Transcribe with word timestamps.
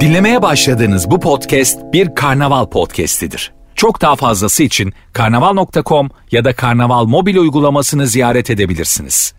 Dinlemeye 0.00 0.42
başladığınız 0.42 1.10
bu 1.10 1.20
podcast 1.20 1.78
bir 1.92 2.14
karnaval 2.14 2.66
podcastidir. 2.66 3.52
Çok 3.74 4.00
daha 4.00 4.16
fazlası 4.16 4.62
için 4.62 4.92
karnaval.com 5.12 6.10
ya 6.30 6.44
da 6.44 6.52
karnaval 6.56 7.04
mobil 7.04 7.36
uygulamasını 7.36 8.06
ziyaret 8.06 8.50
edebilirsiniz. 8.50 9.34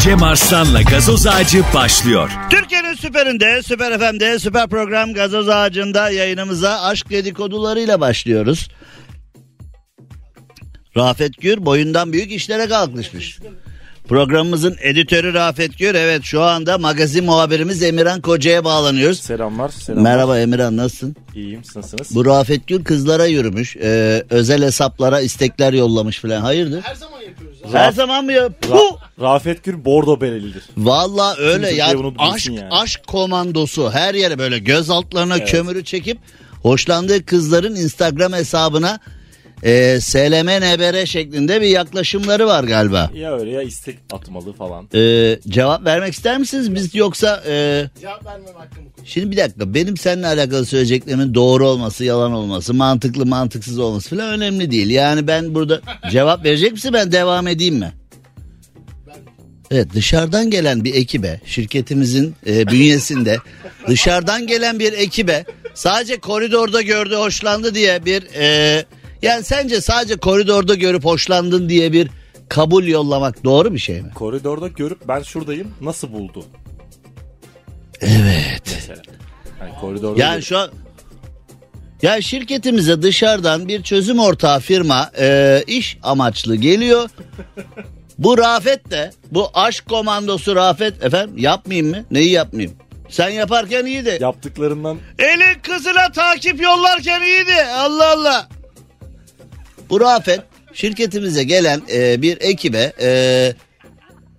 Cem 0.00 0.22
Arslan'la 0.22 0.82
gazoz 0.82 1.26
ağacı 1.26 1.62
başlıyor. 1.74 2.30
Türkiye'nin 2.50 2.94
süperinde, 2.94 3.62
süper 3.62 3.98
FM'de, 3.98 4.38
süper 4.38 4.68
program 4.68 5.12
Gazoz 5.14 5.48
Ağacı'nda 5.48 6.10
yayınımıza 6.10 6.80
aşk 6.80 7.10
dedikodularıyla 7.10 8.00
başlıyoruz. 8.00 8.68
Rafet 10.96 11.40
Gür 11.40 11.66
boyundan 11.66 12.12
büyük 12.12 12.32
işlere 12.32 12.68
kalkışmış. 12.68 13.38
Programımızın 14.08 14.76
editörü 14.82 15.34
Rafet 15.34 15.78
Gür. 15.78 15.94
Evet 15.94 16.22
şu 16.24 16.42
anda 16.42 16.78
magazin 16.78 17.24
muhabirimiz 17.24 17.82
Emirhan 17.82 18.20
Koca'ya 18.20 18.64
bağlanıyoruz. 18.64 19.20
Selamlar. 19.20 19.68
selamlar. 19.68 20.10
Merhaba 20.10 20.38
Emirhan 20.38 20.76
nasılsın? 20.76 21.16
İyiyim 21.34 21.64
siz 21.64 21.76
nasılsınız? 21.76 22.14
Bu 22.14 22.26
Rafet 22.26 22.66
Gül 22.66 22.84
kızlara 22.84 23.26
yürümüş. 23.26 23.76
Ee, 23.76 24.22
özel 24.30 24.62
hesaplara 24.62 25.20
istekler 25.20 25.72
yollamış 25.72 26.18
falan. 26.18 26.40
Hayırdır? 26.40 26.82
Her 26.82 26.94
zaman 26.94 27.20
yapıyoruz. 27.20 27.58
Her 27.72 27.92
zaman 27.92 28.24
mı 28.24 28.32
ya? 28.32 28.48
Puh! 28.48 28.98
Rafet 29.20 29.64
Gür 29.64 29.84
bordo 29.84 30.20
berelidir. 30.20 30.62
Valla 30.76 31.36
öyle 31.38 31.70
bilsin 31.70 32.14
aşk 32.18 32.46
yani. 32.48 32.68
aşk 32.70 33.06
komandosu 33.06 33.90
her 33.90 34.14
yere 34.14 34.38
böyle 34.38 34.58
göz 34.58 34.90
altlarına 34.90 35.44
kömürü 35.44 35.84
çekip 35.84 36.18
hoşlandığı 36.62 37.26
kızların 37.26 37.74
Instagram 37.74 38.32
hesabına 38.32 38.98
e, 39.64 40.00
SLM 40.00 41.06
şeklinde 41.06 41.60
bir 41.60 41.66
yaklaşımları 41.66 42.46
var 42.46 42.64
galiba. 42.64 43.10
Ya 43.14 43.38
öyle 43.38 43.50
ya 43.50 43.62
istek 43.62 43.98
atmalı 44.12 44.52
falan. 44.52 44.88
E, 44.94 45.38
cevap 45.48 45.84
vermek 45.84 46.12
ister 46.14 46.38
misiniz 46.38 46.74
biz 46.74 46.94
yoksa 46.94 47.42
e, 47.46 47.84
Şimdi 49.04 49.30
bir 49.30 49.36
dakika 49.36 49.74
benim 49.74 49.96
seninle 49.96 50.26
alakalı 50.26 50.66
söyleyeceklerimin 50.66 51.34
doğru 51.34 51.68
olması 51.68 52.04
yalan 52.04 52.32
olması 52.32 52.74
mantıklı 52.74 53.26
mantıksız 53.26 53.78
olması 53.78 54.16
falan 54.16 54.28
önemli 54.28 54.70
değil. 54.70 54.90
Yani 54.90 55.26
ben 55.26 55.54
burada 55.54 55.80
cevap 56.10 56.44
verecek 56.44 56.72
misin 56.72 56.92
ben 56.92 57.12
devam 57.12 57.48
edeyim 57.48 57.74
mi? 57.74 57.92
Evet 59.70 59.88
dışarıdan 59.94 60.50
gelen 60.50 60.84
bir 60.84 60.94
ekibe 60.94 61.40
şirketimizin 61.46 62.34
e, 62.46 62.66
bünyesinde 62.66 63.38
dışarıdan 63.88 64.46
gelen 64.46 64.78
bir 64.78 64.92
ekibe 64.92 65.44
sadece 65.74 66.20
koridorda 66.20 66.82
gördü 66.82 67.14
hoşlandı 67.14 67.74
diye 67.74 68.04
bir 68.04 68.22
e, 68.34 68.84
yani 69.22 69.44
sence 69.44 69.80
sadece 69.80 70.16
koridorda 70.16 70.74
görüp 70.74 71.04
hoşlandın 71.04 71.68
diye 71.68 71.92
bir 71.92 72.08
kabul 72.48 72.84
yollamak 72.86 73.44
doğru 73.44 73.74
bir 73.74 73.78
şey 73.78 74.02
mi? 74.02 74.10
Koridorda 74.14 74.68
görüp 74.68 75.08
ben 75.08 75.22
şuradayım 75.22 75.74
nasıl 75.80 76.12
buldu 76.12 76.44
Evet. 78.00 78.62
mesela. 78.74 79.02
Yani 79.60 79.72
koridorda 79.80 80.20
Yani 80.22 80.34
görüp- 80.38 80.44
şu 80.44 80.58
an 80.58 80.70
ya 82.02 82.20
şirketimize 82.20 83.02
dışarıdan 83.02 83.68
bir 83.68 83.82
çözüm 83.82 84.18
ortağı 84.18 84.60
firma 84.60 85.10
e, 85.18 85.62
iş 85.66 85.98
amaçlı 86.02 86.56
geliyor. 86.56 87.10
Bu 88.18 88.38
Rafet 88.38 88.90
de 88.90 89.10
bu 89.32 89.50
aşk 89.54 89.88
komandosu 89.88 90.56
Rafet 90.56 91.04
efendim 91.04 91.38
yapmayayım 91.38 91.90
mı? 91.90 92.04
Neyi 92.10 92.30
yapmayayım? 92.30 92.76
Sen 93.08 93.28
yaparken 93.28 93.86
iyiydi. 93.86 94.18
yaptıklarından 94.20 94.98
Elin 95.18 95.60
kızına 95.62 96.12
takip 96.12 96.62
yollarken 96.62 97.22
iyiydi. 97.22 97.64
Allah 97.76 98.12
Allah. 98.12 98.48
Bu 99.90 100.00
Rafet 100.00 100.40
şirketimize 100.72 101.44
gelen 101.44 101.82
e, 101.92 102.22
bir 102.22 102.38
ekibe 102.40 102.92
e, 103.00 103.52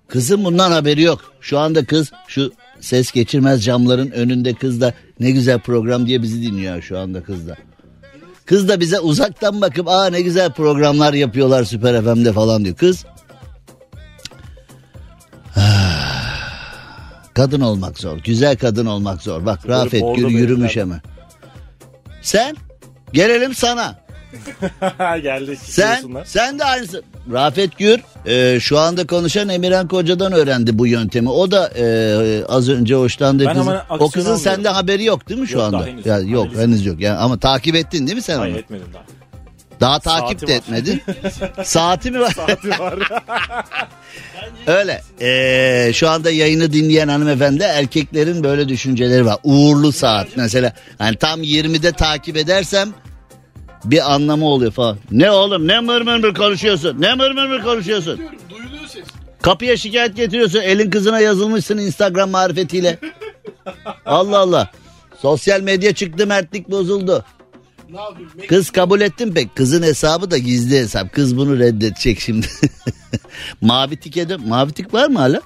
kızın 0.07 0.45
bundan 0.45 0.71
haberi 0.71 1.01
yok. 1.01 1.33
Şu 1.41 1.59
anda 1.59 1.85
kız 1.85 2.11
şu 2.27 2.53
ses 2.81 3.11
geçirmez 3.11 3.63
camların 3.63 4.11
önünde 4.11 4.53
kız 4.53 4.81
da 4.81 4.93
ne 5.19 5.31
güzel 5.31 5.59
program 5.59 6.07
diye 6.07 6.21
bizi 6.21 6.41
dinliyor 6.41 6.81
şu 6.81 6.99
anda 6.99 7.23
kız 7.23 7.47
da. 7.47 7.55
Kız 8.45 8.69
da 8.69 8.79
bize 8.79 8.99
uzaktan 8.99 9.61
bakıp 9.61 9.87
aa 9.87 10.09
ne 10.09 10.21
güzel 10.21 10.51
programlar 10.51 11.13
yapıyorlar 11.13 11.63
Süper 11.63 12.01
FM'de 12.01 12.33
falan 12.33 12.65
diyor. 12.65 12.75
Kız 12.75 13.05
kadın 17.33 17.61
olmak 17.61 17.99
zor. 17.99 18.17
Güzel 18.17 18.57
kadın 18.57 18.85
olmak 18.85 19.21
zor. 19.21 19.45
Bak 19.45 19.69
Rafet 19.69 20.03
Gür 20.15 20.27
yürümüş 20.27 20.75
hemen. 20.75 21.01
Sen 22.21 22.55
gelelim 23.13 23.55
sana. 23.55 24.04
geldi. 25.23 25.57
Sen 25.63 26.03
sen 26.25 26.59
de 26.59 26.63
aynısı. 26.65 27.03
Rafet 27.33 27.77
Gür 27.77 27.99
e, 28.25 28.59
şu 28.59 28.79
anda 28.79 29.07
konuşan 29.07 29.49
Emirhan 29.49 29.87
Koca'dan 29.87 30.33
öğrendi 30.33 30.77
bu 30.79 30.87
yöntemi. 30.87 31.29
O 31.29 31.51
da 31.51 31.69
e, 31.77 32.45
az 32.45 32.69
önce 32.69 32.95
hoşlandığı 32.95 33.45
Ben 33.45 33.53
kızın. 33.53 33.67
hemen 33.71 33.81
O 33.99 34.09
kızın 34.11 34.35
sende 34.35 34.69
haberi 34.69 35.03
yok 35.03 35.29
değil 35.29 35.39
mi 35.41 35.47
şu 35.47 35.57
Yok, 35.57 35.63
anda? 35.63 35.85
henüz. 35.85 36.05
Ya, 36.05 36.19
yok 36.19 36.45
Henüz. 36.47 36.57
henüz 36.59 36.85
yok. 36.85 36.99
Yani 36.99 37.17
ama 37.17 37.37
takip 37.37 37.75
ettin 37.75 38.07
değil 38.07 38.15
mi 38.15 38.21
sen 38.21 38.37
Hayır 38.37 38.53
onu? 38.53 38.59
etmedim 38.59 38.87
daha. 38.93 39.03
Daha 39.79 39.99
takip 39.99 40.39
Saati 40.39 40.47
de 40.47 40.51
var. 40.53 40.57
etmedin. 40.57 41.01
Saati 41.63 42.11
mi 42.11 42.19
var? 42.19 42.31
Saati 42.31 42.69
var. 42.69 42.99
Öyle. 44.67 45.01
Ee, 45.21 45.91
şu 45.93 46.09
anda 46.09 46.31
yayını 46.31 46.73
dinleyen 46.73 47.07
hanımefendi 47.07 47.63
erkeklerin 47.63 48.43
böyle 48.43 48.69
düşünceleri 48.69 49.25
var. 49.25 49.37
Uğurlu 49.43 49.91
saat 49.91 50.27
mesela. 50.35 50.73
Yani 50.99 51.15
tam 51.15 51.43
20'de 51.43 51.91
takip 51.91 52.37
edersem 52.37 52.89
bir 53.91 54.13
anlamı 54.13 54.45
oluyor 54.45 54.71
falan. 54.71 54.97
Ne 55.11 55.31
oğlum 55.31 55.67
ne 55.67 55.79
mır 55.79 56.01
mır 56.01 56.17
mır 56.17 56.33
konuşuyorsun? 56.33 57.01
Ne 57.01 57.13
mır 57.15 57.31
mır 57.31 57.45
mır 57.47 57.61
konuşuyorsun? 57.63 58.17
Duyuluyor 58.49 58.87
ses. 58.87 59.03
Kapıya 59.41 59.77
şikayet 59.77 60.15
getiriyorsun. 60.15 60.59
Elin 60.61 60.89
kızına 60.89 61.19
yazılmışsın 61.19 61.77
Instagram 61.77 62.29
marifetiyle. 62.29 62.99
Allah 64.05 64.39
Allah. 64.39 64.71
Sosyal 65.21 65.61
medya 65.61 65.93
çıktı 65.93 66.27
mertlik 66.27 66.71
bozuldu. 66.71 67.25
Ne 67.89 68.01
yapayım? 68.01 68.29
Mek- 68.37 68.47
Kız 68.47 68.69
kabul 68.69 69.01
ettim 69.01 69.33
pek. 69.33 69.55
Kızın 69.55 69.83
hesabı 69.83 70.31
da 70.31 70.37
gizli 70.37 70.77
hesap. 70.77 71.13
Kız 71.13 71.37
bunu 71.37 71.59
reddedecek 71.59 72.19
şimdi. 72.19 72.47
mavi 73.61 73.97
tike 73.97 74.29
de 74.29 74.35
mavi 74.37 74.71
tik 74.71 74.93
var 74.93 75.07
mı 75.07 75.19
hala? 75.19 75.41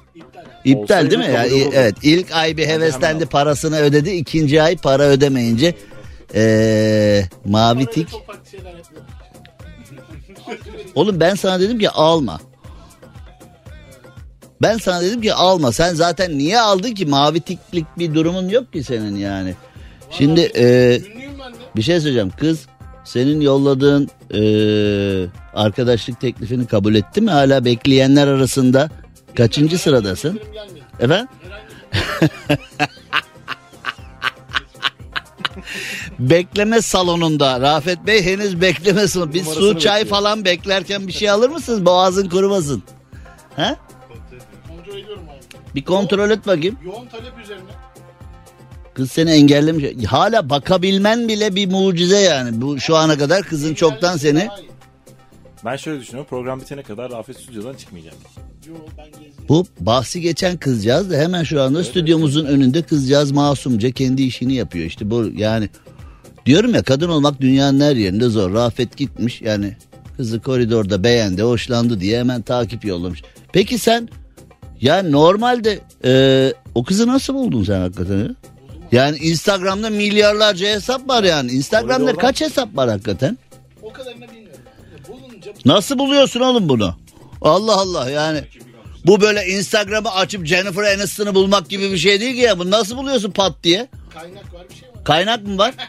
İptal 0.66 0.82
Olsaydı 0.82 1.12
değil 1.12 1.30
mi? 1.30 1.36
Yani, 1.36 1.54
olurdu. 1.54 1.70
evet 1.74 1.96
ilk 2.04 2.32
ay 2.32 2.58
bir 2.58 2.68
heveslendi 2.68 3.26
parasını 3.26 3.78
ödedi. 3.80 4.10
ikinci 4.10 4.62
ay 4.62 4.78
para 4.78 5.04
ödemeyince 5.04 5.76
eee, 6.34 7.30
mavi 7.46 7.86
tik. 7.86 8.08
Oğlum 10.96 11.20
ben 11.20 11.36
sana 11.36 11.60
dedim 11.60 11.80
ki 11.80 11.90
alma. 11.90 12.40
Ben 14.62 14.78
sana 14.78 15.02
dedim 15.02 15.22
ki 15.22 15.34
alma. 15.34 15.72
Sen 15.72 15.94
zaten 15.94 16.38
niye 16.38 16.60
aldın 16.60 16.92
ki? 16.94 17.06
Mavi 17.06 17.40
tiklik 17.42 17.86
bir 17.98 18.14
durumun 18.14 18.50
yok 18.50 18.74
ki 18.74 18.84
senin 18.84 19.16
yani. 19.16 19.56
Şimdi 20.12 20.42
ben 20.56 20.60
de. 20.60 21.02
Bir 21.76 21.82
şey 21.82 22.00
söyleyeceğim. 22.00 22.32
Kız 22.40 22.66
senin 23.06 23.42
yolladığın 23.42 24.10
eee, 24.34 25.28
arkadaşlık 25.54 26.22
teklifini 26.22 26.68
kabul 26.68 26.96
etti 26.96 27.22
mi? 27.22 27.32
Hala 27.32 27.66
bekleyenler 27.66 28.28
arasında 28.28 28.90
kaçıncı 29.38 29.78
sıradasın? 29.78 30.40
Efendim? 31.00 31.28
bekleme 36.20 36.82
salonunda 36.82 37.62
Rafet 37.62 38.08
Bey 38.08 38.26
henüz 38.26 38.62
bekleme 38.62 39.08
salonu. 39.08 39.34
Bir 39.34 39.44
su 39.44 39.80
çay 39.80 40.00
bekliyor. 40.00 40.16
falan 40.16 40.46
beklerken 40.46 41.08
bir 41.08 41.12
şey 41.12 41.30
alır 41.30 41.50
mısınız? 41.50 41.86
Boğazın 41.86 42.30
kurumasın. 42.30 42.84
He? 43.56 43.76
Kontrol 44.68 44.98
ediyorum 44.98 45.24
abi. 45.30 45.76
Bir 45.76 45.84
kontrol 45.84 46.30
et 46.30 46.48
bakayım. 46.48 46.78
Yoğun 46.86 47.08
talep 47.08 47.40
üzerine. 47.44 47.70
Kız 48.94 49.12
seni 49.12 49.32
engellemiş. 49.32 50.06
Hala 50.06 50.50
bakabilmen 50.50 51.28
bile 51.28 51.56
bir 51.56 51.72
mucize 51.72 52.20
yani. 52.20 52.62
Bu 52.62 52.80
şu 52.80 52.96
ana 52.96 53.18
kadar 53.18 53.44
kızın 53.44 53.74
çoktan 53.74 54.18
seni 54.18 54.50
ben 55.66 55.76
şöyle 55.76 56.02
düşünüyorum. 56.02 56.30
Program 56.30 56.62
bitene 56.62 56.84
kadar 56.84 57.12
Rafet 57.12 57.38
stüdyodan 57.38 57.74
gezdim. 57.74 58.14
Bu 59.50 59.66
bahsi 59.80 60.22
geçen 60.22 60.58
kızcağız 60.58 61.12
da 61.12 61.16
hemen 61.18 61.44
şu 61.44 61.62
anda 61.62 61.84
stüdyomuzun 61.84 62.46
önünde 62.46 62.82
kızcağız 62.82 63.32
masumca 63.32 63.92
kendi 63.92 64.24
işini 64.24 64.54
yapıyor. 64.54 64.86
İşte 64.86 65.10
bu 65.10 65.26
yani 65.36 65.70
diyorum 66.46 66.74
ya 66.74 66.84
kadın 66.84 67.10
olmak 67.10 67.42
dünyanın 67.42 67.80
her 67.80 67.96
yerinde 67.96 68.30
zor. 68.30 68.54
Rafet 68.54 68.98
gitmiş 68.98 69.42
yani 69.42 69.78
kızı 70.18 70.40
koridorda 70.42 71.04
beğendi, 71.04 71.42
hoşlandı 71.42 72.00
diye 72.00 72.20
hemen 72.20 72.42
takip 72.42 72.86
yollamış. 72.86 73.22
Peki 73.54 73.78
sen 73.78 74.10
ya 74.82 75.04
normalde 75.04 75.80
e, 76.06 76.54
o 76.76 76.84
kızı 76.84 77.08
nasıl 77.08 77.34
buldun 77.34 77.64
sen 77.64 77.80
hakikaten? 77.82 78.18
ya? 78.18 78.30
Yani 78.92 79.18
Instagram'da 79.18 79.90
milyarlarca 79.90 80.68
hesap 80.68 81.10
var 81.10 81.24
yani. 81.24 81.52
Instagram'da 81.52 82.16
kaç 82.16 82.42
hesap 82.42 82.76
var 82.78 82.90
hakikaten? 82.90 83.38
O 83.82 83.94
kadarını 83.94 84.28
bilmiyorum. 84.32 84.62
Bulunca 85.08 85.52
Nasıl 85.66 86.00
buluyorsun 86.00 86.40
oğlum 86.40 86.70
bunu? 86.70 86.96
Allah 87.42 87.76
Allah 87.76 88.10
yani. 88.10 88.42
Bu 89.06 89.22
böyle 89.22 89.46
Instagram'ı 89.48 90.12
açıp 90.12 90.46
Jennifer 90.46 90.84
Aniston'ı 90.84 91.36
bulmak 91.36 91.70
gibi 91.70 91.92
bir 91.92 91.98
şey 91.98 92.22
değil 92.22 92.36
ki 92.36 92.42
ya. 92.42 92.60
Bunu 92.60 92.72
nasıl 92.72 92.98
buluyorsun 92.98 93.32
pat 93.32 93.54
diye? 93.64 93.88
kaynak 94.14 94.54
var 94.54 94.66
bir 94.70 94.76
şey. 94.76 94.89
Kaynak 95.04 95.48
mı 95.48 95.58
var? 95.58 95.74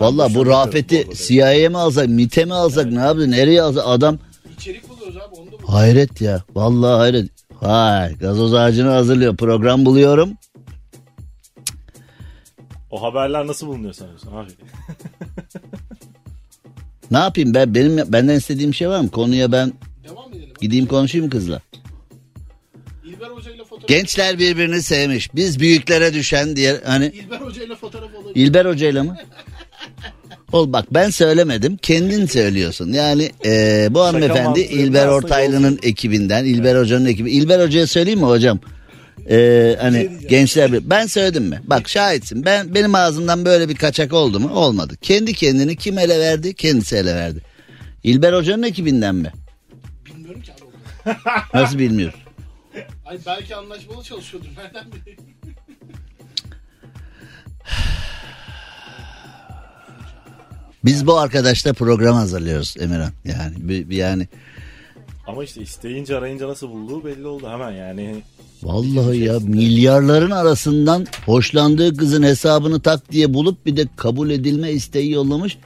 Valla 0.00 0.34
bu 0.34 0.46
Rafet'i 0.46 1.06
CIA'ye 1.14 1.68
mi 1.68 1.78
alsak, 1.78 2.08
MIT'e 2.08 2.44
mi 2.44 2.54
alsak 2.54 2.86
ne 2.92 3.00
yaptı, 3.00 3.30
nereye 3.30 3.62
alsak 3.62 3.82
adam 3.86 4.18
İçerik 4.56 4.88
buluyoruz 4.88 5.16
abi 5.16 5.34
onu 5.34 5.52
da 5.52 5.62
bul. 5.62 5.68
hayret 5.68 6.20
ya. 6.20 6.42
Vallahi 6.54 6.96
hayret. 6.98 7.30
Vay 7.62 8.14
gazoz 8.16 8.54
ağacını 8.54 8.90
hazırlıyor. 8.90 9.36
Program 9.36 9.86
buluyorum. 9.86 10.30
O 12.90 13.02
haberler 13.02 13.46
nasıl 13.46 13.66
bulunuyor 13.66 13.92
sanıyorsun 13.92 14.36
abi? 14.36 14.50
Ne 17.10 17.18
yapayım 17.18 17.54
ben 17.54 17.74
benim 17.74 18.12
benden 18.12 18.34
istediğim 18.36 18.74
şey 18.74 18.88
var 18.88 19.00
mı? 19.00 19.10
Konuya 19.10 19.52
ben 19.52 19.72
Devam 20.04 20.32
edelim. 20.32 20.54
gideyim 20.60 20.86
konuşayım 20.86 21.30
kızla. 21.30 21.60
Gençler 23.86 24.38
birbirini 24.38 24.82
sevmiş. 24.82 25.34
Biz 25.34 25.60
büyüklere 25.60 26.14
düşen 26.14 26.56
diye 26.56 26.80
hani 26.84 27.06
İlber 27.06 27.40
Hoca 27.40 27.64
ile 27.64 27.76
fotoğraf 27.76 28.14
olabilir. 28.14 28.46
İlber 28.46 28.66
Hoca'yla 28.66 29.04
mı? 29.04 29.16
Ol 30.52 30.72
bak 30.72 30.86
ben 30.90 31.10
söylemedim 31.10 31.76
kendin 31.76 32.26
söylüyorsun. 32.26 32.92
Yani 32.92 33.30
e, 33.44 33.88
bu 33.90 34.00
hanımefendi 34.00 34.60
İlber 34.60 35.06
Ortaylı'nın 35.06 35.78
ekibinden 35.82 36.44
İlber 36.44 36.76
Hoca'nın 36.80 37.06
ekibi. 37.06 37.30
İlber 37.30 37.60
Hoca'ya 37.64 37.86
söyleyeyim 37.86 38.20
mi 38.20 38.26
hocam? 38.26 38.60
E, 39.30 39.76
hani 39.80 40.10
gençler 40.28 40.72
bir 40.72 40.90
ben 40.90 41.06
söyledim 41.06 41.44
mi? 41.44 41.60
Bak 41.64 41.88
şahitsin. 41.88 42.44
Ben 42.44 42.74
benim 42.74 42.94
ağzımdan 42.94 43.44
böyle 43.44 43.68
bir 43.68 43.74
kaçak 43.74 44.12
oldu 44.12 44.40
mu? 44.40 44.50
Olmadı. 44.54 44.94
Kendi 45.02 45.32
kendini 45.32 45.76
kim 45.76 45.98
ele 45.98 46.18
verdi? 46.18 46.54
Kendisi 46.54 46.96
ele 46.96 47.14
verdi. 47.14 47.40
İlber 48.02 48.32
Hoca'nın 48.32 48.62
ekibinden 48.62 49.14
mi? 49.14 49.32
Bilmiyorum 50.06 50.42
ki 50.42 50.52
abi. 50.52 51.14
Nasıl 51.54 51.78
bilmiyorum. 51.78 52.18
Ay 53.10 53.18
belki 53.26 53.56
anlaşmalı 53.56 54.02
çalışıyordur. 54.04 54.48
Nereden 54.56 54.84
bileyim? 54.92 55.20
Biz 60.84 61.06
bu 61.06 61.18
arkadaşla 61.18 61.72
program 61.72 62.14
hazırlıyoruz 62.16 62.74
Emirhan. 62.80 63.12
Yani 63.24 63.54
bir- 63.58 63.90
bir- 63.90 63.96
yani 63.96 64.28
Ama 65.26 65.44
işte 65.44 65.62
isteyince 65.62 66.16
arayınca 66.16 66.48
nasıl 66.48 66.68
bulduğu 66.70 67.04
belli 67.04 67.26
oldu 67.26 67.48
hemen 67.50 67.70
yani. 67.70 68.22
Vallahi 68.62 69.18
ya 69.18 69.38
milyarların 69.40 70.30
arasından 70.30 71.06
hoşlandığı 71.26 71.96
kızın 71.96 72.22
hesabını 72.22 72.80
tak 72.80 73.12
diye 73.12 73.34
bulup 73.34 73.66
bir 73.66 73.76
de 73.76 73.84
kabul 73.96 74.30
edilme 74.30 74.72
isteği 74.72 75.10
yollamış. 75.10 75.58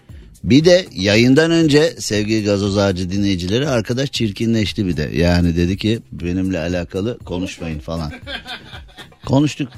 Bir 0.44 0.64
de 0.64 0.86
yayından 0.92 1.50
önce 1.50 1.94
sevgili 1.98 2.44
gazoz 2.44 2.78
ağacı 2.78 3.10
dinleyicileri 3.10 3.68
arkadaş 3.68 4.12
çirkinleşti 4.12 4.86
bir 4.86 4.96
de. 4.96 5.10
Yani 5.14 5.56
dedi 5.56 5.76
ki 5.76 6.00
benimle 6.12 6.58
alakalı 6.58 7.18
konuşmayın 7.18 7.78
falan. 7.78 8.12
Konuştuk. 9.26 9.68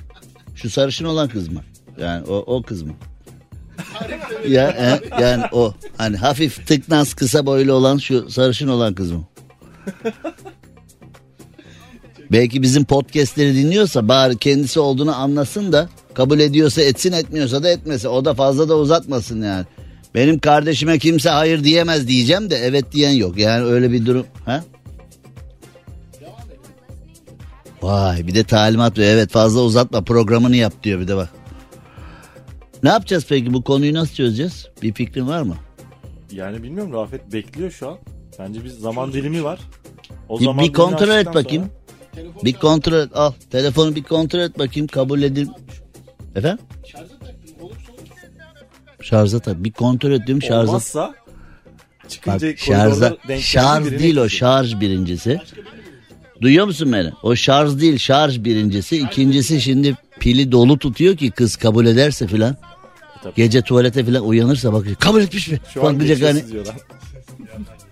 Şu 0.55 0.71
sarışın 0.71 1.05
olan 1.05 1.29
kız 1.29 1.49
mı? 1.49 1.61
Yani 2.01 2.25
o, 2.25 2.35
o 2.35 2.63
kız 2.63 2.83
mı? 2.83 2.93
ya 4.49 4.69
e, 4.69 5.23
yani 5.23 5.45
o 5.53 5.75
hani 5.97 6.17
hafif 6.17 6.67
tıknaz 6.67 7.15
kısa 7.15 7.47
boylu 7.47 7.73
olan 7.73 7.99
şu 7.99 8.31
sarışın 8.31 8.69
olan 8.69 8.95
kız 8.95 9.13
mı? 9.13 9.25
Belki 12.33 12.63
bizim 12.63 12.85
podcastleri 12.85 13.55
dinliyorsa 13.55 14.09
bari 14.09 14.39
kendisi 14.39 14.81
olduğunu 14.81 15.17
anlasın 15.17 15.73
da 15.73 15.89
kabul 16.15 16.41
ediyorsa 16.41 16.83
etsin 16.83 17.13
etmiyorsa 17.13 17.63
da 17.63 17.69
etmesin. 17.69 18.09
O 18.09 18.25
da 18.25 18.35
fazla 18.35 18.69
da 18.69 18.77
uzatmasın 18.77 19.43
yani. 19.43 19.67
Benim 20.17 20.39
kardeşime 20.39 20.99
kimse 20.99 21.31
hayır 21.31 21.65
diyemez 21.65 22.09
diyeceğim 22.09 22.51
de 22.51 22.57
evet 22.57 22.93
diyen 22.93 23.11
yok. 23.11 23.39
Yani 23.39 23.65
öyle 23.65 23.93
bir 23.93 24.07
durum. 24.07 24.27
Ha? 24.45 24.65
Vay 27.83 28.27
bir 28.27 28.35
de 28.35 28.45
talimat 28.45 28.99
veriyor. 28.99 29.15
Evet 29.15 29.31
fazla 29.31 29.61
uzatma 29.61 30.05
programını 30.05 30.57
yap 30.57 30.73
diyor 30.83 31.01
bir 31.01 31.09
de 31.09 31.17
bak. 31.17 31.29
Ne 32.83 32.89
yapacağız 32.89 33.27
peki 33.29 33.53
bu 33.55 33.63
konuyu 33.63 33.95
nasıl 33.95 34.15
çözeceğiz? 34.15 34.67
Bir 34.83 34.93
fikrin 34.93 35.29
var 35.29 35.43
mı? 35.43 35.57
Yani 36.33 36.63
bilmiyorum 36.63 36.93
Rafet 36.93 37.33
bekliyor 37.33 37.71
şu 37.71 37.89
an. 37.89 37.99
Bence 38.39 38.65
bir 38.65 38.69
zaman 38.69 39.13
dilimi 39.13 39.45
var. 39.45 39.61
O 40.29 40.39
Bir, 40.41 40.45
zaman 40.45 40.65
bir 40.65 40.73
kontrol 40.73 41.09
et 41.09 41.27
bakayım. 41.35 41.65
sonra- 42.15 42.45
Bir 42.45 42.53
kontrol 42.53 42.99
et 42.99 43.17
al. 43.17 43.33
Telefonu 43.51 43.95
bir 43.95 44.03
kontrol 44.03 44.41
et 44.41 44.59
bakayım 44.59 44.87
kabul 44.89 45.23
edil. 45.23 45.49
Efendim? 46.37 46.59
Şarja 49.11 49.39
tak. 49.39 49.65
Bir 49.65 49.73
kontrol 49.73 50.11
et 50.11 50.27
diyorum 50.27 50.43
şarja. 50.43 50.69
Olmazsa 50.69 51.15
Bak 52.03 52.11
çıkınca 52.11 52.57
şarja, 52.57 52.91
koridorda 52.95 53.17
denk 53.29 53.43
şarj 53.43 53.91
değil 53.91 54.17
o 54.17 54.29
şarj 54.29 54.81
birincisi. 54.81 55.41
Duyuyor 56.41 56.67
musun 56.67 56.93
beni? 56.93 57.11
O 57.23 57.37
şarj 57.37 57.81
değil 57.81 57.99
şarj 57.99 58.39
birincisi. 58.45 58.97
İkincisi 58.97 59.61
şimdi 59.61 59.95
pili 60.21 60.53
dolu 60.53 60.79
tutuyor 60.79 61.17
ki 61.17 61.31
kız 61.31 61.57
kabul 61.57 61.87
ederse 61.87 62.27
filan. 62.27 62.57
tabii. 63.23 63.35
Gece 63.37 63.63
tuvalete 63.63 64.05
filan 64.05 64.25
uyanırsa 64.29 64.73
bak 64.73 64.87
kabul 65.01 65.23
etmiş 65.23 65.49
mi? 65.49 65.59
Şu 65.75 65.87
an 65.87 65.95
Bak 65.95 66.01
diyecek 66.07 66.29
hani 66.29 66.53
diyorlar. 66.53 66.75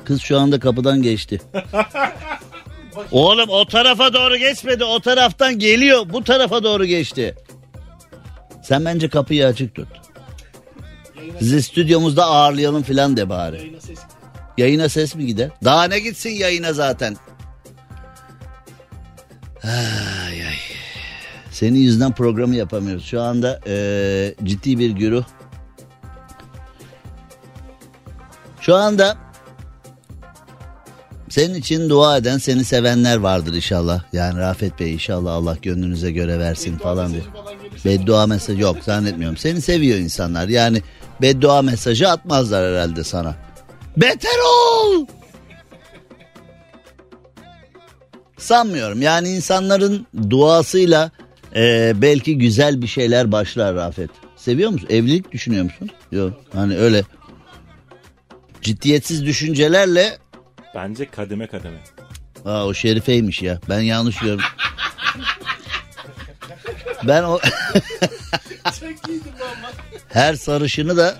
kız 0.04 0.20
şu 0.20 0.38
anda 0.38 0.60
kapıdan 0.60 1.02
geçti. 1.02 1.40
Oğlum 3.10 3.48
o 3.48 3.64
tarafa 3.64 4.12
doğru 4.14 4.36
geçmedi. 4.36 4.84
O 4.84 5.00
taraftan 5.00 5.58
geliyor. 5.58 6.06
Bu 6.12 6.24
tarafa 6.24 6.62
doğru 6.64 6.84
geçti. 6.84 7.34
Sen 8.62 8.84
bence 8.84 9.08
kapıyı 9.08 9.46
açık 9.46 9.74
tut. 9.74 9.88
Sizi 11.38 11.62
stüdyomuzda 11.62 12.24
ağırlayalım 12.24 12.82
filan 12.82 13.16
de 13.16 13.28
bari. 13.28 13.56
Yayına 13.56 13.80
ses. 13.80 13.98
Yayına 14.58 14.88
ses 14.88 15.14
mi 15.14 15.26
gider? 15.26 15.50
Daha 15.64 15.84
ne 15.84 15.98
gitsin 15.98 16.30
yayına 16.30 16.72
zaten. 16.72 17.16
Ay 19.64 20.46
ay. 20.46 20.54
Senin 21.50 21.78
yüzünden 21.78 22.12
programı 22.12 22.56
yapamıyoruz. 22.56 23.04
Şu 23.04 23.22
anda 23.22 23.60
eee, 23.66 24.34
ciddi 24.44 24.78
bir 24.78 24.90
güruh. 24.90 25.24
Şu 28.60 28.74
anda 28.74 29.16
senin 31.28 31.54
için 31.54 31.90
dua 31.90 32.16
eden, 32.16 32.38
seni 32.38 32.64
sevenler 32.64 33.16
vardır 33.16 33.54
inşallah. 33.54 34.02
Yani 34.12 34.38
Rafet 34.40 34.80
Bey 34.80 34.94
inşallah 34.94 35.32
Allah 35.32 35.56
gönlünüze 35.62 36.10
göre 36.10 36.38
versin 36.38 36.78
falan 36.78 37.10
diye. 37.12 37.20
Mesajı 37.20 37.32
falan 37.44 37.62
gelirse 37.62 37.88
Beddua 37.88 38.26
mesajı 38.26 38.60
yok 38.60 38.76
zannetmiyorum. 38.84 39.36
Seni 39.36 39.60
seviyor 39.60 39.98
insanlar. 39.98 40.48
Yani 40.48 40.82
beddua 41.20 41.62
mesajı 41.62 42.08
atmazlar 42.08 42.72
herhalde 42.72 43.04
sana. 43.04 43.34
Beter 43.96 44.38
ol! 44.46 45.06
Sanmıyorum. 48.38 49.02
Yani 49.02 49.28
insanların 49.28 50.06
duasıyla 50.30 51.10
e, 51.56 51.92
belki 51.96 52.38
güzel 52.38 52.82
bir 52.82 52.86
şeyler 52.86 53.32
başlar 53.32 53.74
Rafet. 53.74 54.10
Seviyor 54.36 54.70
musun? 54.70 54.88
Evlilik 54.90 55.32
düşünüyor 55.32 55.64
musun? 55.64 55.90
Yok. 56.12 56.32
Hani 56.52 56.78
öyle 56.78 57.02
ciddiyetsiz 58.62 59.26
düşüncelerle 59.26 60.18
Bence 60.74 61.10
kademe 61.10 61.46
kademe. 61.46 61.78
Aa, 62.44 62.66
o 62.66 62.74
şerifeymiş 62.74 63.42
ya. 63.42 63.60
Ben 63.68 63.80
yanlış 63.80 64.18
gördüm. 64.18 64.44
ben 67.04 67.22
o 67.22 67.38
çok 68.80 69.08
iyiydi 69.08 69.28
bu 69.40 69.44
ama. 69.44 69.70
Her 70.14 70.34
sarışını 70.34 70.96
da 70.96 71.14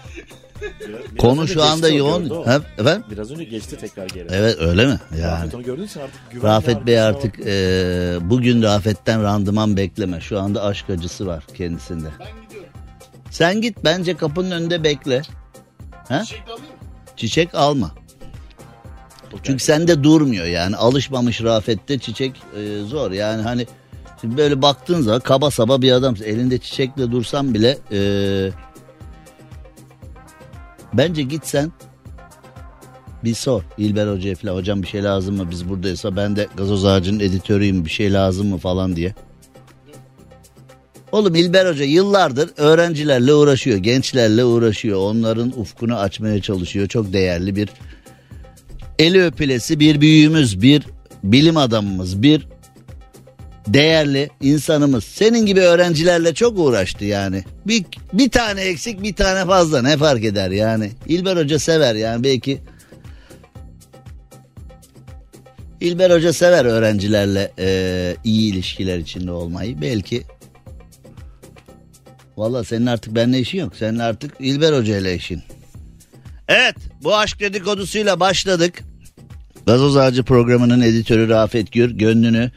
Biraz- 0.89 1.01
konu 1.19 1.49
şu 1.49 1.63
anda 1.63 1.89
yoğun. 1.89 2.45
Ha, 2.45 2.61
efendim? 2.79 3.05
Biraz 3.11 3.31
önce 3.31 3.45
geçti 3.45 3.77
tekrar 3.81 4.07
geri. 4.09 4.29
Evet 4.31 4.57
öyle 4.61 4.87
mi? 4.87 5.01
Yani. 5.21 5.33
Rafet 5.33 5.55
onu 5.55 5.63
gördüğün 5.63 5.85
için 5.85 6.01
artık 6.01 6.45
Rafet 6.45 6.87
Bey 6.87 7.01
artık 7.01 7.41
e, 7.47 8.17
bugün 8.21 8.63
Rafet'ten 8.63 9.23
randıman 9.23 9.77
bekleme. 9.77 10.21
Şu 10.21 10.41
anda 10.41 10.63
aşk 10.65 10.91
acısı 10.91 11.27
var 11.27 11.45
kendisinde. 11.57 12.09
Ben 12.21 12.43
gidiyorum. 12.45 12.69
Sen 13.31 13.61
git 13.61 13.79
bence 13.85 14.17
kapının 14.17 14.51
önünde 14.51 14.85
bekle. 14.85 15.23
Ha? 16.09 16.23
Çiçek 16.25 16.47
de 16.47 16.53
alayım 16.53 16.69
mı? 16.69 16.75
Çiçek 17.17 17.55
alma. 17.55 17.91
bakıyor. 19.25 19.41
Çünkü 19.43 19.65
sende 19.65 20.05
durmuyor 20.05 20.47
yani. 20.47 20.77
Alışmamış 20.77 21.43
Rafet'te 21.43 21.99
çiçek 21.99 22.43
e, 22.57 22.81
zor. 22.87 23.11
Yani 23.11 23.43
hani 23.43 23.67
şimdi 24.21 24.37
böyle 24.37 24.63
baktığın 24.63 25.01
zaman 25.01 25.21
kaba 25.21 25.51
saba 25.51 25.83
bir 25.83 25.93
adamsın. 25.93 26.25
Elinde 26.25 26.59
çiçekle 26.59 27.11
dursan 27.13 27.55
bile 27.55 27.79
e, 27.93 27.99
bence 30.99 31.23
git 31.23 31.47
sen 31.47 31.73
bir 33.25 33.35
sor 33.35 33.63
İlber 33.79 34.07
Hoca'ya 34.07 34.35
falan 34.35 34.55
hocam 34.55 34.83
bir 34.83 34.87
şey 34.87 35.03
lazım 35.03 35.37
mı 35.37 35.51
biz 35.51 35.69
buradaysa 35.69 36.17
ben 36.17 36.37
de 36.37 36.49
gazoz 36.57 36.85
ağacının 36.85 37.21
editörüyüm 37.21 37.85
bir 37.85 37.91
şey 37.91 38.13
lazım 38.13 38.47
mı 38.47 38.59
falan 38.59 38.97
diye. 38.97 39.15
Oğlum 41.13 41.35
İlber 41.35 41.67
Hoca 41.67 41.85
yıllardır 41.85 42.51
öğrencilerle 42.57 43.35
uğraşıyor, 43.35 43.79
gençlerle 43.79 44.45
uğraşıyor. 44.45 44.99
Onların 44.99 45.61
ufkunu 45.61 45.97
açmaya 45.97 46.43
çalışıyor. 46.43 46.89
Çok 46.89 47.13
değerli 47.13 47.57
bir 47.57 47.69
eli 48.99 49.25
öpülesi 49.25 49.81
bir 49.81 50.01
büyüğümüz, 50.01 50.63
bir 50.63 50.83
bilim 51.25 51.57
adamımız, 51.57 52.23
bir 52.23 52.47
değerli 53.66 54.30
insanımız. 54.40 55.04
Senin 55.04 55.47
gibi 55.47 55.61
öğrencilerle 55.61 56.35
çok 56.35 56.59
uğraştı 56.59 57.04
yani. 57.04 57.44
Bir, 57.66 57.85
bir 58.12 58.30
tane 58.30 58.61
eksik 58.61 59.02
bir 59.02 59.14
tane 59.14 59.47
fazla 59.47 59.83
ne 59.83 59.97
fark 59.97 60.25
eder 60.25 60.50
yani. 60.50 60.90
İlber 61.06 61.37
Hoca 61.37 61.59
sever 61.59 61.94
yani 61.94 62.25
belki. 62.25 62.61
İlber 65.80 66.11
Hoca 66.11 66.33
sever 66.33 66.64
öğrencilerle 66.64 67.52
eee, 67.59 68.16
iyi 68.25 68.52
ilişkiler 68.52 68.99
içinde 68.99 69.30
olmayı. 69.30 69.80
Belki 69.80 70.23
Valla 72.37 72.64
senin 72.64 72.87
artık 72.87 73.14
benimle 73.14 73.38
işin 73.38 73.59
yok. 73.59 73.76
Senin 73.76 73.99
artık 73.99 74.35
İlber 74.40 74.73
Hoca 74.73 74.99
ile 74.99 75.14
işin. 75.14 75.42
Evet 76.49 76.75
bu 77.02 77.16
aşk 77.16 77.40
dedikodusuyla 77.40 78.21
başladık. 78.21 78.83
Gazoz 79.66 79.97
Ağacı 79.97 80.23
programının 80.25 80.80
editörü 80.80 81.28
Rafet 81.28 81.73
Gür 81.73 81.90
gönlünü 81.90 82.50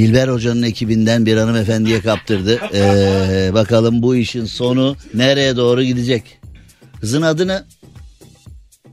Dilber 0.00 0.28
Hoca'nın 0.28 0.62
ekibinden 0.62 1.26
bir 1.26 1.36
hanımefendiye 1.36 2.00
kaptırdı. 2.00 2.60
Ee, 2.74 3.50
bakalım 3.54 4.02
bu 4.02 4.16
işin 4.16 4.44
sonu 4.44 4.96
nereye 5.14 5.56
doğru 5.56 5.82
gidecek? 5.82 6.40
Kızın 7.00 7.22
adı 7.22 7.48
ne? 7.48 7.62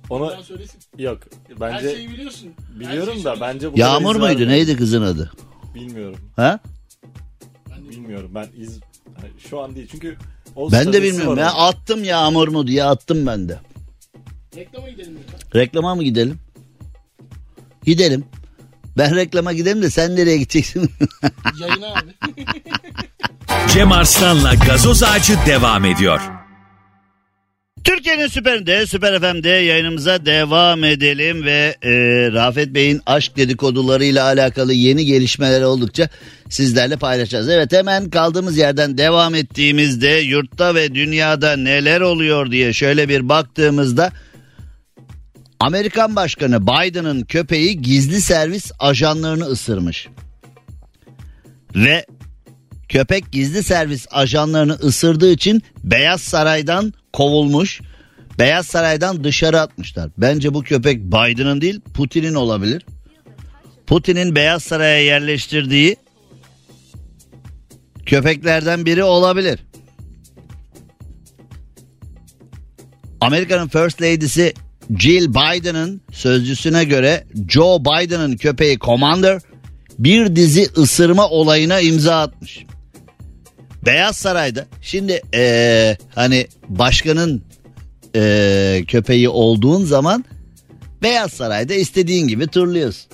Onu 0.10 0.44
söylesin. 0.44 0.80
yok 0.98 1.20
Her 1.50 1.60
bence 1.60 1.92
şeyi 1.96 2.10
biliyorsun. 2.10 2.50
Her 2.74 2.80
biliyorum 2.80 3.14
şeyi 3.14 3.26
da 3.26 3.30
söylüyorsun. 3.36 3.42
bence 3.42 3.74
bu 3.74 3.80
Yağmur 3.80 4.16
iz 4.16 4.22
muydu? 4.22 4.40
verme. 4.40 4.52
Neydi 4.54 4.78
kızın 4.78 5.02
adı? 5.02 5.32
Bilmiyorum. 5.76 6.20
Ha? 6.36 6.60
Bilmiyorum. 7.90 8.32
Ben 8.36 8.48
iz 8.58 8.80
hani 9.22 9.30
şu 9.50 9.60
an 9.60 9.76
değil 9.76 9.88
çünkü 9.92 10.18
o 10.56 10.72
Ben 10.72 10.94
de 10.94 11.04
bilmiyorum. 11.04 11.32
var 11.38 11.38
Ya 11.38 11.54
onun. 11.54 11.68
attım 11.68 12.04
Yağmur 12.04 12.48
mu 12.48 12.68
diye 12.68 12.84
attım 12.84 13.26
ben 13.26 13.50
de. 13.50 13.60
Reklama 14.56 14.90
gidelim 14.90 15.18
lütfen. 15.24 15.60
Reklama 15.62 15.96
mı 15.96 16.04
gidelim? 16.04 16.38
Gidelim. 17.86 18.26
Ben 18.98 19.16
reklama 19.16 19.54
gidelim 19.54 19.82
de 19.82 19.90
sen 19.90 20.16
nereye 20.16 20.38
gideceksin? 20.38 20.92
Yayına 21.60 21.88
abi. 21.88 22.12
Cem 23.74 23.92
Arslan'la 23.92 24.54
gazoz 24.54 25.04
ağacı 25.04 25.34
devam 25.48 25.86
ediyor. 25.86 26.22
Türkiye'nin 27.84 28.28
süperinde, 28.28 28.86
Süper 28.86 29.20
FM'de 29.20 29.50
yayınımıza 29.50 30.26
devam 30.26 30.84
edelim 30.84 31.46
ve 31.46 31.76
e, 31.84 31.92
Rafet 32.34 32.74
Bey'in 32.74 33.02
aşk 33.06 33.38
dedikodularıyla 33.38 34.24
alakalı 34.24 34.74
yeni 34.74 35.06
gelişmeler 35.06 35.62
oldukça 35.62 36.10
sizlerle 36.50 36.96
paylaşacağız. 36.96 37.50
Evet 37.50 37.74
hemen 37.74 38.10
kaldığımız 38.10 38.58
yerden 38.58 38.98
devam 38.98 39.36
ettiğimizde 39.36 40.10
yurtta 40.10 40.76
ve 40.76 40.96
dünyada 40.96 41.58
neler 41.58 42.02
oluyor 42.02 42.52
diye 42.52 42.74
şöyle 42.74 43.10
bir 43.10 43.30
baktığımızda 43.30 44.12
Amerikan 45.60 46.16
Başkanı 46.16 46.68
Biden'ın 46.68 47.22
köpeği 47.22 47.82
gizli 47.82 48.22
servis 48.22 48.72
ajanlarını 48.80 49.46
ısırmış. 49.46 50.08
Ve 51.76 52.06
köpek 52.90 53.32
gizli 53.32 53.64
servis 53.64 54.08
ajanlarını 54.12 54.74
ısırdığı 54.74 55.32
için 55.32 55.64
Beyaz 55.84 56.22
Saray'dan 56.22 56.94
kovulmuş. 57.14 57.82
Beyaz 58.40 58.68
Saray'dan 58.68 59.24
dışarı 59.24 59.62
atmışlar. 59.62 60.10
Bence 60.18 60.54
bu 60.54 60.64
köpek 60.64 61.02
Biden'ın 61.04 61.62
değil 61.62 61.82
Putin'in 61.94 62.34
olabilir. 62.34 62.86
Putin'in 63.88 64.36
Beyaz 64.36 64.64
Saray'a 64.64 65.02
yerleştirdiği 65.02 65.96
köpeklerden 68.06 68.86
biri 68.86 69.04
olabilir. 69.04 69.60
Amerika'nın 73.22 73.68
First 73.68 74.02
Lady'si 74.02 74.54
Jill 75.00 75.30
Biden'ın 75.30 76.02
sözcüsüne 76.12 76.84
göre 76.84 77.24
Joe 77.50 77.80
Biden'ın 77.80 78.38
köpeği 78.38 78.80
Commander 78.80 79.42
bir 80.00 80.36
dizi 80.36 80.68
ısırma 80.78 81.30
olayına 81.30 81.80
imza 81.80 82.22
atmış. 82.22 82.66
Beyaz 83.86 84.18
Saray'da 84.18 84.66
şimdi 84.82 85.22
eee, 85.34 85.98
hani 86.16 86.48
başkanın 86.70 87.44
eee, 88.16 88.84
köpeği 88.88 89.30
olduğun 89.30 89.86
zaman 89.86 90.26
Beyaz 91.02 91.34
Saray'da 91.34 91.74
istediğin 91.74 92.28
gibi 92.28 92.48
turluyorsun. 92.48 93.12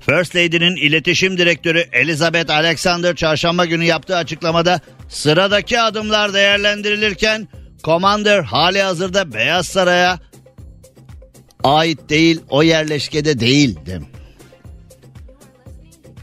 First 0.00 0.36
Lady'nin 0.36 0.76
iletişim 0.76 1.38
direktörü 1.38 1.84
Elizabeth 1.92 2.50
Alexander 2.50 3.16
çarşamba 3.16 3.64
günü 3.64 3.84
yaptığı 3.84 4.16
açıklamada 4.16 4.80
sıradaki 5.08 5.80
adımlar 5.80 6.34
değerlendirilirken 6.34 7.48
Commander 7.84 8.42
hali 8.42 8.82
hazırda 8.82 9.32
Beyaz 9.32 9.66
Saray'a 9.66 10.18
ait 11.64 12.08
değil 12.08 12.40
o 12.48 12.62
yerleşkede 12.62 13.40
değil 13.40 13.78
demiş. 13.86 14.08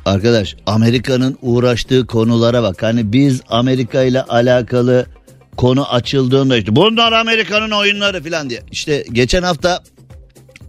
Arkadaş 0.05 0.55
Amerika'nın 0.65 1.37
uğraştığı 1.41 2.07
konulara 2.07 2.63
bak. 2.63 2.83
Hani 2.83 3.13
biz 3.13 3.41
Amerika 3.49 4.03
ile 4.03 4.23
alakalı 4.23 5.05
konu 5.57 5.93
açıldığında 5.93 6.57
işte 6.57 6.75
bunlar 6.75 7.11
Amerika'nın 7.11 7.71
oyunları 7.71 8.23
falan 8.23 8.49
diye. 8.49 8.61
İşte 8.71 9.05
geçen 9.11 9.43
hafta 9.43 9.83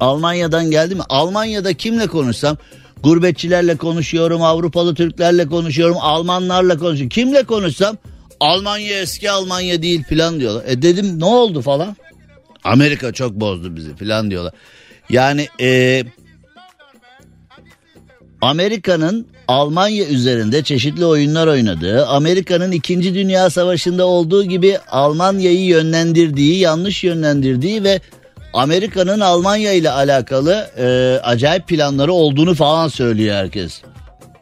Almanya'dan 0.00 0.71
geldi 0.71 0.95
mi? 0.95 1.02
Almanya'da 1.09 1.75
kimle 1.75 2.07
konuşsam 2.07 2.57
gurbetçilerle 3.02 3.76
konuşuyorum, 3.76 4.42
Avrupalı 4.42 4.95
Türklerle 4.95 5.47
konuşuyorum, 5.47 5.97
Almanlarla 6.00 6.78
konuşuyorum. 6.78 7.09
Kimle 7.09 7.42
konuşsam 7.42 7.97
Almanya 8.40 9.00
eski 9.00 9.30
Almanya 9.30 9.83
değil 9.83 10.04
falan 10.11 10.40
diyorlar. 10.40 10.64
E 10.66 10.83
dedim 10.83 11.21
ne 11.21 11.25
oldu 11.25 11.62
falan? 11.62 11.97
Amerika 12.64 13.12
çok 13.12 13.33
bozdu 13.33 13.76
bizi 13.76 13.97
falan 13.97 14.30
diyorlar. 14.30 14.52
Yani 15.11 15.49
e, 15.61 16.04
Amerika'nın 18.40 19.26
Almanya 19.49 20.07
üzerinde 20.07 20.62
çeşitli 20.62 21.07
oyunlar 21.07 21.47
oynadığı, 21.47 22.07
Amerika'nın 22.07 22.73
2. 22.73 23.14
Dünya 23.14 23.50
Savaşı'nda 23.50 24.07
olduğu 24.07 24.45
gibi 24.45 24.78
Almanya'yı 24.90 25.64
yönlendirdiği, 25.64 26.59
yanlış 26.59 27.04
yönlendirdiği 27.04 27.85
ve 27.85 28.00
Amerika'nın 28.52 29.21
Almanya 29.21 29.73
ile 29.73 29.90
alakalı 29.90 30.71
e, 30.78 30.87
acayip 31.23 31.68
planları 31.68 32.12
olduğunu 32.12 32.54
falan 32.54 32.88
söylüyor 32.88 33.37
herkes. 33.37 33.83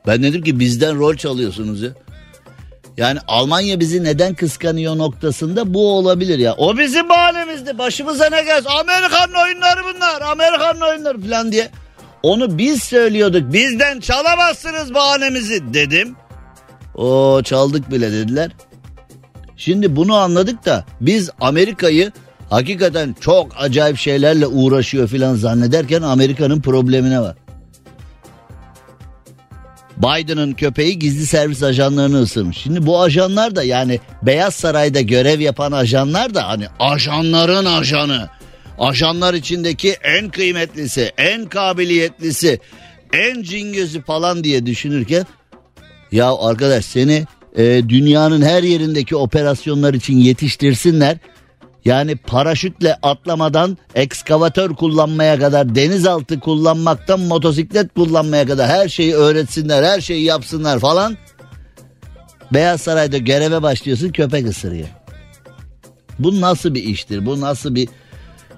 Ben 0.07 0.23
dedim 0.23 0.43
ki 0.43 0.59
bizden 0.61 0.99
rol 0.99 1.17
çalıyorsunuz 1.17 1.83
ya. 1.83 1.91
Yani 2.97 3.19
Almanya 3.29 3.81
bizi 3.81 4.05
neden 4.05 4.35
kıskanıyor 4.35 4.99
noktasında 4.99 5.75
bu 5.75 5.93
olabilir 5.93 6.39
ya. 6.39 6.55
O 6.55 6.79
bizim 6.79 7.09
bahanemizdi. 7.09 7.79
Başımıza 7.79 8.29
ne 8.31 8.43
gelsin? 8.43 8.69
Amerikan'ın 8.81 9.45
oyunları 9.45 9.81
bunlar. 9.95 10.21
Amerikan'ın 10.21 10.81
oyunları 10.81 11.21
falan 11.21 11.53
diye. 11.53 11.71
Onu 12.23 12.59
biz 12.59 12.83
söylüyorduk. 12.83 13.53
Bizden 13.53 14.01
çalamazsınız 14.01 14.95
bahanemizi 14.95 15.75
dedim. 15.75 16.17
O 16.95 17.41
çaldık 17.45 17.91
bile 17.91 18.13
dediler. 18.13 18.51
Şimdi 19.57 19.97
bunu 19.97 20.15
anladık 20.15 20.67
da 20.67 20.85
biz 21.01 21.31
Amerika'yı 21.41 22.13
hakikaten 22.51 23.17
çok 23.21 23.53
acayip 23.59 23.99
şeylerle 23.99 24.47
uğraşıyor 24.47 25.09
filan 25.09 25.35
zannederken 25.35 26.03
Amerika'nın 26.03 26.61
problemine 26.61 27.21
var. 27.21 27.37
Biden'ın 29.97 30.53
köpeği 30.53 30.99
gizli 30.99 31.27
servis 31.27 31.63
ajanlarını 31.63 32.21
ısırmış. 32.21 32.57
Şimdi 32.57 32.87
bu 32.87 33.03
ajanlar 33.03 33.57
da 33.57 33.63
yani 33.63 34.01
Beyaz 34.23 34.55
Saray'da 34.55 35.01
görev 35.01 35.41
yapan 35.41 35.73
ajanlar 35.73 36.35
da 36.35 36.49
hani 36.49 36.67
ajanların 36.79 37.65
ajanı. 37.65 38.29
Ajanlar 38.79 39.35
içindeki 39.35 39.91
en 39.91 40.29
kıymetlisi, 40.29 41.13
en 41.19 41.47
kabiliyetlisi, 41.47 42.61
en 43.13 43.43
cingözü 43.43 44.03
falan 44.03 44.45
diye 44.45 44.67
düşünürken 44.67 45.27
ya 46.13 46.35
arkadaş 46.41 46.85
seni 46.85 47.25
e, 47.57 47.83
dünyanın 47.89 48.43
her 48.43 48.63
yerindeki 48.63 49.17
operasyonlar 49.17 49.95
için 49.95 50.17
yetiştirsinler. 50.17 51.17
Yani 51.87 52.17
paraşütle 52.17 52.95
atlamadan 53.03 53.79
ekskavatör 53.95 54.71
kullanmaya 54.71 55.39
kadar 55.39 55.75
denizaltı 55.75 56.41
kullanmaktan 56.41 57.21
motosiklet 57.21 57.95
kullanmaya 57.95 58.47
kadar 58.47 58.69
her 58.69 58.89
şeyi 58.89 59.15
öğretsinler 59.15 59.83
her 59.83 60.01
şeyi 60.01 60.25
yapsınlar 60.25 60.79
falan. 60.79 61.17
Beyaz 62.53 62.81
Saray'da 62.81 63.19
göreve 63.19 63.63
başlıyorsun 63.63 64.09
köpek 64.09 64.47
ısırıyor. 64.47 64.89
Bu 66.19 66.41
nasıl 66.41 66.75
bir 66.75 66.83
iştir 66.83 67.27
bu 67.27 67.41
nasıl 67.41 67.75
bir 67.75 67.89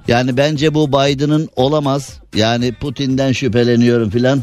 yani 0.08 0.36
bence 0.36 0.74
bu 0.74 0.88
Biden'ın 0.88 1.48
olamaz 1.56 2.20
yani 2.34 2.72
Putin'den 2.72 3.32
şüpheleniyorum 3.32 4.10
filan. 4.10 4.42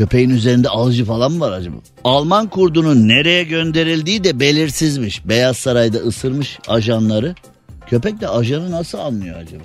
Köpeğin 0.00 0.30
üzerinde 0.30 0.68
alıcı 0.68 1.04
falan 1.04 1.32
mı 1.32 1.40
var 1.40 1.52
acaba? 1.52 1.76
Alman 2.04 2.46
kurdunun 2.48 3.08
nereye 3.08 3.44
gönderildiği 3.44 4.24
de 4.24 4.40
belirsizmiş. 4.40 5.28
Beyaz 5.28 5.56
Saray'da 5.56 5.98
ısırmış 5.98 6.58
ajanları. 6.68 7.34
Köpek 7.86 8.20
de 8.20 8.28
ajanı 8.28 8.70
nasıl 8.70 8.98
anlıyor 8.98 9.36
acaba? 9.40 9.62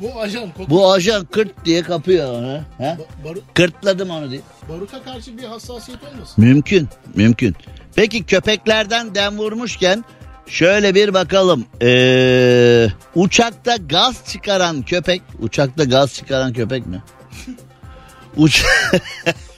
Bu 0.00 0.20
ajan 0.20 0.50
koku. 0.50 0.70
Bu 0.70 0.92
ajan 0.92 1.24
kırt 1.24 1.64
diye 1.64 1.82
kapıyor 1.82 2.32
onu. 2.34 2.60
He? 2.78 2.84
Ba- 2.84 2.98
baru- 3.24 3.40
Kırtladım 3.54 4.10
onu 4.10 4.30
diye. 4.30 4.40
baruta 4.68 5.02
karşı 5.02 5.38
bir 5.38 5.44
hassasiyet 5.44 6.00
olmasın? 6.14 6.44
Mümkün, 6.44 6.88
mümkün. 7.14 7.54
Peki 7.96 8.24
köpeklerden 8.24 9.14
dem 9.14 9.38
vurmuşken 9.38 10.04
şöyle 10.46 10.94
bir 10.94 11.14
bakalım. 11.14 11.64
Ee, 11.82 12.86
uçakta 13.14 13.76
gaz 13.76 14.16
çıkaran 14.32 14.82
köpek, 14.82 15.22
uçakta 15.40 15.84
gaz 15.84 16.14
çıkaran 16.14 16.52
köpek 16.52 16.86
mi? 16.86 17.02
Uç 18.36 18.64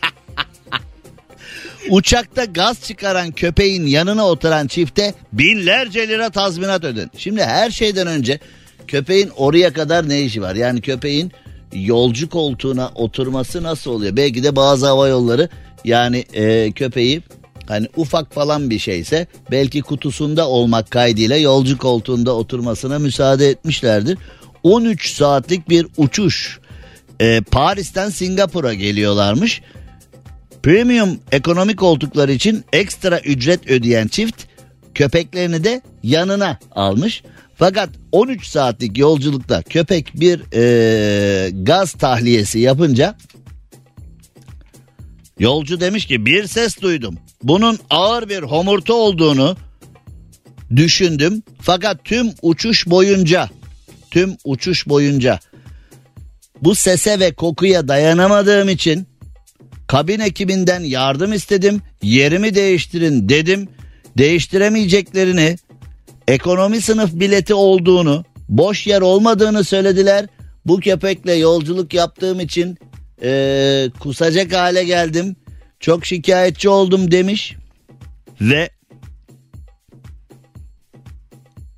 Uçakta 1.90 2.44
gaz 2.44 2.82
çıkaran 2.82 3.30
köpeğin 3.32 3.86
yanına 3.86 4.26
oturan 4.26 4.66
çifte 4.66 5.14
binlerce 5.32 6.08
lira 6.08 6.30
tazminat 6.30 6.84
ödün. 6.84 7.10
Şimdi 7.18 7.44
her 7.44 7.70
şeyden 7.70 8.06
önce 8.06 8.40
köpeğin 8.86 9.30
oraya 9.36 9.72
kadar 9.72 10.08
ne 10.08 10.22
işi 10.22 10.42
var? 10.42 10.54
Yani 10.54 10.80
köpeğin 10.80 11.32
yolcu 11.72 12.28
koltuğuna 12.28 12.90
oturması 12.94 13.62
nasıl 13.62 13.90
oluyor? 13.90 14.16
Belki 14.16 14.42
de 14.42 14.56
bazı 14.56 14.86
hava 14.86 15.08
yolları 15.08 15.48
yani 15.84 16.24
e, 16.34 16.72
köpeği 16.72 17.22
hani 17.66 17.88
ufak 17.96 18.34
falan 18.34 18.70
bir 18.70 18.78
şeyse 18.78 19.26
belki 19.50 19.80
kutusunda 19.80 20.48
olmak 20.48 20.90
kaydıyla 20.90 21.36
yolcu 21.36 21.78
koltuğunda 21.78 22.36
oturmasına 22.36 22.98
müsaade 22.98 23.48
etmişlerdir. 23.48 24.18
13 24.62 25.14
saatlik 25.14 25.68
bir 25.68 25.86
uçuş. 25.96 26.58
E, 27.20 27.40
Paris'ten 27.40 28.10
Singapur'a 28.10 28.74
geliyorlarmış. 28.74 29.62
Premium 30.64 31.18
ekonomik 31.32 31.78
koltuklar 31.78 32.28
için 32.28 32.64
ekstra 32.72 33.20
ücret 33.20 33.70
ödeyen 33.70 34.08
çift 34.08 34.44
köpeklerini 34.94 35.64
de 35.64 35.82
yanına 36.02 36.58
almış. 36.70 37.22
Fakat 37.54 37.90
13 38.12 38.46
saatlik 38.46 38.98
yolculukta 38.98 39.62
köpek 39.62 40.12
bir 40.14 40.42
e, 40.54 41.50
gaz 41.50 41.92
tahliyesi 41.92 42.58
yapınca 42.58 43.16
yolcu 45.38 45.80
demiş 45.80 46.06
ki 46.06 46.26
bir 46.26 46.46
ses 46.46 46.80
duydum. 46.80 47.18
Bunun 47.42 47.78
ağır 47.90 48.28
bir 48.28 48.42
homurtu 48.42 48.94
olduğunu 48.94 49.56
düşündüm. 50.76 51.42
Fakat 51.60 52.04
tüm 52.04 52.30
uçuş 52.42 52.86
boyunca 52.86 53.50
tüm 54.10 54.36
uçuş 54.44 54.88
boyunca 54.88 55.40
bu 56.62 56.74
sese 56.74 57.20
ve 57.20 57.32
kokuya 57.34 57.88
dayanamadığım 57.88 58.68
için 58.68 59.06
kabin 59.86 60.20
ekibinden 60.20 60.80
yardım 60.80 61.32
istedim. 61.32 61.82
Yerimi 62.02 62.54
değiştirin 62.54 63.28
dedim. 63.28 63.68
Değiştiremeyeceklerini, 64.18 65.56
ekonomi 66.28 66.80
sınıf 66.80 67.12
bileti 67.12 67.54
olduğunu, 67.54 68.24
boş 68.48 68.86
yer 68.86 69.00
olmadığını 69.00 69.64
söylediler. 69.64 70.26
Bu 70.66 70.80
köpekle 70.80 71.32
yolculuk 71.32 71.94
yaptığım 71.94 72.40
için 72.40 72.78
ee, 73.22 73.90
kusacak 74.00 74.52
hale 74.52 74.84
geldim. 74.84 75.36
Çok 75.80 76.06
şikayetçi 76.06 76.68
oldum 76.68 77.10
demiş. 77.10 77.56
Ve 78.40 78.70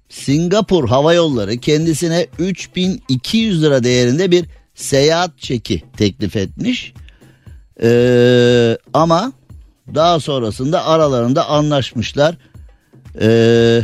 Singapur 0.08 0.88
Hava 0.88 1.14
Yolları 1.14 1.56
kendisine 1.56 2.26
3200 2.38 3.62
lira 3.62 3.84
değerinde 3.84 4.30
bir 4.30 4.44
seyahat 4.74 5.38
çeki 5.38 5.82
teklif 5.96 6.36
etmiş. 6.36 6.92
Ee, 7.82 8.78
ama 8.94 9.32
daha 9.94 10.20
sonrasında 10.20 10.84
aralarında 10.84 11.48
anlaşmışlar. 11.48 12.36
Ee, 13.20 13.82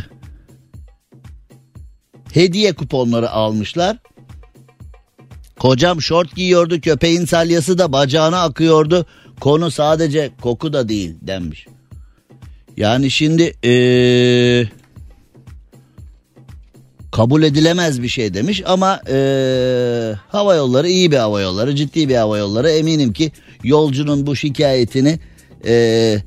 hediye 2.32 2.72
kuponları 2.72 3.30
almışlar. 3.30 3.96
Kocam 5.58 6.02
şort 6.02 6.36
giyiyordu 6.36 6.80
köpeğin 6.80 7.24
salyası 7.24 7.78
da 7.78 7.92
bacağına 7.92 8.42
akıyordu. 8.42 9.06
Konu 9.40 9.70
sadece 9.70 10.30
koku 10.40 10.72
da 10.72 10.88
değil 10.88 11.14
denmiş. 11.20 11.66
Yani 12.76 13.10
şimdi 13.10 13.42
ee, 13.64 14.68
kabul 17.12 17.42
edilemez 17.42 18.02
bir 18.02 18.08
şey 18.08 18.34
demiş 18.34 18.62
ama 18.66 19.00
ee, 19.10 20.12
hava 20.28 20.54
yolları 20.54 20.88
iyi 20.88 21.10
bir 21.10 21.16
hava 21.16 21.40
yolları 21.40 21.76
ciddi 21.76 22.08
bir 22.08 22.16
hava 22.16 22.38
yolları 22.38 22.70
eminim 22.70 23.12
ki 23.12 23.32
yolcunun 23.64 24.26
bu 24.26 24.36
şikayetini 24.36 25.18
ee, 25.66 26.18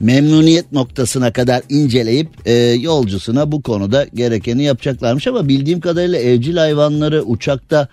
memnuniyet 0.00 0.72
noktasına 0.72 1.32
kadar 1.32 1.62
inceleyip 1.68 2.28
e, 2.46 2.52
yolcusuna 2.62 3.52
bu 3.52 3.62
konuda 3.62 4.06
gerekeni 4.14 4.62
yapacaklarmış 4.62 5.26
ama 5.26 5.48
bildiğim 5.48 5.80
kadarıyla 5.80 6.18
evcil 6.18 6.56
hayvanları 6.56 7.22
uçakta 7.22 7.88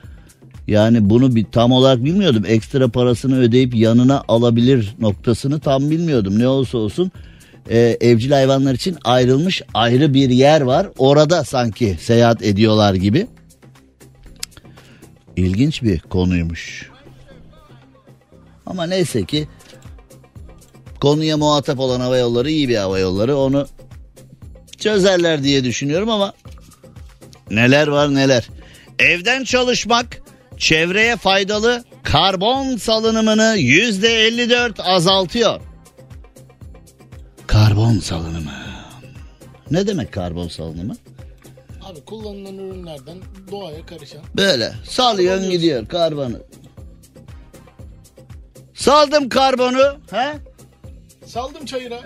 yani 0.67 1.09
bunu 1.09 1.35
bir 1.35 1.45
tam 1.51 1.71
olarak 1.71 2.03
bilmiyordum. 2.03 2.43
Ekstra 2.47 2.87
parasını 2.87 3.39
ödeyip 3.39 3.75
yanına 3.75 4.23
alabilir 4.27 4.95
noktasını 4.99 5.59
tam 5.59 5.89
bilmiyordum. 5.89 6.39
Ne 6.39 6.47
olursa 6.47 6.77
olsun 6.77 7.11
e, 7.69 7.97
evcil 8.01 8.31
hayvanlar 8.31 8.73
için 8.73 8.97
ayrılmış 9.03 9.61
ayrı 9.73 10.13
bir 10.13 10.29
yer 10.29 10.61
var. 10.61 10.87
Orada 10.97 11.43
sanki 11.43 11.97
seyahat 12.01 12.43
ediyorlar 12.43 12.93
gibi. 12.93 13.27
İlginç 15.35 15.83
bir 15.83 15.99
konuymuş. 15.99 16.89
Ama 18.65 18.85
neyse 18.85 19.25
ki 19.25 19.47
konuya 21.01 21.37
muhatap 21.37 21.79
olan 21.79 21.99
hava 21.99 22.17
yolları 22.17 22.49
iyi 22.49 22.69
bir 22.69 22.77
hava 22.77 22.99
yolları. 22.99 23.37
Onu 23.37 23.67
çözerler 24.77 25.43
diye 25.43 25.63
düşünüyorum 25.63 26.09
ama 26.09 26.33
neler 27.51 27.87
var 27.87 28.15
neler. 28.15 28.47
Evden 28.99 29.43
çalışmak 29.43 30.21
çevreye 30.57 31.15
faydalı 31.15 31.83
karbon 32.03 32.77
salınımını 32.77 33.55
yüzde 33.57 34.27
54 34.27 34.79
azaltıyor. 34.79 35.61
Karbon 37.87 37.99
salınımı. 37.99 38.51
Ne 39.71 39.87
demek 39.87 40.13
karbon 40.13 40.47
salınımı? 40.47 40.95
Abi 41.83 42.01
kullanılan 42.05 42.57
ürünlerden 42.57 43.17
doğaya 43.51 43.85
karışan. 43.85 44.21
Böyle 44.37 44.73
salıyorsun 44.83 45.49
gidiyor 45.49 45.87
karbonu. 45.87 46.37
Saldım 48.73 49.29
karbonu. 49.29 49.97
He? 50.11 50.33
Saldım 51.25 51.65
çayıra. 51.65 51.99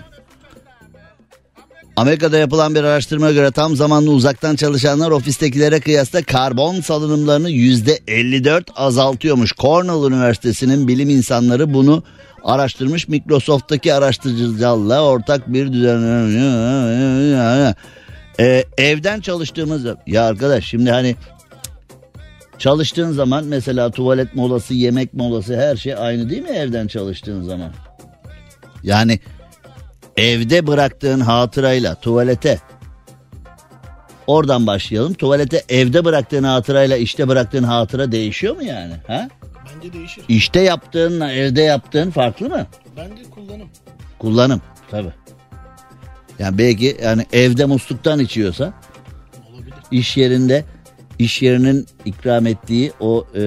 Amerika'da 1.95 2.37
yapılan 2.37 2.75
bir 2.75 2.83
araştırmaya 2.83 3.33
göre 3.33 3.51
tam 3.51 3.75
zamanlı 3.75 4.11
uzaktan 4.11 4.55
çalışanlar 4.55 5.11
ofistekilere 5.11 5.79
kıyasla 5.79 6.23
karbon 6.23 6.81
salınımlarını 6.81 7.49
yüzde 7.49 7.99
54 8.07 8.69
azaltıyormuş. 8.75 9.53
Cornell 9.55 10.11
Üniversitesi'nin 10.11 10.87
bilim 10.87 11.09
insanları 11.09 11.73
bunu 11.73 12.03
araştırmış. 12.43 13.07
Microsoft'taki 13.07 13.93
araştırıcılarla 13.93 15.03
ortak 15.03 15.53
bir 15.53 15.73
düzen... 15.73 16.01
Ee, 18.39 18.63
evden 18.77 19.21
çalıştığımız... 19.21 19.85
Ya 20.07 20.25
arkadaş 20.25 20.65
şimdi 20.65 20.91
hani 20.91 21.15
çalıştığın 22.57 23.11
zaman 23.11 23.45
mesela 23.45 23.91
tuvalet 23.91 24.35
molası, 24.35 24.73
yemek 24.73 25.13
molası 25.13 25.57
her 25.57 25.75
şey 25.75 25.95
aynı 25.95 26.29
değil 26.29 26.41
mi 26.41 26.49
evden 26.49 26.87
çalıştığın 26.87 27.41
zaman? 27.43 27.71
Yani 28.83 29.19
evde 30.17 30.67
bıraktığın 30.67 31.19
hatırayla 31.19 31.95
tuvalete 31.95 32.59
oradan 34.27 34.67
başlayalım. 34.67 35.13
Tuvalete 35.13 35.63
evde 35.69 36.05
bıraktığın 36.05 36.43
hatırayla 36.43 36.97
işte 36.97 37.27
bıraktığın 37.27 37.63
hatıra 37.63 38.11
değişiyor 38.11 38.55
mu 38.55 38.63
yani? 38.63 38.93
Ha? 39.07 39.27
Bence 39.75 39.93
değişir. 39.93 40.23
İşte 40.27 40.59
yaptığınla 40.61 41.31
evde 41.31 41.61
yaptığın 41.61 42.11
farklı 42.11 42.49
mı? 42.49 42.67
Bence 42.97 43.23
kullanım. 43.29 43.69
Kullanım 44.19 44.61
tabi. 44.91 45.07
Yani 46.39 46.57
belki 46.57 46.97
yani 47.03 47.25
evde 47.33 47.65
musluktan 47.65 48.19
içiyorsa 48.19 48.73
Olabilir. 49.53 49.73
iş 49.91 50.17
yerinde 50.17 50.65
iş 51.19 51.41
yerinin 51.41 51.87
ikram 52.05 52.47
ettiği 52.47 52.91
o 52.99 53.27
e, 53.35 53.41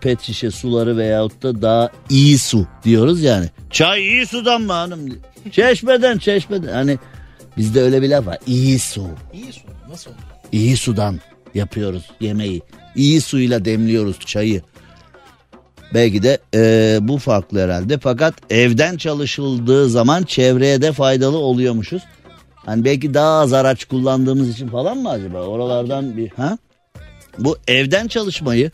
pet 0.00 0.20
şişe 0.22 0.50
suları 0.50 0.96
veyahut 0.96 1.42
da 1.42 1.62
daha 1.62 1.90
iyi 2.10 2.38
su 2.38 2.66
diyoruz 2.84 3.22
yani. 3.22 3.46
Çay 3.70 4.00
iyi 4.00 4.26
sudan 4.26 4.62
mı 4.62 4.72
hanım? 4.72 5.00
Çeşmeden 5.52 6.18
çeşmeden. 6.18 6.72
Hani 6.72 6.98
bizde 7.56 7.82
öyle 7.82 8.02
bir 8.02 8.08
laf 8.08 8.26
var. 8.26 8.38
İyi 8.46 8.78
su. 8.78 9.06
İyi 9.32 9.52
su. 9.52 9.60
Nasıl 9.90 10.10
olur? 10.10 10.18
İyi 10.52 10.76
sudan 10.76 11.20
yapıyoruz 11.54 12.10
yemeği. 12.20 12.62
İyi 12.94 13.20
suyla 13.20 13.64
demliyoruz 13.64 14.18
çayı. 14.20 14.62
Belki 15.94 16.22
de 16.22 16.38
e, 16.54 16.98
bu 17.00 17.18
farklı 17.18 17.60
herhalde. 17.60 17.98
Fakat 17.98 18.34
evden 18.50 18.96
çalışıldığı 18.96 19.88
zaman 19.88 20.22
çevreye 20.22 20.82
de 20.82 20.92
faydalı 20.92 21.36
oluyormuşuz. 21.36 22.02
Hani 22.54 22.84
belki 22.84 23.14
daha 23.14 23.40
az 23.40 23.52
araç 23.52 23.84
kullandığımız 23.84 24.50
için 24.50 24.68
falan 24.68 24.98
mı 24.98 25.10
acaba? 25.10 25.42
Oralardan 25.42 26.16
bir 26.16 26.28
ha? 26.28 26.58
Bu 27.38 27.58
evden 27.68 28.08
çalışmayı 28.08 28.70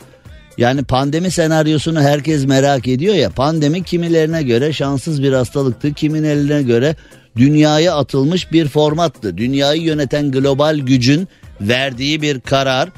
yani 0.57 0.83
pandemi 0.83 1.31
senaryosunu 1.31 2.01
herkes 2.01 2.45
merak 2.45 2.87
ediyor 2.87 3.15
ya. 3.15 3.29
Pandemi 3.29 3.83
kimilerine 3.83 4.43
göre 4.43 4.73
şanssız 4.73 5.23
bir 5.23 5.33
hastalıktı. 5.33 5.93
Kimilerine 5.93 6.61
göre 6.61 6.95
dünyaya 7.37 7.95
atılmış 7.95 8.51
bir 8.51 8.67
formattı. 8.67 9.37
Dünyayı 9.37 9.81
yöneten 9.81 10.31
global 10.31 10.77
gücün 10.77 11.27
verdiği 11.61 12.21
bir 12.21 12.39
karar. 12.39 12.89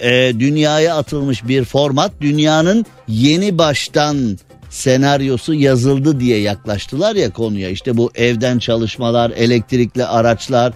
e, 0.00 0.32
dünyaya 0.38 0.96
atılmış 0.96 1.48
bir 1.48 1.64
format. 1.64 2.12
Dünyanın 2.20 2.86
yeni 3.08 3.58
baştan 3.58 4.38
senaryosu 4.70 5.54
yazıldı 5.54 6.20
diye 6.20 6.40
yaklaştılar 6.40 7.16
ya 7.16 7.30
konuya. 7.30 7.68
İşte 7.68 7.96
bu 7.96 8.10
evden 8.14 8.58
çalışmalar, 8.58 9.30
elektrikli 9.30 10.04
araçlar, 10.04 10.72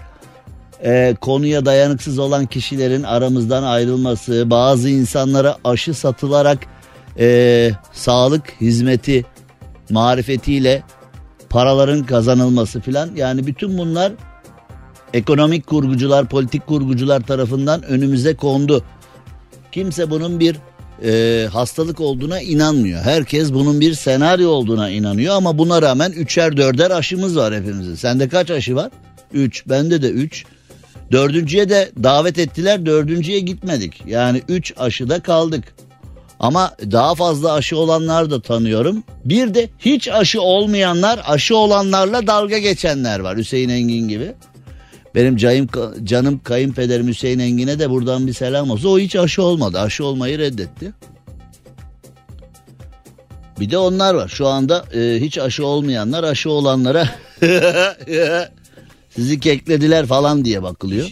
e, 0.85 1.15
konuya 1.21 1.65
dayanıksız 1.65 2.19
olan 2.19 2.47
kişilerin 2.47 3.03
aramızdan 3.03 3.63
ayrılması, 3.63 4.51
bazı 4.51 4.89
insanlara 4.89 5.57
aşı 5.65 5.95
satılarak 5.95 6.59
e, 7.19 7.71
sağlık 7.93 8.53
hizmeti 8.61 9.25
marifetiyle 9.91 10.83
paraların 11.51 12.07
kazanılması 12.07 12.81
filan 12.81 13.11
yani 13.17 13.47
bütün 13.47 13.79
bunlar 13.79 14.13
ekonomik 15.15 15.67
kurgucular, 15.67 16.29
politik 16.29 16.67
kurgucular 16.67 17.21
tarafından 17.21 17.83
önümüze 17.83 18.37
kondu. 18.37 18.85
Kimse 19.73 20.11
bunun 20.11 20.41
bir 20.41 20.57
e, 21.05 21.47
hastalık 21.53 22.01
olduğuna 22.01 22.41
inanmıyor. 22.41 23.03
Herkes 23.03 23.53
bunun 23.53 23.81
bir 23.81 23.95
senaryo 23.95 24.49
olduğuna 24.49 24.91
inanıyor 24.91 25.35
ama 25.35 25.59
buna 25.59 25.83
rağmen 25.83 26.13
üçer 26.13 26.57
dörder 26.57 26.91
aşımız 26.91 27.37
var 27.37 27.55
hepimizin. 27.55 27.95
Sende 27.95 28.29
kaç 28.29 28.51
aşı 28.51 28.77
var? 28.77 28.91
Üç. 29.33 29.69
Bende 29.69 30.03
de 30.03 30.11
üç. 30.11 30.45
Dördüncüye 31.13 31.69
de 31.69 31.91
davet 32.03 32.39
ettiler. 32.39 32.87
Dördüncüye 32.87 33.41
gitmedik. 33.41 34.03
Yani 34.07 34.43
üç 34.49 34.75
aşıda 34.77 35.21
kaldık. 35.21 35.65
Ama 36.41 36.77
daha 36.91 37.15
fazla 37.15 37.53
aşı 37.53 37.77
olanlar 37.77 38.31
da 38.31 38.41
tanıyorum. 38.43 39.05
Bir 39.25 39.55
de 39.55 39.69
hiç 39.79 40.09
aşı 40.09 40.43
olmayanlar, 40.43 41.21
aşı 41.27 41.57
olanlarla 41.57 42.27
dalga 42.27 42.59
geçenler 42.59 43.21
var. 43.21 43.37
Hüseyin 43.37 43.69
Engin 43.69 44.09
gibi. 44.09 44.33
Benim 45.15 45.37
cayım, 45.37 45.69
canım 46.05 46.41
kayınpederim 46.45 47.09
Hüseyin 47.09 47.39
Engin'e 47.39 47.79
de 47.79 47.91
buradan 47.91 48.27
bir 48.27 48.33
selam 48.33 48.71
olsun. 48.71 48.89
O 48.89 48.99
hiç 48.99 49.17
aşı 49.17 49.43
olmadı. 49.43 49.81
Aşı 49.81 50.05
olmayı 50.05 50.39
reddetti. 50.39 50.93
Bir 53.61 53.71
de 53.71 53.79
onlar 53.79 54.15
var. 54.15 54.29
Şu 54.29 54.47
anda 54.47 54.85
e, 54.95 55.21
hiç 55.21 55.39
aşı 55.39 55.67
olmayanlar 55.67 56.25
aşı 56.25 56.51
olanlara 56.51 57.09
sizi 59.19 59.41
keklediler 59.41 60.07
falan 60.07 60.45
diye 60.45 60.63
bakılıyor. 60.63 61.11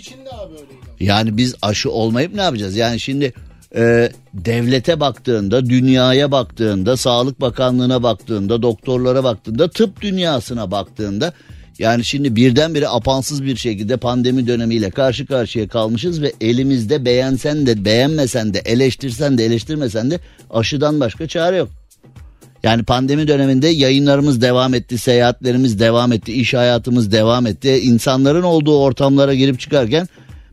Yani 1.00 1.36
biz 1.36 1.54
aşı 1.62 1.90
olmayıp 1.90 2.34
ne 2.34 2.42
yapacağız? 2.42 2.76
Yani 2.76 3.00
şimdi 3.00 3.32
e, 3.76 4.12
devlete 4.34 5.00
baktığında, 5.00 5.66
dünyaya 5.66 6.30
baktığında, 6.30 6.96
Sağlık 6.96 7.40
Bakanlığı'na 7.40 8.02
baktığında, 8.02 8.62
doktorlara 8.62 9.24
baktığında, 9.24 9.70
tıp 9.70 10.00
dünyasına 10.00 10.70
baktığında 10.70 11.32
yani 11.78 12.04
şimdi 12.04 12.36
birdenbire 12.36 12.88
apansız 12.88 13.44
bir 13.44 13.56
şekilde 13.56 13.96
pandemi 13.96 14.46
dönemiyle 14.46 14.90
karşı 14.90 15.26
karşıya 15.26 15.68
kalmışız 15.68 16.22
ve 16.22 16.32
elimizde 16.40 17.04
beğensen 17.04 17.66
de 17.66 17.84
beğenmesen 17.84 18.54
de 18.54 18.58
eleştirsen 18.58 19.38
de 19.38 19.44
eleştirmesen 19.44 20.10
de 20.10 20.20
aşıdan 20.50 21.00
başka 21.00 21.28
çare 21.28 21.56
yok. 21.56 21.68
Yani 22.62 22.82
pandemi 22.82 23.28
döneminde 23.28 23.68
yayınlarımız 23.68 24.40
devam 24.40 24.74
etti, 24.74 24.98
seyahatlerimiz 24.98 25.78
devam 25.78 26.12
etti, 26.12 26.32
iş 26.32 26.54
hayatımız 26.54 27.12
devam 27.12 27.46
etti. 27.46 27.70
İnsanların 27.82 28.42
olduğu 28.42 28.78
ortamlara 28.78 29.34
girip 29.34 29.60
çıkarken 29.60 30.08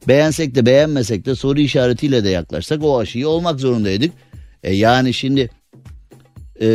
beğensek 0.07 0.55
de 0.55 0.65
beğenmesek 0.65 1.25
de 1.25 1.35
soru 1.35 1.59
işaretiyle 1.59 2.23
de 2.23 2.29
yaklaşsak 2.29 2.83
o 2.83 2.99
aşıyı 2.99 3.27
olmak 3.27 3.59
zorundaydık. 3.59 4.11
E 4.63 4.75
yani 4.75 5.13
şimdi 5.13 5.49
e, 6.61 6.67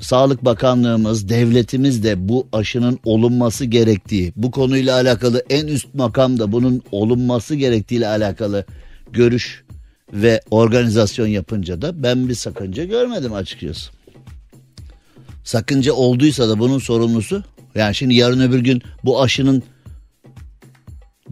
Sağlık 0.00 0.44
Bakanlığımız, 0.44 1.28
devletimiz 1.28 2.04
de 2.04 2.28
bu 2.28 2.46
aşının 2.52 2.98
olunması 3.04 3.64
gerektiği, 3.64 4.32
bu 4.36 4.50
konuyla 4.50 4.94
alakalı 4.94 5.44
en 5.50 5.66
üst 5.66 5.94
makamda 5.94 6.52
bunun 6.52 6.82
olunması 6.92 7.54
gerektiğiyle 7.54 8.08
alakalı 8.08 8.64
görüş 9.12 9.64
ve 10.12 10.40
organizasyon 10.50 11.26
yapınca 11.26 11.82
da 11.82 12.02
ben 12.02 12.28
bir 12.28 12.34
sakınca 12.34 12.84
görmedim 12.84 13.32
açıkçası. 13.32 13.90
Sakınca 15.44 15.92
olduysa 15.92 16.48
da 16.48 16.58
bunun 16.58 16.78
sorumlusu 16.78 17.42
yani 17.74 17.94
şimdi 17.94 18.14
yarın 18.14 18.40
öbür 18.40 18.60
gün 18.60 18.82
bu 19.04 19.22
aşının 19.22 19.62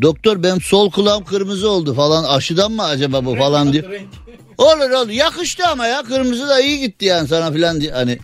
Doktor 0.02 0.42
benim 0.42 0.60
sol 0.60 0.90
kulağım 0.90 1.24
kırmızı 1.24 1.70
oldu 1.70 1.94
falan 1.94 2.24
aşıdan 2.24 2.72
mı 2.72 2.82
acaba 2.82 3.24
bu 3.24 3.34
falan 3.36 3.72
diyor. 3.72 3.84
Olur 4.58 4.90
olur 4.90 5.10
yakıştı 5.10 5.66
ama 5.66 5.86
ya 5.86 6.02
kırmızı 6.02 6.48
da 6.48 6.60
iyi 6.60 6.80
gitti 6.80 7.04
yani 7.04 7.28
sana 7.28 7.52
filan 7.52 7.80
diye 7.80 7.92
hani 7.92 8.18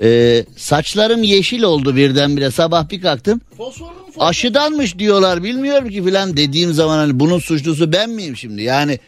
e, 0.00 0.44
saçlarım 0.56 1.22
yeşil 1.22 1.62
oldu 1.62 1.96
birdenbire 1.96 2.50
sabah 2.50 2.90
bir 2.90 3.00
kalktım. 3.00 3.40
Fosforlu 3.56 3.90
mu? 3.90 3.96
Fosfor? 4.06 4.26
Aşıdanmış 4.26 4.98
diyorlar 4.98 5.42
bilmiyorum 5.42 5.88
ki 5.88 6.04
filan 6.04 6.36
dediğim 6.36 6.72
zaman 6.72 6.96
hani 6.96 7.20
bunun 7.20 7.38
suçlusu 7.38 7.92
ben 7.92 8.10
miyim 8.10 8.36
şimdi 8.36 8.62
yani 8.62 8.98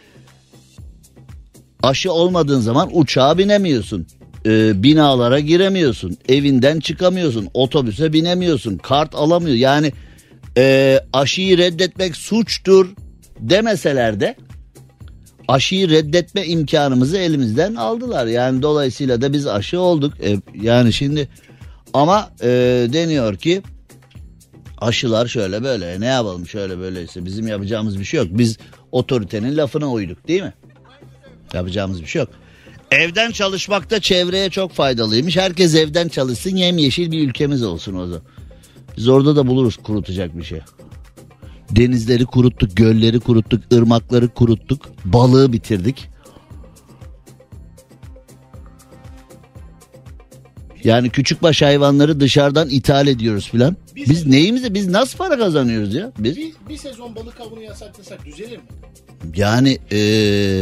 aşı 1.82 2.12
olmadığın 2.12 2.60
zaman 2.60 2.90
uçağa 2.92 3.38
binemiyorsun. 3.38 4.06
E, 4.46 4.82
binalara 4.82 5.40
giremiyorsun. 5.40 6.16
Evinden 6.28 6.80
çıkamıyorsun. 6.80 7.48
Otobüse 7.54 8.12
binemiyorsun. 8.12 8.76
Kart 8.76 9.14
alamıyor. 9.14 9.56
Yani 9.56 9.92
e, 10.56 11.00
aşıyı 11.12 11.58
reddetmek 11.58 12.16
suçtur 12.16 12.94
demeseler 13.40 14.20
de 14.20 14.36
aşıyı 15.48 15.90
reddetme 15.90 16.46
imkanımızı 16.46 17.18
elimizden 17.18 17.74
aldılar. 17.74 18.26
Yani 18.26 18.62
dolayısıyla 18.62 19.20
da 19.20 19.32
biz 19.32 19.46
aşı 19.46 19.80
olduk. 19.80 20.14
E, 20.24 20.36
yani 20.62 20.92
şimdi 20.92 21.28
ama 21.94 22.30
e, 22.42 22.48
deniyor 22.92 23.36
ki 23.36 23.62
aşılar 24.78 25.26
şöyle 25.26 25.64
böyle 25.64 26.00
ne 26.00 26.06
yapalım 26.06 26.46
şöyle 26.46 26.78
böyleyse 26.78 27.24
bizim 27.24 27.46
yapacağımız 27.46 28.00
bir 28.00 28.04
şey 28.04 28.20
yok. 28.20 28.28
Biz 28.30 28.58
otoritenin 28.92 29.56
lafına 29.56 29.90
uyduk 29.90 30.28
değil 30.28 30.42
mi? 30.42 30.52
Yapacağımız 31.54 32.02
bir 32.02 32.06
şey 32.06 32.20
yok. 32.20 32.28
Evden 32.94 33.30
çalışmakta 33.30 34.00
çevreye 34.00 34.50
çok 34.50 34.72
faydalıymış. 34.72 35.36
Herkes 35.36 35.74
evden 35.74 36.08
çalışsın 36.08 36.56
yemyeşil 36.56 37.12
bir 37.12 37.28
ülkemiz 37.28 37.62
olsun 37.62 37.94
o 37.94 38.06
zaman. 38.06 38.22
Biz 38.96 39.08
orada 39.08 39.36
da 39.36 39.46
buluruz 39.46 39.76
kurutacak 39.76 40.38
bir 40.38 40.42
şey. 40.42 40.60
Denizleri 41.70 42.24
kuruttuk, 42.24 42.76
gölleri 42.76 43.20
kuruttuk, 43.20 43.72
ırmakları 43.72 44.28
kuruttuk, 44.28 44.90
balığı 45.04 45.52
bitirdik. 45.52 46.08
Yani 50.84 51.10
küçükbaş 51.10 51.62
hayvanları 51.62 52.20
dışarıdan 52.20 52.68
ithal 52.68 53.06
ediyoruz 53.06 53.48
filan. 53.48 53.76
Biz 53.96 54.26
neyimize 54.26 54.74
biz 54.74 54.88
nasıl 54.88 55.18
para 55.18 55.38
kazanıyoruz 55.38 55.94
ya? 55.94 56.12
Biz 56.18 56.36
Bir, 56.36 56.52
bir 56.68 56.76
sezon 56.76 57.16
balık 57.16 57.40
avını 57.40 57.62
yasaklasak 57.62 58.26
düzelir 58.26 58.56
mi? 58.56 58.62
yani 59.36 59.78
e, 59.92 59.98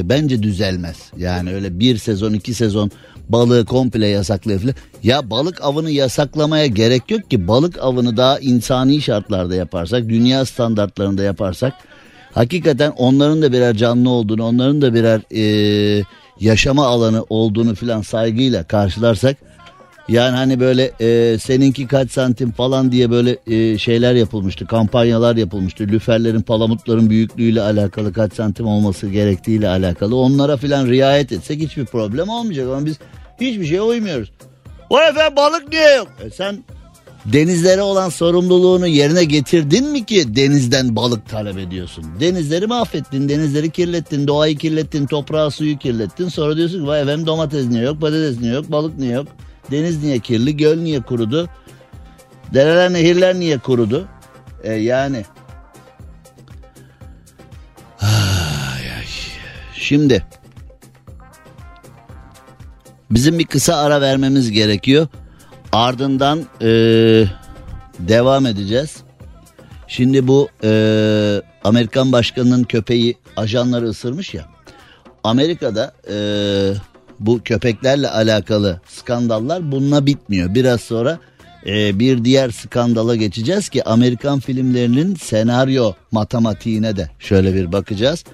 bence 0.09 0.42
düzelmez. 0.42 0.97
Yani 1.16 1.55
öyle 1.55 1.79
bir 1.79 1.97
sezon 1.97 2.33
iki 2.33 2.55
sezon 2.55 2.90
balığı 3.29 3.64
komple 3.64 4.07
yasaklayıp 4.07 4.61
filan. 4.61 4.75
Ya 5.03 5.31
balık 5.31 5.62
avını 5.62 5.90
yasaklamaya 5.90 6.66
gerek 6.66 7.11
yok 7.11 7.31
ki 7.31 7.49
balık 7.49 7.79
avını 7.79 8.16
daha 8.16 8.38
insani 8.38 9.01
şartlarda 9.03 9.55
yaparsak 9.55 10.09
dünya 10.09 10.45
standartlarında 10.45 11.23
yaparsak 11.23 11.73
hakikaten 12.33 12.90
onların 12.90 13.42
da 13.42 13.53
birer 13.53 13.75
canlı 13.77 14.11
olduğunu 14.11 14.45
onların 14.45 14.83
da 14.83 14.95
birer 14.95 15.21
e, 15.35 16.05
yaşama 16.40 16.87
alanı 16.87 17.25
olduğunu 17.29 17.75
filan 17.75 18.03
saygıyla 18.03 18.64
karşılarsak 18.64 19.37
yani 20.09 20.37
hani 20.37 20.61
böyle 20.61 20.93
e, 21.01 21.38
seninki 21.38 21.87
kaç 21.87 22.11
santim 22.11 22.53
falan 22.53 22.93
diye 22.93 23.11
böyle 23.11 23.38
e, 23.47 23.79
şeyler 23.79 24.15
yapılmıştı. 24.15 24.67
Kampanyalar 24.67 25.37
yapılmıştı. 25.37 25.85
Lüferlerin 25.88 26.43
palamutların 26.43 27.11
büyüklüğüyle 27.11 27.62
alakalı 27.62 28.12
kaç 28.12 28.33
santim 28.35 28.67
olması 28.67 29.09
gerektiğiyle 29.09 29.69
alakalı. 29.69 30.17
Onlara 30.17 30.57
filan 30.57 30.87
riayet 30.87 31.33
etsek 31.33 31.61
hiçbir 31.61 31.87
problem 31.87 32.29
olmayacak. 32.29 32.69
Ama 32.69 32.87
biz 32.87 32.99
hiçbir 33.41 33.67
şeye 33.67 33.83
uymuyoruz. 33.83 34.33
O 34.91 35.01
efendim 35.01 35.37
balık 35.37 35.69
niye 35.69 35.97
yok? 35.97 36.09
E 36.25 36.31
sen 36.31 36.65
denizlere 37.27 37.83
olan 37.83 38.09
sorumluluğunu 38.09 38.87
yerine 38.87 39.25
getirdin 39.25 39.87
mi 39.88 40.07
ki 40.07 40.37
denizden 40.37 40.97
balık 40.97 41.29
talep 41.29 41.59
ediyorsun? 41.59 42.05
Denizleri 42.21 42.67
mahvettin, 42.67 43.29
denizleri 43.29 43.71
kirlettin, 43.71 44.27
doğayı 44.27 44.59
kirlettin, 44.59 45.07
toprağı 45.07 45.51
suyu 45.51 45.79
kirlettin. 45.79 46.29
Sonra 46.29 46.57
diyorsun 46.57 46.81
ki 46.81 46.87
vay 46.87 47.03
efendim 47.03 47.27
domates 47.27 47.67
niye 47.67 47.83
yok, 47.83 48.01
patates 48.01 48.41
niye 48.41 48.53
yok, 48.53 48.71
balık 48.73 48.99
niye 48.99 49.12
yok? 49.12 49.27
Deniz 49.70 50.03
niye 50.05 50.18
kirli, 50.18 50.57
göl 50.57 50.77
niye 50.79 51.01
kurudu? 51.01 51.48
Dereler, 52.55 52.92
nehirler 52.92 53.35
niye 53.35 53.59
kurudu? 53.59 54.09
E 54.62 54.72
yani. 54.72 55.25
Ay, 58.01 58.90
ay. 58.98 59.07
Şimdi 59.75 60.25
bizim 63.11 63.38
bir 63.38 63.46
kısa 63.46 63.77
ara 63.77 64.01
vermemiz 64.01 64.51
gerekiyor. 64.51 65.07
Ardından 65.72 66.40
e, 66.61 66.68
devam 67.98 68.46
edeceğiz. 68.46 68.96
Şimdi 69.87 70.29
bu 70.29 70.48
e, 70.64 71.42
Amerikan 71.64 72.12
başkanının 72.12 72.64
köpeği 72.64 73.16
ajanları 73.37 73.87
ısırmış 73.87 74.35
ya. 74.35 74.44
Amerika'da 75.25 75.94
e, 76.11 76.16
bu 77.27 77.43
köpeklerle 77.45 78.11
alakalı 78.11 78.81
skandallar 78.89 79.73
bununla 79.73 80.07
bitmiyor. 80.07 80.55
Biraz 80.55 80.81
sonra 80.81 81.19
e, 81.67 81.99
bir 81.99 82.25
diğer 82.25 82.51
skandala 82.51 83.17
geçeceğiz 83.17 83.69
ki 83.69 83.85
Amerikan 83.85 84.41
filmlerinin 84.41 85.15
senaryo 85.15 85.93
matematiğine 86.11 86.97
de 86.97 87.11
şöyle 87.19 87.55
bir 87.55 87.73
bakacağız. 87.73 88.25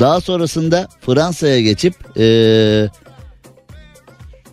Daha 0.00 0.20
sonrasında 0.20 0.88
Fransa'ya 1.00 1.60
geçip 1.60 1.94
e, 2.18 2.88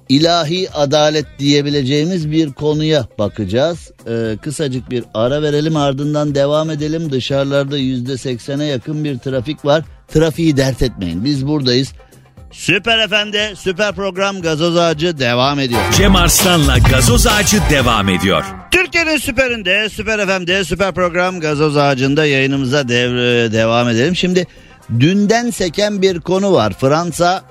ilahi 0.09 0.71
adalet 0.71 1.25
diyebileceğimiz 1.39 2.31
bir 2.31 2.51
konuya 2.51 3.07
bakacağız. 3.19 3.91
E, 4.07 4.37
kısacık 4.41 4.91
bir 4.91 5.03
ara 5.13 5.41
verelim 5.41 5.75
ardından 5.75 6.35
devam 6.35 6.69
edelim. 6.69 7.11
Dışarılarda 7.11 7.77
yüzde 7.77 8.17
seksene 8.17 8.65
yakın 8.65 9.03
bir 9.03 9.17
trafik 9.17 9.65
var. 9.65 9.83
Trafiği 10.07 10.57
dert 10.57 10.81
etmeyin 10.81 11.25
biz 11.25 11.47
buradayız. 11.47 11.93
Süper 12.51 12.99
Efendi, 12.99 13.53
süper 13.55 13.95
program 13.95 14.41
Gazoz 14.41 14.77
Ağacı 14.77 15.19
devam 15.19 15.59
ediyor. 15.59 15.81
Cem 15.97 16.15
Arslan'la 16.15 16.77
gazoz 16.77 17.27
ağacı 17.27 17.57
devam 17.69 18.09
ediyor. 18.09 18.43
Türkiye'nin 18.71 19.17
süperinde, 19.17 19.89
süper 19.89 20.25
FM'de, 20.27 20.63
süper 20.63 20.93
program 20.93 21.39
Gazoz 21.39 21.77
Ağacı'nda 21.77 22.25
yayınımıza 22.25 22.87
dev- 22.87 23.51
devam 23.51 23.89
edelim. 23.89 24.15
Şimdi 24.15 24.47
dünden 24.99 25.49
seken 25.49 26.01
bir 26.01 26.19
konu 26.21 26.53
var. 26.53 26.73
Fransa 26.79 27.43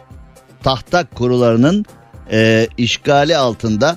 tahta 0.62 1.04
kurularının 1.06 1.84
e, 2.32 2.68
işgali 2.78 3.36
altında. 3.36 3.96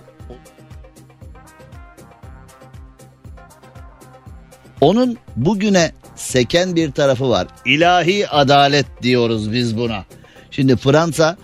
Onun 4.81 5.17
bugüne 5.35 5.91
seken 6.15 6.75
bir 6.75 6.91
tarafı 6.91 7.29
var. 7.29 7.47
İlahi 7.65 8.27
adalet 8.29 8.85
diyoruz 9.03 9.51
biz 9.53 9.77
buna. 9.77 10.03
Şimdi 10.55 10.75
Fransa 10.75 11.37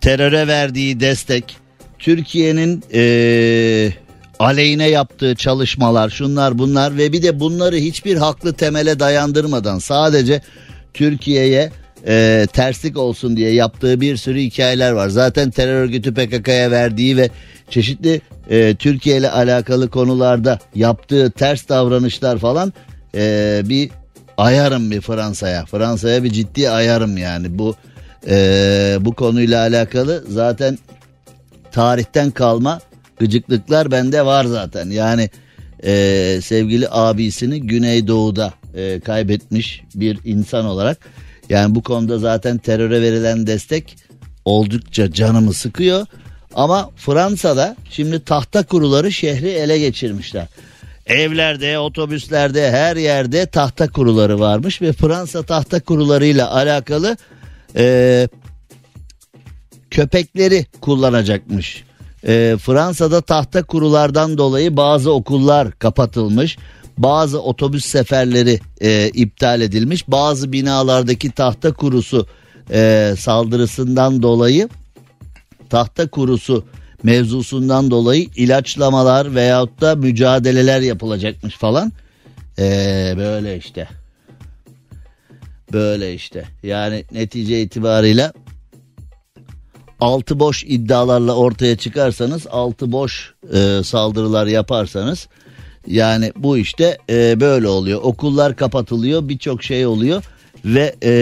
teröre 0.00 0.46
verdiği 0.46 1.00
destek, 1.00 1.56
Türkiye'nin 1.98 2.82
eee, 2.92 3.94
aleyhine 4.38 4.88
yaptığı 4.88 5.34
çalışmalar, 5.34 6.10
şunlar 6.10 6.58
bunlar 6.58 6.96
ve 6.98 7.12
bir 7.12 7.22
de 7.22 7.40
bunları 7.40 7.76
hiçbir 7.76 8.16
haklı 8.16 8.52
temele 8.52 9.00
dayandırmadan 9.00 9.78
sadece 9.78 10.40
Türkiye'ye 10.94 11.70
eee, 12.06 12.46
terslik 12.46 12.96
olsun 12.96 13.36
diye 13.36 13.52
yaptığı 13.52 14.00
bir 14.00 14.16
sürü 14.16 14.40
hikayeler 14.40 14.92
var. 14.92 15.08
Zaten 15.08 15.50
terör 15.50 15.74
örgütü 15.80 16.14
PKK'ya 16.14 16.70
verdiği 16.70 17.16
ve 17.16 17.30
çeşitli 17.70 18.20
eee, 18.50 18.74
Türkiye 18.74 19.16
ile 19.16 19.30
alakalı 19.30 19.90
konularda 19.90 20.58
yaptığı 20.74 21.30
ters 21.30 21.68
davranışlar 21.68 22.38
falan 22.38 22.72
eee, 23.14 23.62
bir 23.64 23.90
ayarım 24.36 24.90
bir 24.90 25.00
Fransa'ya. 25.00 25.64
Fransa'ya 25.66 26.24
bir 26.24 26.30
ciddi 26.30 26.70
ayarım 26.70 27.16
yani 27.16 27.58
bu 27.58 27.74
eee, 28.26 28.96
bu 29.00 29.14
konuyla 29.14 29.60
alakalı 29.60 30.24
zaten 30.28 30.78
tarihten 31.72 32.30
kalma 32.30 32.80
gıcıklıklar 33.18 33.90
bende 33.90 34.26
var 34.26 34.44
zaten. 34.44 34.90
Yani 34.90 35.30
eee, 35.82 36.40
sevgili 36.40 36.88
abisini 36.90 37.60
Güneydoğu'da 37.62 38.52
eee, 38.76 39.00
kaybetmiş 39.00 39.82
bir 39.94 40.18
insan 40.24 40.64
olarak 40.66 40.98
yani 41.48 41.74
bu 41.74 41.82
konuda 41.82 42.18
zaten 42.18 42.58
teröre 42.58 43.02
verilen 43.02 43.46
destek 43.46 43.96
oldukça 44.44 45.12
canımı 45.12 45.52
sıkıyor. 45.52 46.06
Ama 46.54 46.90
Fransa'da 46.96 47.76
şimdi 47.90 48.24
tahta 48.24 48.62
kuruları 48.62 49.12
şehri 49.12 49.48
ele 49.48 49.78
geçirmişler. 49.78 50.46
Evlerde, 51.06 51.78
otobüslerde, 51.78 52.70
her 52.70 52.96
yerde 52.96 53.46
tahta 53.46 53.88
kuruları 53.88 54.40
varmış 54.40 54.82
ve 54.82 54.92
Fransa 54.92 55.42
tahta 55.42 55.80
kurularıyla 55.80 56.54
alakalı 56.54 57.16
eee 57.76 58.28
köpekleri 59.90 60.66
kullanacakmış. 60.80 61.84
Ee, 62.26 62.56
Fransa'da 62.60 63.20
tahta 63.20 63.62
kurulardan 63.62 64.38
dolayı 64.38 64.76
bazı 64.76 65.12
okullar 65.12 65.72
kapatılmış. 65.72 66.58
Bazı 66.98 67.42
otobüs 67.42 67.84
seferleri 67.84 68.60
e, 68.80 69.08
iptal 69.08 69.60
edilmiş. 69.60 70.08
Bazı 70.08 70.52
binalardaki 70.52 71.30
tahta 71.30 71.72
kurusu 71.72 72.26
e, 72.72 73.14
saldırısından 73.18 74.22
dolayı 74.22 74.68
tahta 75.70 76.10
kurusu 76.10 76.64
mevzusundan 77.02 77.90
dolayı 77.90 78.26
ilaçlamalar 78.36 79.34
veyahut 79.34 79.80
da 79.80 79.96
mücadeleler 79.96 80.80
yapılacakmış 80.80 81.54
falan. 81.56 81.92
Ee, 82.58 83.14
böyle 83.16 83.56
işte. 83.56 83.88
Böyle 85.76 86.14
işte. 86.14 86.44
Yani 86.62 87.04
netice 87.12 87.62
itibarıyla 87.62 88.32
altı 90.00 90.40
boş 90.40 90.64
iddialarla 90.64 91.36
ortaya 91.36 91.76
çıkarsanız 91.76 92.46
altı 92.50 92.92
boş 92.92 93.34
e, 93.52 93.80
saldırılar 93.84 94.46
yaparsanız 94.46 95.28
yani 95.86 96.32
bu 96.36 96.58
işte 96.58 96.98
e, 97.10 97.40
böyle 97.40 97.68
oluyor. 97.68 98.00
Okullar 98.02 98.56
kapatılıyor 98.56 99.28
birçok 99.28 99.62
şey 99.62 99.86
oluyor 99.86 100.24
ve 100.64 100.94
e, 101.02 101.12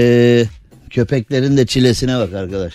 köpeklerin 0.90 1.57
de 1.57 1.67
çilesine 1.67 2.19
bak 2.19 2.33
arkadaş. 2.33 2.75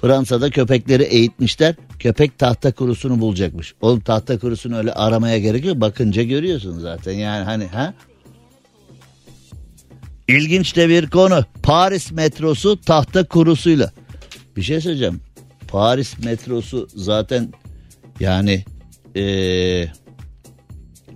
Fransa'da 0.00 0.50
köpekleri 0.50 1.02
eğitmişler. 1.02 1.74
Köpek 1.98 2.38
tahta 2.38 2.72
kurusunu 2.72 3.20
bulacakmış. 3.20 3.74
Oğlum 3.80 4.00
tahta 4.00 4.38
kurusunu 4.38 4.76
öyle 4.76 4.92
aramaya 4.92 5.38
gerek 5.38 5.64
yok. 5.64 5.80
Bakınca 5.80 6.22
görüyorsun 6.22 6.78
zaten. 6.78 7.12
Yani 7.12 7.44
hani 7.44 7.66
ha? 7.66 7.94
İlginç 10.36 10.76
de 10.76 10.88
bir 10.88 11.10
konu. 11.10 11.44
Paris 11.62 12.12
metrosu 12.12 12.80
tahta 12.80 13.24
kurusuyla. 13.28 13.92
Bir 14.56 14.62
şey 14.62 14.80
söyleyeceğim. 14.80 15.20
Paris 15.68 16.18
metrosu 16.18 16.88
zaten 16.96 17.52
yani 18.20 18.64
eee, 19.14 19.92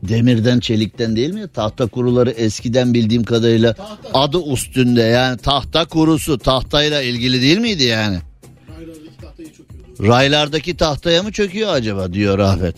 demirden 0.03 0.61
çelikten 0.61 1.16
değil 1.16 1.35
mi? 1.35 1.48
Tahta 1.55 1.87
kuruları 1.87 2.31
eskiden 2.31 2.94
bildiğim 2.94 3.24
kadarıyla 3.24 3.74
adı 4.14 4.53
üstünde 4.53 5.03
yani 5.03 5.38
tahta 5.38 5.85
kurusu 5.85 6.38
tahtayla 6.38 7.03
ilgili 7.03 7.42
değil 7.42 7.59
miydi 7.59 7.83
yani? 7.83 8.18
Raylardaki 8.79 9.16
tahtayı 9.20 9.48
çöküyordu. 9.53 10.09
Raylardaki 10.09 10.77
tahtaya 10.77 11.22
mı 11.22 11.33
çöküyor 11.33 11.72
acaba 11.72 12.12
diyor 12.12 12.38
Rafet. 12.38 12.77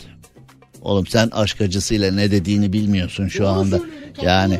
Oğlum 0.81 1.07
sen 1.07 1.29
aşk 1.31 1.61
acısıyla 1.61 2.11
ne 2.11 2.31
dediğini 2.31 2.73
bilmiyorsun 2.73 3.27
şu 3.27 3.39
Doğru 3.43 3.47
anda. 3.47 3.79
Yani. 4.21 4.59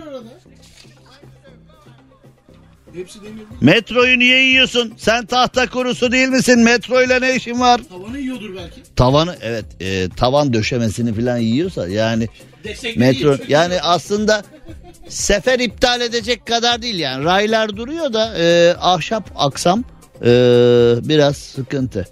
Hepsi 2.97 3.23
demir 3.23 3.43
metroyu 3.62 4.19
niye 4.19 4.43
yiyorsun? 4.43 4.93
Sen 4.97 5.25
tahta 5.25 5.69
kurusu 5.69 6.12
değil 6.12 6.27
misin? 6.27 6.60
Metroyla 6.60 7.19
ne 7.19 7.36
işin 7.36 7.60
var? 7.60 7.81
Tavanı 7.89 8.19
yiyordur 8.19 8.55
belki. 8.55 8.81
Tavanı 8.95 9.36
evet 9.41 9.65
e, 9.79 10.10
tavan 10.10 10.53
döşemesini 10.53 11.13
falan 11.13 11.38
yiyorsa 11.38 11.88
yani 11.88 12.27
Destekli 12.63 12.99
metro 12.99 13.38
değil, 13.38 13.49
yani 13.49 13.81
aslında 13.81 14.43
sefer 15.07 15.60
iptal 15.60 16.01
edecek 16.01 16.45
kadar 16.45 16.81
değil 16.81 16.99
yani 16.99 17.23
raylar 17.23 17.77
duruyor 17.77 18.13
da 18.13 18.38
e, 18.38 18.75
ahşap 18.79 19.31
aksam 19.36 19.83
e, 20.21 20.25
biraz 21.01 21.38
sıkıntı. 21.38 22.07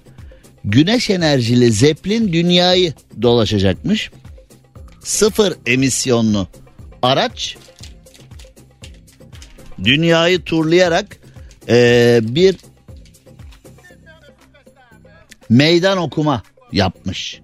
Güneş 0.63 1.09
enerjili 1.09 1.71
Zeppelin 1.71 2.33
dünyayı 2.33 2.93
dolaşacakmış. 3.21 4.11
Sıfır 5.03 5.53
emisyonlu 5.65 6.47
araç 7.01 7.57
dünyayı 9.83 10.41
turlayarak 10.43 11.17
e, 11.69 12.19
bir 12.23 12.55
meydan 15.49 15.97
okuma 15.97 16.43
yapmış. 16.71 17.41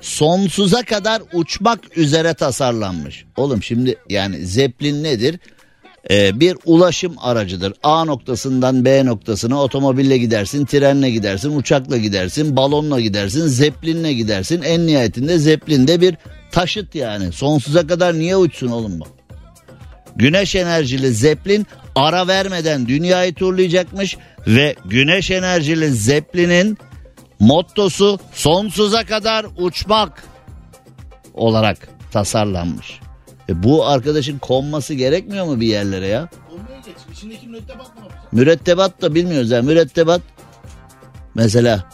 Sonsuza 0.00 0.82
kadar 0.82 1.22
uçmak 1.32 1.98
üzere 1.98 2.34
tasarlanmış. 2.34 3.24
Oğlum 3.36 3.62
şimdi 3.62 3.96
yani 4.08 4.46
Zeppelin 4.46 5.04
nedir? 5.04 5.38
Ee, 6.10 6.40
bir 6.40 6.56
ulaşım 6.64 7.14
aracıdır. 7.18 7.72
A 7.82 8.04
noktasından 8.04 8.84
B 8.84 9.06
noktasına 9.06 9.62
otomobille 9.62 10.18
gidersin, 10.18 10.64
trenle 10.64 11.10
gidersin, 11.10 11.56
uçakla 11.56 11.96
gidersin, 11.96 12.56
balonla 12.56 13.00
gidersin, 13.00 13.46
zeplinle 13.46 14.12
gidersin. 14.12 14.62
En 14.62 14.86
nihayetinde 14.86 15.38
zeplin 15.38 15.88
de 15.88 16.00
bir 16.00 16.16
taşıt 16.52 16.94
yani. 16.94 17.32
Sonsuza 17.32 17.86
kadar 17.86 18.18
niye 18.18 18.36
uçsun 18.36 18.68
oğlum 18.68 19.00
bu? 19.00 19.17
Güneş 20.18 20.54
enerjili 20.54 21.12
Zeppelin 21.12 21.66
ara 21.94 22.26
vermeden 22.26 22.88
dünyayı 22.88 23.34
turlayacakmış 23.34 24.16
ve 24.46 24.74
güneş 24.84 25.30
enerjili 25.30 25.92
Zeppelin'in 25.92 26.78
mottosu 27.40 28.18
sonsuza 28.32 29.04
kadar 29.04 29.46
uçmak 29.58 30.24
olarak 31.34 31.88
tasarlanmış. 32.12 33.00
E 33.48 33.62
bu 33.62 33.86
arkadaşın 33.86 34.38
konması 34.38 34.94
gerekmiyor 34.94 35.46
mu 35.46 35.60
bir 35.60 35.66
yerlere 35.66 36.06
ya? 36.06 36.28
Olmaya 36.50 36.78
geç. 36.86 36.96
İçindeki 37.12 37.46
mürettebat 37.46 37.86
yapacak? 37.86 38.32
Mürettebat 38.32 39.02
da 39.02 39.14
bilmiyoruz 39.14 39.50
yani 39.50 39.66
mürettebat 39.66 40.20
mesela 41.34 41.84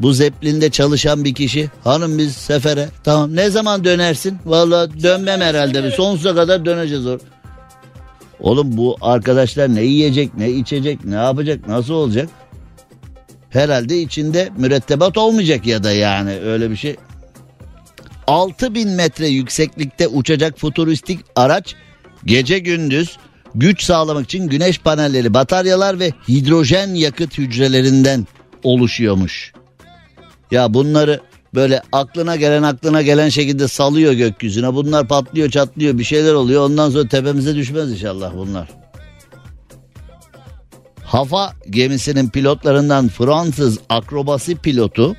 bu 0.00 0.12
Zeppelin'de 0.12 0.70
çalışan 0.70 1.24
bir 1.24 1.34
kişi 1.34 1.70
hanım 1.84 2.18
biz 2.18 2.36
sefere 2.36 2.88
tamam 3.04 3.36
ne 3.36 3.50
zaman 3.50 3.84
dönersin? 3.84 4.38
Vallahi 4.44 5.02
dönmem 5.02 5.40
herhalde 5.40 5.90
sonsuza 5.90 6.34
kadar 6.34 6.64
döneceğiz 6.64 7.06
or. 7.06 7.20
Oğlum 8.40 8.76
bu 8.76 8.96
arkadaşlar 9.00 9.74
ne 9.74 9.82
yiyecek 9.82 10.34
ne 10.34 10.50
içecek 10.50 11.04
ne 11.04 11.14
yapacak 11.14 11.68
nasıl 11.68 11.94
olacak? 11.94 12.28
Herhalde 13.50 14.00
içinde 14.00 14.48
mürettebat 14.56 15.18
olmayacak 15.18 15.66
ya 15.66 15.84
da 15.84 15.92
yani 15.92 16.40
öyle 16.40 16.70
bir 16.70 16.76
şey. 16.76 16.96
6000 18.26 18.88
metre 18.88 19.28
yükseklikte 19.28 20.08
uçacak 20.08 20.58
futuristik 20.58 21.20
araç 21.36 21.74
gece 22.24 22.58
gündüz 22.58 23.18
güç 23.54 23.82
sağlamak 23.84 24.24
için 24.24 24.48
güneş 24.48 24.78
panelleri, 24.78 25.34
bataryalar 25.34 26.00
ve 26.00 26.12
hidrojen 26.28 26.94
yakıt 26.94 27.38
hücrelerinden 27.38 28.26
oluşuyormuş. 28.62 29.52
Ya 30.50 30.74
bunları 30.74 31.20
böyle 31.54 31.82
aklına 31.92 32.36
gelen 32.36 32.62
aklına 32.62 33.02
gelen 33.02 33.28
şekilde 33.28 33.68
salıyor 33.68 34.12
gökyüzüne. 34.12 34.74
Bunlar 34.74 35.08
patlıyor 35.08 35.50
çatlıyor 35.50 35.98
bir 35.98 36.04
şeyler 36.04 36.34
oluyor. 36.34 36.62
Ondan 36.62 36.90
sonra 36.90 37.08
tepemize 37.08 37.54
düşmez 37.54 37.92
inşallah 37.92 38.32
bunlar. 38.36 38.68
Hafa 41.04 41.52
gemisinin 41.70 42.28
pilotlarından 42.28 43.08
Fransız 43.08 43.78
akrobasi 43.88 44.56
pilotu 44.56 45.16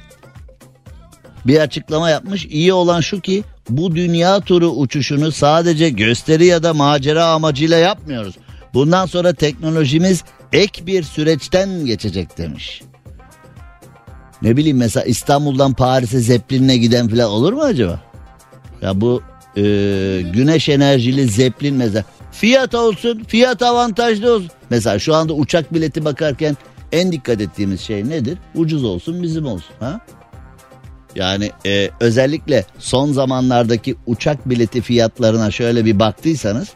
bir 1.47 1.59
açıklama 1.59 2.09
yapmış. 2.09 2.45
İyi 2.45 2.73
olan 2.73 3.01
şu 3.01 3.21
ki 3.21 3.43
bu 3.69 3.95
dünya 3.95 4.39
turu 4.39 4.69
uçuşunu 4.69 5.31
sadece 5.31 5.89
gösteri 5.89 6.45
ya 6.45 6.63
da 6.63 6.73
macera 6.73 7.25
amacıyla 7.25 7.77
yapmıyoruz. 7.77 8.35
Bundan 8.73 9.05
sonra 9.05 9.33
teknolojimiz 9.33 10.23
ek 10.53 10.85
bir 10.85 11.03
süreçten 11.03 11.85
geçecek 11.85 12.37
demiş. 12.37 12.81
Ne 14.45 14.57
bileyim 14.57 14.77
mesela 14.77 15.03
İstanbul'dan 15.03 15.73
Paris'e 15.73 16.19
Zeppelin'le 16.19 16.77
giden 16.81 17.07
falan 17.07 17.29
olur 17.29 17.53
mu 17.53 17.61
acaba? 17.61 17.99
Ya 18.81 19.01
bu 19.01 19.21
e, 19.57 19.61
güneş 20.33 20.69
enerjili 20.69 21.27
Zeppelin 21.27 21.75
mesela 21.75 22.05
fiyat 22.31 22.75
olsun 22.75 23.23
fiyat 23.27 23.61
avantajlı 23.61 24.33
olsun. 24.33 24.49
Mesela 24.69 24.99
şu 24.99 25.15
anda 25.15 25.33
uçak 25.33 25.73
bileti 25.73 26.05
bakarken 26.05 26.57
en 26.91 27.11
dikkat 27.11 27.41
ettiğimiz 27.41 27.81
şey 27.81 28.09
nedir? 28.09 28.37
Ucuz 28.55 28.83
olsun 28.83 29.23
bizim 29.23 29.45
olsun. 29.45 29.75
Ha? 29.79 29.99
Yani 31.15 31.51
e, 31.65 31.89
özellikle 31.99 32.65
son 32.79 33.11
zamanlardaki 33.11 33.95
uçak 34.05 34.49
bileti 34.49 34.81
fiyatlarına 34.81 35.51
şöyle 35.51 35.85
bir 35.85 35.99
baktıysanız 35.99 36.69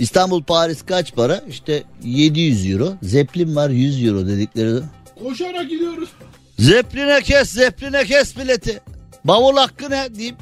İstanbul 0.00 0.42
Paris 0.42 0.82
kaç 0.82 1.14
para? 1.14 1.42
İşte 1.48 1.82
700 2.02 2.70
euro. 2.70 2.92
Zeppelin 3.02 3.56
var 3.56 3.70
100 3.70 4.04
euro 4.04 4.26
dedikleri. 4.26 4.80
Koşarak 5.22 5.70
gidiyoruz. 5.70 6.08
Zeppelin'e 6.58 7.22
kes, 7.22 7.50
Zeppelin'e 7.50 8.04
kes 8.04 8.36
bileti. 8.36 8.80
Bavul 9.24 9.56
hakkı 9.56 9.90
ne 9.90 10.14
deyip 10.14 10.36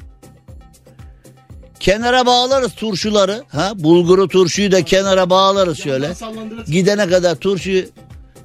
kenara 1.81 2.27
bağlarız 2.27 2.75
turşuları. 2.75 3.42
Ha? 3.49 3.73
Bulguru 3.75 4.29
turşuyu 4.29 4.73
da 4.73 4.85
kenara 4.85 5.31
bağlarız 5.31 5.79
şöyle. 5.79 6.12
Gidene 6.66 7.09
kadar 7.09 7.35
turşuyu 7.35 7.85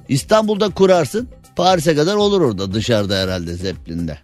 İstanbul'da 0.08 0.68
kurarsın. 0.68 1.28
Paris'e 1.56 1.96
kadar 1.96 2.14
olur 2.14 2.40
orada 2.40 2.72
dışarıda 2.72 3.16
herhalde 3.16 3.54
Zeppelin'de. 3.54 4.18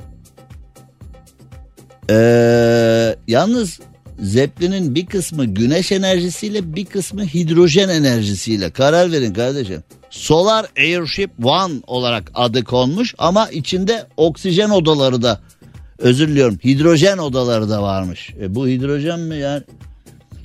Ee, 2.11 3.17
yalnız 3.29 3.81
Zeppelin'in 4.23 4.95
bir 4.95 5.07
kısmı 5.07 5.45
güneş 5.45 5.93
enerjisiyle 5.93 6.75
bir 6.75 6.85
kısmı 6.85 7.25
hidrojen 7.25 7.89
enerjisiyle. 7.89 8.71
Karar 8.71 9.13
verin 9.13 9.35
kardeşim. 9.35 9.83
Solar 10.11 10.67
Airship 10.79 11.31
One 11.45 11.75
olarak 11.87 12.31
adı 12.35 12.65
konmuş 12.65 13.15
ama 13.19 13.49
içinde 13.49 14.07
oksijen 14.17 14.71
odaları 14.71 15.23
da 15.23 15.41
özür 15.99 16.29
diliyorum 16.29 16.59
hidrojen 16.65 17.19
odaları 17.19 17.71
da 17.71 17.83
varmış. 17.83 18.31
E, 18.41 18.55
bu 18.55 18.69
hidrojen 18.69 19.21
mi 19.21 19.37
yani? 19.37 19.63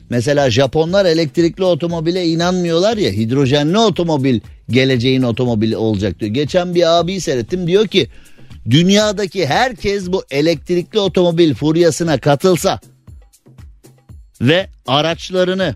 Mesela 0.09 0.51
Japonlar 0.51 1.05
elektrikli 1.05 1.63
otomobile 1.63 2.25
inanmıyorlar 2.25 2.97
ya 2.97 3.11
hidrojenli 3.11 3.77
otomobil 3.77 4.39
geleceğin 4.69 5.21
otomobili 5.21 5.77
olacak 5.77 6.19
diyor. 6.19 6.31
Geçen 6.31 6.75
bir 6.75 6.99
abi 6.99 7.21
seyrettim 7.21 7.67
diyor 7.67 7.87
ki 7.87 8.07
dünyadaki 8.69 9.45
herkes 9.45 10.11
bu 10.11 10.23
elektrikli 10.31 10.99
otomobil 10.99 11.53
furyasına 11.53 12.17
katılsa 12.17 12.79
ve 14.41 14.69
araçlarını 14.87 15.75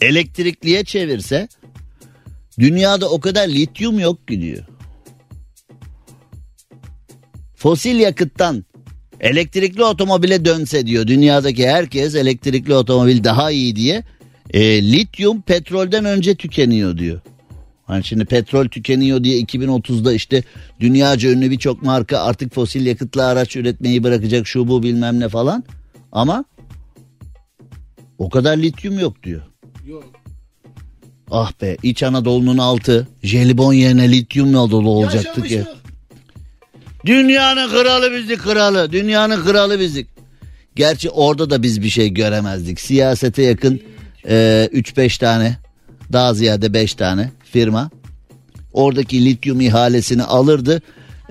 elektrikliye 0.00 0.84
çevirse 0.84 1.48
dünyada 2.58 3.10
o 3.10 3.20
kadar 3.20 3.48
lityum 3.48 3.98
yok 3.98 4.28
ki 4.28 4.40
diyor. 4.40 4.64
Fosil 7.56 7.98
yakıttan 7.98 8.64
elektrikli 9.20 9.84
otomobile 9.84 10.44
dönse 10.44 10.86
diyor 10.86 11.06
dünyadaki 11.06 11.68
herkes 11.68 12.14
elektrikli 12.14 12.74
otomobil 12.74 13.24
daha 13.24 13.50
iyi 13.50 13.76
diye 13.76 14.04
e, 14.50 14.82
lityum 14.92 15.42
petrolden 15.42 16.04
önce 16.04 16.34
tükeniyor 16.34 16.98
diyor. 16.98 17.20
Hani 17.86 18.04
şimdi 18.04 18.24
petrol 18.24 18.68
tükeniyor 18.68 19.24
diye 19.24 19.40
2030'da 19.40 20.12
işte 20.12 20.42
dünyaca 20.80 21.30
ünlü 21.30 21.50
birçok 21.50 21.82
marka 21.82 22.18
artık 22.18 22.54
fosil 22.54 22.86
yakıtlı 22.86 23.26
araç 23.26 23.56
üretmeyi 23.56 24.02
bırakacak 24.02 24.46
şu 24.46 24.68
bu 24.68 24.82
bilmem 24.82 25.20
ne 25.20 25.28
falan. 25.28 25.64
Ama 26.12 26.44
o 28.18 28.30
kadar 28.30 28.56
lityum 28.56 28.98
yok 28.98 29.22
diyor. 29.22 29.42
Yok. 29.86 30.04
Ah 31.30 31.52
be 31.62 31.76
İç 31.82 32.02
Anadolu'nun 32.02 32.58
altı 32.58 33.08
jelibon 33.22 33.72
yerine 33.72 34.12
lityumla 34.12 34.70
dolu 34.70 34.90
olacaktık 34.90 35.50
ya. 35.50 35.64
Dünyanın 37.06 37.70
kralı 37.70 38.12
bizi 38.12 38.36
kralı. 38.36 38.92
Dünyanın 38.92 39.44
kralı 39.44 39.80
bizik. 39.80 40.08
Gerçi 40.76 41.10
orada 41.10 41.50
da 41.50 41.62
biz 41.62 41.82
bir 41.82 41.88
şey 41.88 42.08
göremezdik. 42.14 42.80
Siyasete 42.80 43.42
yakın 43.42 43.80
e, 44.28 44.68
3-5 44.72 45.18
tane 45.18 45.56
daha 46.12 46.34
ziyade 46.34 46.72
5 46.74 46.94
tane 46.94 47.30
firma 47.52 47.90
oradaki 48.72 49.24
lityum 49.24 49.60
ihalesini 49.60 50.22
alırdı. 50.22 50.82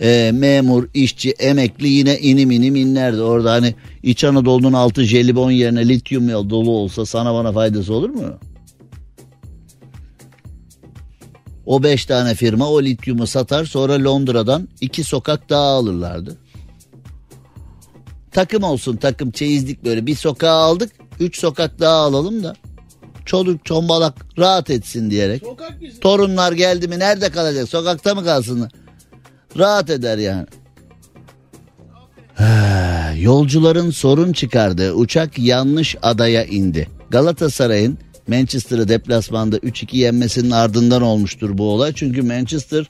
E, 0.02 0.32
memur, 0.34 0.88
işçi, 0.94 1.32
emekli 1.32 1.88
yine 1.88 2.20
inim 2.20 2.52
inim 2.52 2.76
inlerdi. 2.76 3.22
Orada 3.22 3.52
hani 3.52 3.76
İç 4.04 4.24
Anadolu'nun 4.24 4.74
altı 4.74 5.04
jelibon 5.04 5.52
yerine 5.52 5.90
lityum 5.90 6.50
dolu 6.50 6.72
olsa 6.72 7.06
sana 7.06 7.34
bana 7.34 7.52
faydası 7.52 7.94
olur 7.94 8.10
mu? 8.10 8.40
O 11.66 11.84
beş 11.84 12.06
tane 12.06 12.36
firma 12.36 12.70
o 12.70 12.84
lityumu 12.84 13.28
satar 13.28 13.66
sonra 13.66 14.04
Londra'dan 14.04 14.68
iki 14.82 15.04
sokak 15.04 15.50
daha 15.50 15.64
alırlardı. 15.64 16.38
Takım 18.32 18.64
olsun 18.64 18.96
takım 18.96 19.32
çeyizlik 19.32 19.86
böyle 19.86 20.06
bir 20.06 20.16
sokağa 20.16 20.52
aldık 20.52 20.92
üç 21.20 21.40
sokak 21.40 21.80
daha 21.80 21.96
alalım 21.96 22.44
da 22.44 22.56
çoluk 23.26 23.66
çombalak 23.66 24.26
rahat 24.38 24.70
etsin 24.70 25.12
diyerek. 25.12 25.44
Torunlar 26.02 26.52
geldi 26.52 26.88
mi 26.88 27.00
nerede 27.00 27.30
kalacak 27.30 27.70
sokakta 27.70 28.16
mı 28.16 28.24
kalsınlar? 28.24 28.72
Rahat 29.58 29.90
eder 29.90 30.18
yani. 30.18 30.46
Yolcuların 33.18 33.90
sorun 33.90 34.34
çıkardığı 34.34 34.94
uçak 34.94 35.40
yanlış 35.40 35.96
adaya 36.02 36.46
indi. 36.46 36.88
Galatasaray'ın 37.10 37.98
Manchester'ı 38.28 38.88
deplasmanda 38.88 39.58
3-2 39.58 39.98
yenmesinin 39.98 40.52
ardından 40.52 41.02
olmuştur 41.02 41.58
bu 41.58 41.70
olay. 41.70 41.94
Çünkü 41.96 42.22
Manchester 42.22 42.90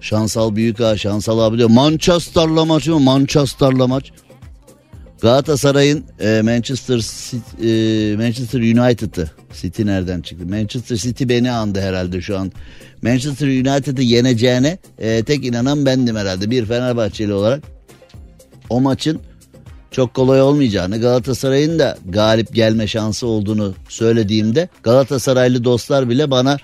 Şansal 0.00 0.56
Büyük 0.56 0.80
Ağa, 0.80 0.96
Şansal 0.96 1.38
abi 1.38 1.58
diyor. 1.58 1.70
Manchester'la 1.70 2.64
maç 2.64 2.88
mı? 2.88 3.00
Manchester'la 3.00 3.86
maç. 3.86 4.12
Galatasaray'ın 5.22 6.04
e, 6.20 6.42
Manchester 6.42 6.96
e, 6.96 8.16
Manchester 8.16 8.60
United'ı 8.60 9.30
City 9.52 9.86
nereden 9.86 10.20
çıktı? 10.20 10.46
Manchester 10.46 10.96
City 10.96 11.24
beni 11.28 11.50
andı 11.50 11.80
herhalde 11.80 12.20
şu 12.20 12.38
an. 12.38 12.52
Manchester 13.02 13.46
United'ı 13.46 14.02
yeneceğine 14.02 14.78
e, 14.98 15.22
tek 15.22 15.44
inanan 15.44 15.86
bendim 15.86 16.16
herhalde 16.16 16.50
bir 16.50 16.66
Fenerbahçeli 16.66 17.32
olarak. 17.32 17.62
O 18.70 18.80
maçın 18.80 19.20
çok 19.90 20.14
kolay 20.14 20.42
olmayacağını 20.42 21.00
Galatasaray'ın 21.00 21.78
da 21.78 21.98
galip 22.08 22.54
gelme 22.54 22.86
şansı 22.86 23.26
olduğunu 23.26 23.74
söylediğimde 23.88 24.68
Galatasaraylı 24.82 25.64
dostlar 25.64 26.08
bile 26.08 26.30
bana 26.30 26.56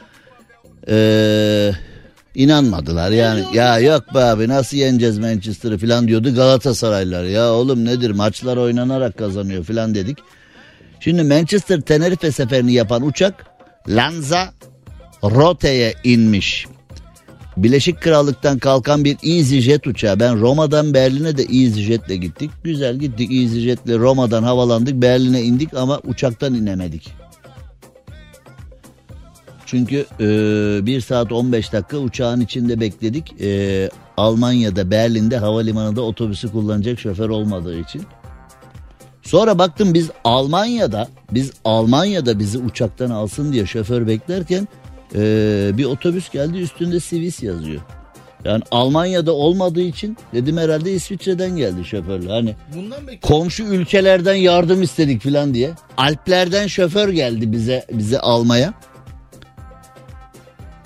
e, 0.88 1.72
inanmadılar 2.34 3.10
yani 3.10 3.44
ya 3.54 3.78
yok 3.78 4.14
be 4.14 4.18
abi 4.18 4.48
nasıl 4.48 4.76
yeneceğiz 4.76 5.18
Manchester'ı 5.18 5.78
falan 5.78 6.08
diyordu 6.08 6.34
Galatasaraylılar 6.34 7.24
ya 7.24 7.52
oğlum 7.52 7.84
nedir 7.84 8.10
maçlar 8.10 8.56
oynanarak 8.56 9.18
kazanıyor 9.18 9.64
falan 9.64 9.94
dedik. 9.94 10.18
Şimdi 11.00 11.22
Manchester 11.22 11.80
Tenerife 11.80 12.32
seferini 12.32 12.72
yapan 12.72 13.06
uçak 13.06 13.46
Lanzarote'ye 15.24 15.94
inmiş. 16.04 16.66
Birleşik 17.56 18.00
Krallık'tan 18.00 18.58
kalkan 18.58 19.04
bir 19.04 19.16
EasyJet 19.22 19.86
uçağı. 19.86 20.20
Ben 20.20 20.40
Roma'dan 20.40 20.94
Berlin'e 20.94 21.38
de 21.38 21.42
EasyJet'le 21.42 22.20
gittik. 22.20 22.50
Güzel 22.64 22.96
gittik 22.96 23.32
EasyJet'le 23.32 23.98
Roma'dan 23.98 24.42
havalandık 24.42 25.02
Berlin'e 25.02 25.42
indik 25.42 25.74
ama 25.74 26.00
uçaktan 26.04 26.54
inemedik. 26.54 27.12
Çünkü 29.66 30.06
e, 30.20 30.86
1 30.86 31.00
saat 31.00 31.32
15 31.32 31.72
dakika 31.72 31.98
uçağın 31.98 32.40
içinde 32.40 32.80
bekledik. 32.80 33.40
E, 33.40 33.90
Almanya'da 34.16 34.90
Berlin'de 34.90 35.38
havalimanında 35.38 36.02
otobüsü 36.02 36.52
kullanacak 36.52 37.00
şoför 37.00 37.28
olmadığı 37.28 37.80
için. 37.80 38.02
Sonra 39.22 39.58
baktım 39.58 39.94
biz 39.94 40.10
Almanya'da 40.24 41.08
biz 41.30 41.52
Almanya'da 41.64 42.38
bizi 42.38 42.58
uçaktan 42.58 43.10
alsın 43.10 43.52
diye 43.52 43.66
şoför 43.66 44.06
beklerken 44.06 44.68
e, 45.14 45.70
bir 45.78 45.84
otobüs 45.84 46.30
geldi 46.30 46.58
üstünde 46.58 47.00
Sivis 47.00 47.42
yazıyor. 47.42 47.80
Yani 48.44 48.62
Almanya'da 48.70 49.32
olmadığı 49.32 49.80
için 49.82 50.16
dedim 50.34 50.56
herhalde 50.56 50.92
İsviçre'den 50.92 51.56
geldi 51.56 51.84
şoförler. 51.84 52.30
Hani 52.30 52.54
Bundan 52.74 53.00
bekliyorum. 53.00 53.20
komşu 53.22 53.64
ülkelerden 53.64 54.34
yardım 54.34 54.82
istedik 54.82 55.22
falan 55.22 55.54
diye. 55.54 55.70
Alplerden 55.96 56.66
şoför 56.66 57.08
geldi 57.08 57.52
bize 57.52 57.86
bizi 57.92 58.18
almaya. 58.20 58.74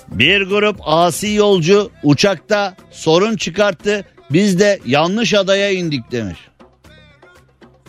Bir 0.08 0.42
grup 0.42 0.76
asi 0.84 1.28
yolcu 1.28 1.90
uçakta 2.02 2.74
sorun 2.90 3.36
çıkarttı. 3.36 4.04
Biz 4.30 4.60
de 4.60 4.80
yanlış 4.86 5.34
adaya 5.34 5.70
indik 5.70 6.12
demiş. 6.12 6.38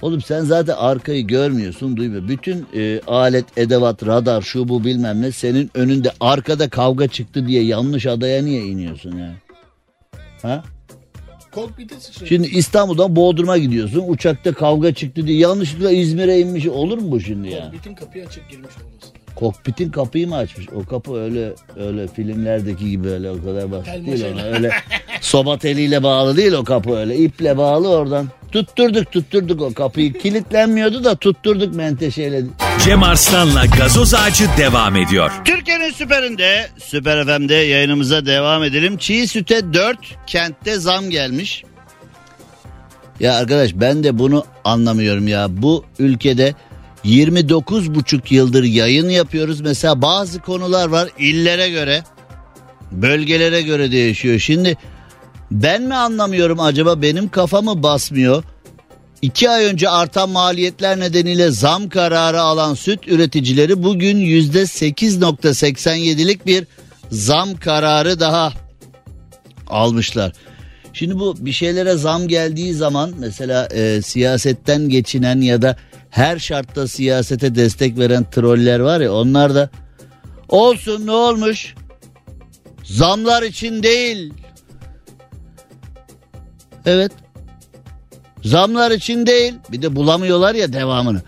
Oğlum 0.02 0.22
sen 0.22 0.43
zaten 0.43 0.76
arkayı 0.78 1.28
görmüyorsun 1.28 1.97
duymuyor. 1.97 2.28
Bütün 2.28 2.68
e, 2.76 3.02
alet, 3.08 3.58
edevat, 3.58 4.06
radar, 4.06 4.41
şu 4.41 4.70
bu 4.70 4.84
bilmem 4.84 5.22
ne 5.22 5.32
senin 5.32 5.72
önünde 5.74 6.12
arkada 6.20 6.70
kavga 6.70 7.08
çıktı 7.08 7.47
diye 7.47 7.64
yanlış 7.64 8.06
adaya 8.06 8.43
niye 8.43 8.66
iniyorsun 8.66 9.18
yani? 9.18 9.36
Ha? 10.41 10.64
Kokpite. 11.52 11.95
Şimdi 12.26 12.47
İstanbul'dan 12.47 13.16
Bodrum'a 13.16 13.58
gidiyorsun. 13.58 14.04
Uçakta 14.08 14.54
kavga 14.54 14.93
çıktı 14.93 15.28
diye 15.28 15.38
yanlışlıkla 15.38 15.91
İzmir'e 15.91 16.39
inmiş 16.39 16.68
olur 16.68 16.97
mu 16.97 17.12
bu 17.12 17.20
şimdi 17.20 17.49
ya? 17.49 17.64
Kokpitin 17.64 17.95
kapıyı 17.95 18.26
açık 18.26 18.49
girmiş 18.49 18.72
olmasın. 18.78 19.20
Kokpitin 19.36 19.91
kapıyı 19.91 20.27
mı 20.27 20.36
açmış? 20.38 20.67
O 20.75 20.86
kapı 20.86 21.19
öyle 21.19 21.53
öyle 21.79 22.07
filmlerdeki 22.07 22.89
gibi 22.89 23.09
öyle 23.09 23.32
o 23.32 23.43
kadar 23.45 23.71
basit 23.71 24.05
değil 24.07 24.25
ona. 24.34 24.41
Öyle 24.43 24.71
Soba 25.21 25.57
teliyle 25.57 26.03
bağlı 26.03 26.38
değil 26.38 26.51
o 26.53 26.63
kapı 26.63 26.95
öyle. 26.97 27.15
iple 27.17 27.57
bağlı 27.57 27.89
oradan. 27.89 28.27
Tutturduk 28.51 29.11
tutturduk 29.11 29.61
o 29.61 29.73
kapıyı. 29.73 30.13
Kilitlenmiyordu 30.13 31.03
da 31.03 31.15
tutturduk 31.15 31.75
menteşeyle. 31.75 32.41
Cem 32.86 33.03
Arslan'la 33.03 33.65
gazoz 33.65 34.13
ağacı 34.13 34.45
devam 34.57 34.95
ediyor. 34.95 35.32
Türkiye'nin 35.45 35.91
süperinde, 35.91 36.67
Süper 36.77 37.25
FM'de 37.25 37.53
yayınımıza 37.55 38.25
devam 38.25 38.63
edelim. 38.63 38.97
Çiğ 38.97 39.27
süte 39.27 39.73
4 39.73 39.97
kentte 40.27 40.77
zam 40.77 41.09
gelmiş. 41.09 41.63
Ya 43.19 43.36
arkadaş 43.36 43.71
ben 43.75 44.03
de 44.03 44.19
bunu 44.19 44.45
anlamıyorum 44.63 45.27
ya. 45.27 45.47
Bu 45.49 45.86
ülkede 45.99 46.53
29,5 47.06 48.34
yıldır 48.34 48.64
yayın 48.64 49.10
yapıyoruz. 49.10 49.62
Mesela 49.62 50.02
bazı 50.02 50.39
konular 50.39 50.88
var 50.88 51.10
illere 51.20 51.70
göre, 51.70 52.04
bölgelere 52.91 53.62
göre 53.62 53.91
değişiyor. 53.91 54.39
Şimdi 54.39 54.78
ben 55.52 55.82
mi 55.82 55.95
anlamıyorum 55.95 56.60
acaba 56.60 57.02
benim 57.02 57.30
kafamı 57.30 57.84
basmıyor. 57.84 58.43
İki 59.22 59.49
ay 59.49 59.66
önce 59.66 59.89
artan 59.89 60.30
maliyetler 60.30 60.99
nedeniyle 60.99 61.52
zam 61.52 61.89
kararı 61.89 62.41
alan 62.41 62.74
süt 62.74 63.08
üreticileri 63.08 63.84
bugün 63.84 64.18
yüzde 64.18 64.62
8.87'lik 64.62 66.45
bir 66.45 66.68
zam 67.12 67.56
kararı 67.56 68.20
daha 68.20 68.54
almışlar. 69.68 70.34
Şimdi 70.93 71.19
bu 71.19 71.35
bir 71.45 71.51
şeylere 71.51 71.95
zam 71.95 72.27
geldiği 72.27 72.73
zaman 72.73 73.13
mesela 73.19 73.67
e, 73.67 74.01
siyasetten 74.01 74.89
geçinen 74.89 75.41
ya 75.41 75.61
da 75.61 75.75
her 76.09 76.39
şartta 76.39 76.87
siyasete 76.87 77.55
destek 77.55 77.97
veren 77.99 78.25
troller 78.31 78.79
var 78.79 79.01
ya 79.01 79.13
onlar 79.13 79.55
da 79.55 79.69
olsun 80.49 81.07
ne 81.07 81.11
olmuş 81.11 81.75
zamlar 82.83 83.43
için 83.43 83.83
değil. 83.83 84.33
Evet 86.85 87.11
zamlar 88.43 88.91
için 88.91 89.25
değil 89.25 89.53
bir 89.71 89.81
de 89.81 89.95
bulamıyorlar 89.95 90.55
ya 90.55 90.73
devamını. 90.73 91.21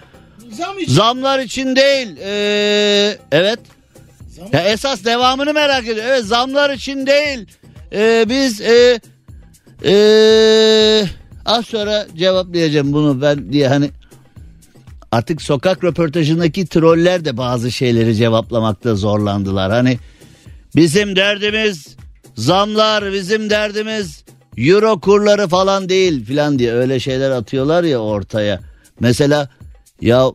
Zam 0.51 0.79
için. 0.79 0.93
Zamlar 0.93 1.39
için 1.39 1.75
değil. 1.75 2.17
Ee, 2.21 3.17
evet. 3.31 3.59
Zam- 4.29 4.49
Ya 4.53 4.61
esas 4.63 5.05
devamını 5.05 5.53
merak 5.53 5.83
ediyorum. 5.83 6.03
Evet 6.07 6.25
zamlar 6.25 6.69
için 6.69 7.07
değil. 7.07 7.47
Ee, 7.93 8.25
biz 8.29 8.61
e, 8.61 8.99
e, 9.85 11.05
az 11.45 11.65
sonra 11.65 12.07
cevaplayacağım 12.17 12.93
bunu 12.93 13.21
ben 13.21 13.53
diye 13.53 13.67
hani 13.67 13.91
artık 15.11 15.41
sokak 15.41 15.83
röportajındaki 15.83 16.65
troller 16.65 17.25
de 17.25 17.37
bazı 17.37 17.71
şeyleri 17.71 18.15
cevaplamakta 18.15 18.95
zorlandılar. 18.95 19.71
Hani 19.71 19.99
bizim 20.75 21.15
derdimiz 21.15 21.95
zamlar 22.35 23.13
bizim 23.13 23.49
derdimiz 23.49 24.23
euro 24.57 24.99
kurları 24.99 25.47
falan 25.47 25.89
değil 25.89 26.25
filan 26.25 26.59
diye 26.59 26.73
öyle 26.73 26.99
şeyler 26.99 27.31
atıyorlar 27.31 27.83
ya 27.83 27.99
ortaya. 27.99 28.59
Mesela 28.99 29.49
ya 30.01 30.31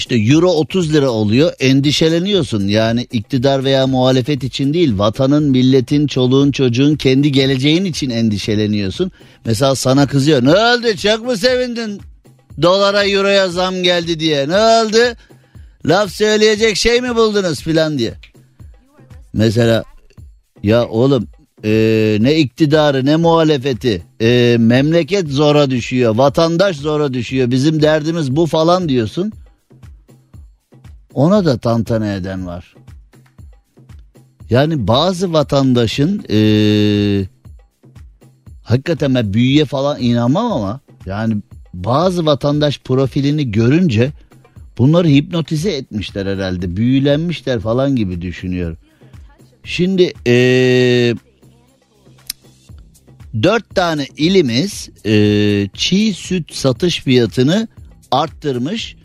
işte 0.00 0.16
euro 0.16 0.50
30 0.50 0.92
lira 0.92 1.10
oluyor 1.10 1.52
endişeleniyorsun 1.60 2.68
yani 2.68 3.02
iktidar 3.02 3.64
veya 3.64 3.86
muhalefet 3.86 4.44
için 4.44 4.74
değil 4.74 4.98
vatanın 4.98 5.50
milletin 5.50 6.06
çoluğun 6.06 6.52
çocuğun 6.52 6.96
kendi 6.96 7.32
geleceğin 7.32 7.84
için 7.84 8.10
endişeleniyorsun. 8.10 9.12
Mesela 9.44 9.74
sana 9.74 10.06
kızıyor 10.06 10.44
ne 10.44 10.50
oldu 10.50 10.96
çok 10.96 11.24
mu 11.24 11.36
sevindin 11.36 12.00
dolara 12.62 13.06
euroya 13.06 13.48
zam 13.48 13.82
geldi 13.82 14.20
diye 14.20 14.48
ne 14.48 14.56
oldu 14.56 15.16
laf 15.86 16.10
söyleyecek 16.10 16.76
şey 16.76 17.00
mi 17.00 17.16
buldunuz 17.16 17.60
filan 17.60 17.98
diye. 17.98 18.14
Mesela 19.32 19.84
ya 20.62 20.88
oğlum 20.88 21.28
e, 21.64 22.18
ne 22.20 22.36
iktidarı 22.36 23.06
ne 23.06 23.16
muhalefeti 23.16 24.02
e, 24.20 24.56
memleket 24.58 25.28
zora 25.28 25.70
düşüyor 25.70 26.16
vatandaş 26.16 26.76
zora 26.76 27.14
düşüyor 27.14 27.50
bizim 27.50 27.82
derdimiz 27.82 28.36
bu 28.36 28.46
falan 28.46 28.88
diyorsun. 28.88 29.32
Ona 31.14 31.44
da 31.44 31.58
tantana 31.58 32.12
eden 32.14 32.46
var. 32.46 32.74
Yani 34.50 34.88
bazı 34.88 35.32
vatandaşın 35.32 36.24
eee 36.28 37.28
hakikaten 38.62 39.14
ben 39.14 39.34
büyüye 39.34 39.64
falan 39.64 40.00
inanmam 40.02 40.52
ama 40.52 40.80
yani 41.06 41.36
bazı 41.74 42.26
vatandaş 42.26 42.78
profilini 42.80 43.50
görünce 43.52 44.12
bunları 44.78 45.08
hipnotize 45.08 45.70
etmişler 45.72 46.26
herhalde. 46.26 46.76
Büyülenmişler 46.76 47.60
falan 47.60 47.96
gibi 47.96 48.22
düşünüyorum. 48.22 48.76
Şimdi 49.64 50.12
eee 50.26 51.14
dört 53.42 53.74
tane 53.74 54.06
ilimiz 54.16 54.88
eee, 55.04 55.68
çiğ 55.74 56.14
süt 56.14 56.54
satış 56.54 57.00
fiyatını 57.00 57.68
arttırmış. 58.10 58.96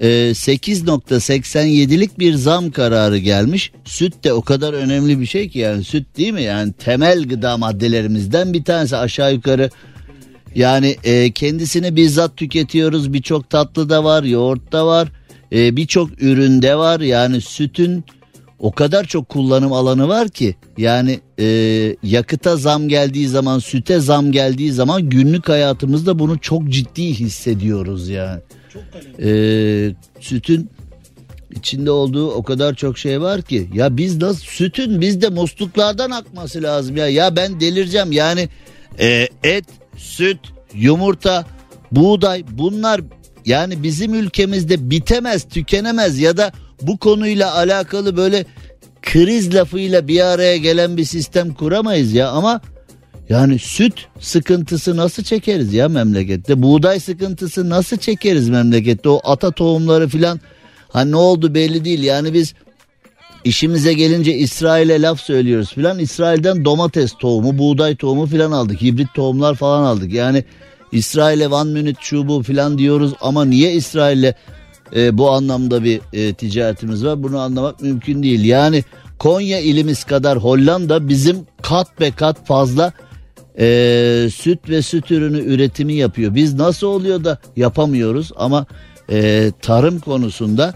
Eee, 0.00 0.30
8.87'lik 0.30 2.18
bir 2.18 2.34
zam 2.34 2.70
kararı 2.70 3.18
gelmiş. 3.18 3.72
Süt 3.84 4.24
de 4.24 4.32
o 4.32 4.42
kadar 4.42 4.72
önemli 4.72 5.20
bir 5.20 5.26
şey 5.26 5.48
ki 5.48 5.58
yani 5.58 5.84
süt 5.84 6.16
değil 6.16 6.32
mi? 6.32 6.42
Yani 6.42 6.72
temel 6.72 7.24
gıda 7.24 7.56
maddelerimizden 7.56 8.52
bir 8.52 8.64
tanesi 8.64 8.96
aşağı 8.96 9.34
yukarı 9.34 9.70
yani 10.54 10.96
e, 11.04 11.32
kendisini 11.32 11.96
bizzat 11.96 12.36
tüketiyoruz. 12.36 13.12
Birçok 13.12 13.50
tatlı 13.50 13.88
da 13.88 14.04
var, 14.04 14.22
yoğurt 14.22 14.72
da 14.72 14.86
var, 14.86 15.12
e, 15.52 15.76
birçok 15.76 16.22
üründe 16.22 16.76
var. 16.76 17.00
Yani 17.00 17.40
sütün 17.40 18.04
o 18.58 18.72
kadar 18.72 19.04
çok 19.04 19.28
kullanım 19.28 19.72
alanı 19.72 20.08
var 20.08 20.28
ki 20.28 20.54
yani 20.78 21.20
e, 21.38 21.46
yakıta 22.02 22.56
zam 22.56 22.88
geldiği 22.88 23.28
zaman, 23.28 23.58
süte 23.58 24.00
zam 24.00 24.32
geldiği 24.32 24.72
zaman 24.72 25.08
günlük 25.08 25.48
hayatımızda 25.48 26.18
bunu 26.18 26.38
çok 26.38 26.68
ciddi 26.68 27.14
hissediyoruz 27.14 28.08
yani. 28.08 28.40
E, 29.22 29.30
sütün 30.20 30.70
içinde 31.56 31.90
olduğu 31.90 32.30
o 32.30 32.42
kadar 32.42 32.74
çok 32.74 32.98
şey 32.98 33.20
var 33.20 33.42
ki. 33.42 33.68
Ya 33.74 33.96
biz 33.96 34.16
nasıl 34.16 34.44
sütün 34.44 35.00
bizde 35.00 35.28
musluklardan 35.28 36.10
akması 36.10 36.62
lazım 36.62 36.96
ya. 36.96 37.08
Ya 37.08 37.36
ben 37.36 37.60
delireceğim. 37.60 38.12
Yani 38.12 38.48
e, 39.00 39.28
et 39.42 39.64
süt 39.96 40.38
yumurta 40.74 41.46
buğday 41.92 42.44
bunlar 42.50 43.00
yani 43.46 43.82
bizim 43.82 44.14
ülkemizde 44.14 44.90
bitemez 44.90 45.48
tükenemez 45.48 46.18
ya 46.18 46.36
da 46.36 46.52
bu 46.82 46.98
konuyla 46.98 47.54
alakalı 47.54 48.16
böyle 48.16 48.44
kriz 49.02 49.54
lafıyla 49.54 50.08
bir 50.08 50.20
araya 50.20 50.56
gelen 50.56 50.96
bir 50.96 51.04
sistem 51.04 51.54
kuramayız 51.54 52.12
ya. 52.12 52.30
Ama 52.30 52.60
yani 53.30 53.58
süt 53.58 53.94
sıkıntısı 54.20 54.96
nasıl 54.96 55.22
çekeriz 55.22 55.74
ya 55.74 55.88
memlekette? 55.88 56.62
Buğday 56.62 57.00
sıkıntısı 57.00 57.68
nasıl 57.68 57.96
çekeriz 57.96 58.48
memlekette? 58.48 59.08
O 59.08 59.20
ata 59.24 59.50
tohumları 59.50 60.08
filan 60.08 60.40
ha 60.88 61.04
ne 61.04 61.16
oldu 61.16 61.54
belli 61.54 61.84
değil. 61.84 62.02
Yani 62.02 62.34
biz 62.34 62.54
işimize 63.44 63.92
gelince 63.92 64.34
İsrail'e 64.34 65.02
laf 65.02 65.20
söylüyoruz 65.20 65.72
filan. 65.72 65.98
İsrail'den 65.98 66.64
domates 66.64 67.12
tohumu, 67.12 67.58
buğday 67.58 67.96
tohumu 67.96 68.26
filan 68.26 68.52
aldık. 68.52 68.82
Hibrit 68.82 69.14
tohumlar 69.14 69.54
falan 69.54 69.82
aldık. 69.82 70.12
Yani 70.12 70.44
İsrail'e 70.92 71.48
one 71.48 71.70
minute 71.70 72.00
şu 72.02 72.28
bu 72.28 72.42
filan 72.42 72.78
diyoruz 72.78 73.12
ama 73.20 73.44
niye 73.44 73.72
İsrail'le 73.72 74.34
e, 74.96 75.18
bu 75.18 75.30
anlamda 75.30 75.84
bir 75.84 76.00
e, 76.12 76.34
ticaretimiz 76.34 77.04
var? 77.04 77.22
Bunu 77.22 77.38
anlamak 77.38 77.82
mümkün 77.82 78.22
değil. 78.22 78.44
Yani 78.44 78.84
Konya 79.20 79.60
ilimiz 79.60 80.04
kadar 80.04 80.38
Hollanda 80.38 81.08
bizim 81.08 81.46
kat 81.62 82.00
be 82.00 82.10
kat 82.10 82.46
fazla 82.46 82.92
e, 83.58 83.66
süt 84.34 84.68
ve 84.68 84.82
süt 84.82 85.10
ürünü 85.10 85.40
üretimi 85.40 85.94
yapıyor. 85.94 86.34
Biz 86.34 86.54
nasıl 86.54 86.86
oluyor 86.86 87.24
da 87.24 87.38
yapamıyoruz? 87.56 88.30
Ama 88.36 88.66
e, 89.10 89.50
tarım 89.62 90.00
konusunda 90.00 90.74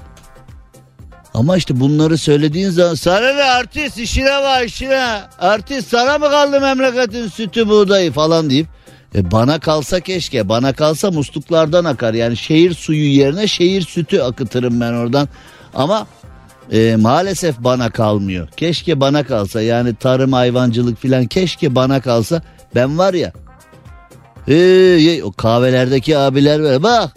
ama 1.34 1.56
işte 1.56 1.80
bunları 1.80 2.18
söylediğin 2.18 2.70
zaman 2.70 2.94
sana 2.94 3.32
ne 3.32 3.42
artist? 3.42 3.98
İşine 3.98 4.42
var 4.42 4.62
işine. 4.62 5.20
Artist 5.38 5.88
sana 5.88 6.18
mı 6.18 6.30
kaldı 6.30 6.60
memleketin 6.60 7.28
sütü 7.28 7.68
buğdayı? 7.68 8.12
falan 8.12 8.50
deyip 8.50 8.66
e, 9.14 9.30
bana 9.30 9.58
kalsa 9.60 10.00
keşke 10.00 10.48
bana 10.48 10.72
kalsa 10.72 11.10
musluklardan 11.10 11.84
akar. 11.84 12.14
Yani 12.14 12.36
şehir 12.36 12.74
suyu 12.74 13.06
yerine 13.06 13.46
şehir 13.46 13.82
sütü 13.82 14.20
akıtırım 14.20 14.80
ben 14.80 14.92
oradan. 14.92 15.28
Ama 15.74 16.06
e, 16.72 16.96
maalesef 16.96 17.58
bana 17.58 17.90
kalmıyor. 17.90 18.48
Keşke 18.56 19.00
bana 19.00 19.24
kalsa 19.24 19.62
yani 19.62 19.94
tarım 19.94 20.32
hayvancılık 20.32 20.98
filan 20.98 21.26
keşke 21.26 21.74
bana 21.74 22.00
kalsa 22.00 22.42
ben 22.74 22.98
var 22.98 23.14
ya 23.14 23.32
ee, 24.48 25.22
o 25.22 25.32
kahvelerdeki 25.32 26.18
abiler 26.18 26.62
böyle 26.62 26.82
bak 26.82 27.10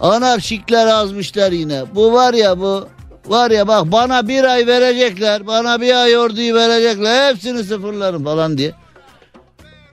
anarşikler 0.00 0.86
azmışlar 0.86 1.52
yine 1.52 1.82
bu 1.94 2.12
var 2.12 2.34
ya 2.34 2.58
bu 2.58 2.88
var 3.26 3.50
ya 3.50 3.68
bak 3.68 3.92
bana 3.92 4.28
bir 4.28 4.44
ay 4.44 4.66
verecekler 4.66 5.46
bana 5.46 5.80
bir 5.80 6.02
ay 6.02 6.18
orduyu 6.18 6.54
verecekler 6.54 7.30
hepsini 7.30 7.64
sıfırlarım 7.64 8.24
falan 8.24 8.58
diye. 8.58 8.72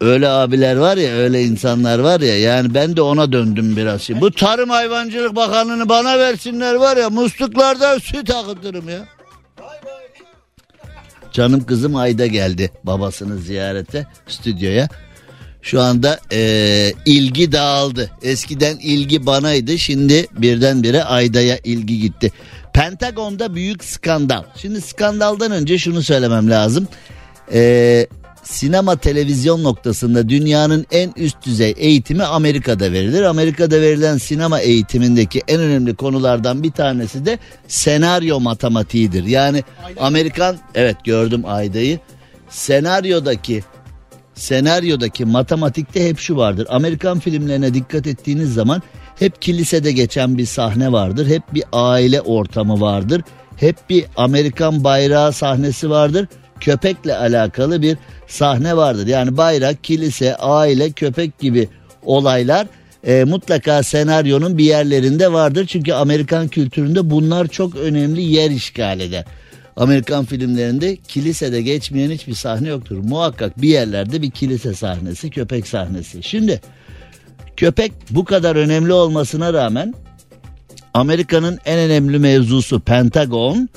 Öyle 0.02 0.30
abiler 0.30 0.76
var 0.76 0.98
ya 0.98 1.14
öyle 1.14 1.44
insanlar 1.44 2.00
var 2.00 2.20
ya 2.20 2.40
yani 2.40 2.74
ben 2.74 2.96
de 2.96 3.02
ona 3.02 3.32
döndüm 3.32 3.78
biraz. 3.78 4.10
Bu 4.22 4.32
Tarım 4.32 4.70
Hayvancılık 4.70 5.36
Bakanlığı'nı 5.36 5.90
bana 5.90 6.20
versinler 6.20 6.76
var 6.76 6.98
ya 6.98 7.10
musluklardan 7.10 7.98
süt 7.98 8.30
akıtırım 8.36 8.90
ya. 8.90 9.00
Canım 11.34 11.66
kızım 11.66 11.96
Ayda 11.96 12.28
geldi 12.28 12.72
babasını 12.84 13.38
ziyarete 13.38 14.08
stüdyoya. 14.28 14.88
Şu 15.62 15.82
anda 15.82 16.20
e, 16.32 16.94
ilgi 17.06 17.52
dağıldı. 17.52 18.12
Eskiden 18.22 18.78
ilgi 18.78 19.26
banaydı 19.26 19.80
şimdi 19.80 20.28
birdenbire 20.38 21.04
Ayda'ya 21.04 21.58
ilgi 21.64 22.00
gitti. 22.00 22.32
Pentagon'da 22.74 23.56
büyük 23.56 23.84
skandal. 23.84 24.44
Şimdi 24.56 24.82
skandaldan 24.82 25.52
önce 25.52 25.78
şunu 25.78 26.04
söylemem 26.04 26.50
lazım. 26.50 26.88
Ee, 27.54 28.08
sinema 28.44 28.96
televizyon 28.96 29.64
noktasında 29.64 30.30
dünyanın 30.30 30.86
en 30.91 31.14
üst 31.18 31.46
düzey 31.46 31.74
eğitimi 31.78 32.24
Amerika'da 32.24 32.91
verilir. 32.91 33.22
Amerika'da 33.22 33.82
verilen 33.82 34.18
sinema 34.18 34.60
eğitimindeki 34.60 35.41
en 35.48 35.62
önemli 35.62 35.96
konulardan 35.96 36.64
bir 36.64 36.72
tanesi 36.72 37.26
de 37.26 37.39
senaryo 37.68 38.39
matematiğidir. 38.39 39.24
Yani 39.24 39.64
Amerikan 40.00 40.58
evet 40.76 40.98
gördüm 41.04 41.41
Ayda'yı. 41.46 42.00
Senaryodaki 42.50 43.64
senaryodaki 44.36 45.26
matematikte 45.26 46.10
hep 46.10 46.20
şu 46.20 46.38
vardır. 46.38 46.68
Amerikan 46.70 47.20
filmlerine 47.20 47.74
dikkat 47.74 48.08
ettiğiniz 48.08 48.54
zaman 48.54 48.82
hep 49.20 49.41
kilisede 49.41 49.91
geçen 49.91 50.38
bir 50.38 50.46
sahne 50.46 50.91
vardır. 50.91 51.28
Hep 51.28 51.54
bir 51.54 51.64
aile 51.74 52.22
ortamı 52.22 52.82
vardır. 52.82 53.22
Hep 53.56 53.89
bir 53.89 54.06
Amerikan 54.18 54.84
bayrağı 54.84 55.34
sahnesi 55.34 55.89
vardır. 55.89 56.28
Köpekle 56.60 57.16
alakalı 57.16 57.82
bir 57.82 57.98
sahne 58.34 58.78
vardır. 58.78 59.08
Yani 59.08 59.38
bayrak, 59.38 59.84
kilise, 59.84 60.36
aile, 60.36 60.92
köpek 60.92 61.40
gibi 61.40 61.70
olaylar 62.06 62.68
e, 63.04 63.24
mutlaka 63.24 63.84
senaryonun 63.84 64.58
bir 64.58 64.64
yerlerinde 64.64 65.34
vardır. 65.34 65.66
Çünkü 65.66 65.94
Amerikan 65.94 66.48
kültüründe 66.48 67.10
bunlar 67.10 67.48
çok 67.48 67.76
önemli 67.76 68.22
yer 68.22 68.52
işgal 68.52 69.00
eder. 69.00 69.26
Amerikan 69.76 70.26
filmlerinde 70.26 70.96
kilisede 70.96 71.62
geçmeyen 71.62 72.12
hiçbir 72.12 72.34
sahne 72.34 72.70
yoktur. 72.70 72.98
Muhakkak 72.98 73.62
bir 73.62 73.70
yerlerde 73.70 74.22
bir 74.22 74.32
kilise 74.32 74.74
sahnesi, 74.74 75.30
köpek 75.30 75.68
sahnesi. 75.68 76.24
Şimdi 76.24 76.62
köpek 77.58 77.92
bu 78.10 78.26
kadar 78.26 78.56
önemli 78.56 78.94
olmasına 78.94 79.54
rağmen 79.54 79.94
Amerika'nın 80.94 81.60
en 81.66 81.80
önemli 81.80 82.20
mevzusu 82.20 82.80
Pentagon 82.80 83.70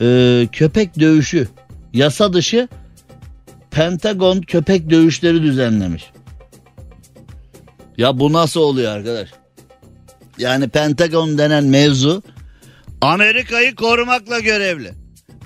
e, 0.00 0.48
köpek 0.52 1.00
dövüşü 1.00 1.48
yasa 1.92 2.32
dışı 2.32 2.68
Pentagon 3.70 4.40
köpek 4.40 4.90
dövüşleri 4.90 5.42
düzenlemiş. 5.42 6.10
Ya 7.96 8.18
bu 8.18 8.32
nasıl 8.32 8.60
oluyor 8.60 8.92
arkadaş? 8.92 9.28
Yani 10.38 10.68
Pentagon 10.68 11.38
denen 11.38 11.64
mevzu 11.64 12.22
Amerika'yı 13.00 13.74
korumakla 13.74 14.40
görevli. 14.40 14.92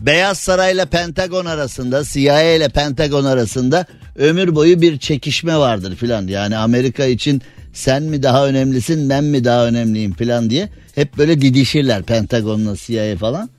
Beyaz 0.01 0.39
Saray 0.39 0.72
ile 0.72 0.87
Pentagon 0.87 1.45
arasında, 1.45 2.05
CIA 2.05 2.43
ile 2.43 2.68
Pentagon 2.68 3.25
arasında 3.25 3.87
ömür 4.16 4.55
boyu 4.55 4.81
bir 4.81 4.99
çekişme 4.99 5.57
vardır 5.57 5.97
filan. 5.97 6.27
Yani 6.27 6.57
Amerika 6.57 7.05
için 7.05 7.43
sen 7.72 8.03
mi 8.03 8.22
daha 8.22 8.47
önemlisin, 8.47 9.11
ben 9.11 9.25
mi 9.25 9.45
daha 9.45 9.66
önemliyim 9.66 10.12
filan 10.12 10.51
diye 10.51 10.68
hep 10.95 11.18
böyle 11.18 11.41
didişirler 11.41 12.03
Pentagon'la 12.03 12.77
CIA 12.77 13.16
falan. 13.16 13.51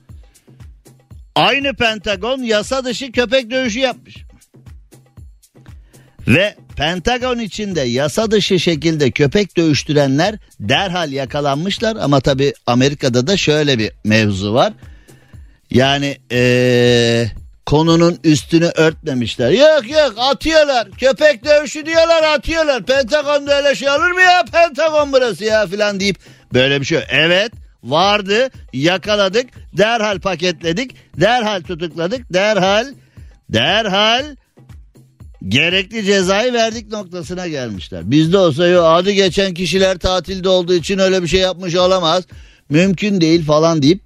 Aynı 1.34 1.74
Pentagon 1.74 2.42
yasa 2.42 2.84
dışı 2.84 3.12
köpek 3.12 3.50
dövüşü 3.50 3.78
yapmış. 3.78 4.25
Ve 6.28 6.54
Pentagon 6.76 7.38
içinde 7.38 7.80
yasa 7.80 8.30
dışı 8.30 8.60
şekilde 8.60 9.10
köpek 9.10 9.56
dövüştürenler 9.56 10.34
derhal 10.60 11.12
yakalanmışlar 11.12 11.96
ama 11.96 12.20
tabi 12.20 12.52
Amerika'da 12.66 13.26
da 13.26 13.36
şöyle 13.36 13.78
bir 13.78 13.92
mevzu 14.04 14.54
var. 14.54 14.72
Yani 15.70 16.18
ee, 16.32 17.26
konunun 17.66 18.18
üstünü 18.24 18.64
örtmemişler. 18.64 19.50
Yok 19.50 19.90
yok 19.90 20.14
atıyorlar. 20.18 20.90
Köpek 20.90 21.44
dövüşü 21.44 21.86
diyorlar 21.86 22.22
atıyorlar. 22.22 22.82
Pentagon'da 22.82 23.56
öyle 23.56 23.74
şey 23.74 23.90
olur 23.90 24.10
mu 24.10 24.20
ya? 24.20 24.44
Pentagon 24.52 25.12
burası 25.12 25.44
ya 25.44 25.66
filan 25.66 26.00
deyip 26.00 26.16
böyle 26.52 26.80
bir 26.80 26.86
şey. 26.86 27.00
Evet 27.08 27.52
vardı 27.84 28.50
yakaladık 28.72 29.46
derhal 29.72 30.20
paketledik 30.20 30.96
derhal 31.20 31.62
tutukladık 31.62 32.32
derhal 32.32 32.86
derhal 33.48 34.24
gerekli 35.48 36.04
cezayı 36.04 36.52
verdik 36.52 36.92
noktasına 36.92 37.48
gelmişler. 37.48 38.10
Bizde 38.10 38.38
olsa 38.38 38.66
yo 38.66 38.84
adı 38.84 39.10
geçen 39.10 39.54
kişiler 39.54 39.98
tatilde 39.98 40.48
olduğu 40.48 40.74
için 40.74 40.98
öyle 40.98 41.22
bir 41.22 41.28
şey 41.28 41.40
yapmış 41.40 41.76
olamaz. 41.76 42.24
Mümkün 42.70 43.20
değil 43.20 43.44
falan 43.44 43.82
deyip 43.82 44.00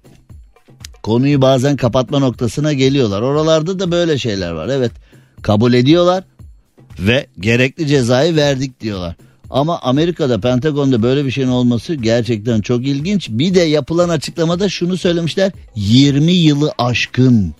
konuyu 1.03 1.41
bazen 1.41 1.77
kapatma 1.77 2.19
noktasına 2.19 2.73
geliyorlar. 2.73 3.21
Oralarda 3.21 3.79
da 3.79 3.91
böyle 3.91 4.17
şeyler 4.17 4.51
var. 4.51 4.69
Evet 4.69 4.91
kabul 5.41 5.73
ediyorlar 5.73 6.23
ve 6.99 7.27
gerekli 7.39 7.87
cezayı 7.87 8.35
verdik 8.35 8.81
diyorlar. 8.81 9.15
Ama 9.49 9.79
Amerika'da 9.79 10.39
Pentagon'da 10.39 11.03
böyle 11.03 11.25
bir 11.25 11.31
şeyin 11.31 11.47
olması 11.47 11.95
gerçekten 11.95 12.61
çok 12.61 12.87
ilginç. 12.87 13.29
Bir 13.29 13.53
de 13.53 13.61
yapılan 13.61 14.09
açıklamada 14.09 14.69
şunu 14.69 14.97
söylemişler. 14.97 15.51
20 15.75 16.31
yılı 16.31 16.73
aşkın. 16.77 17.53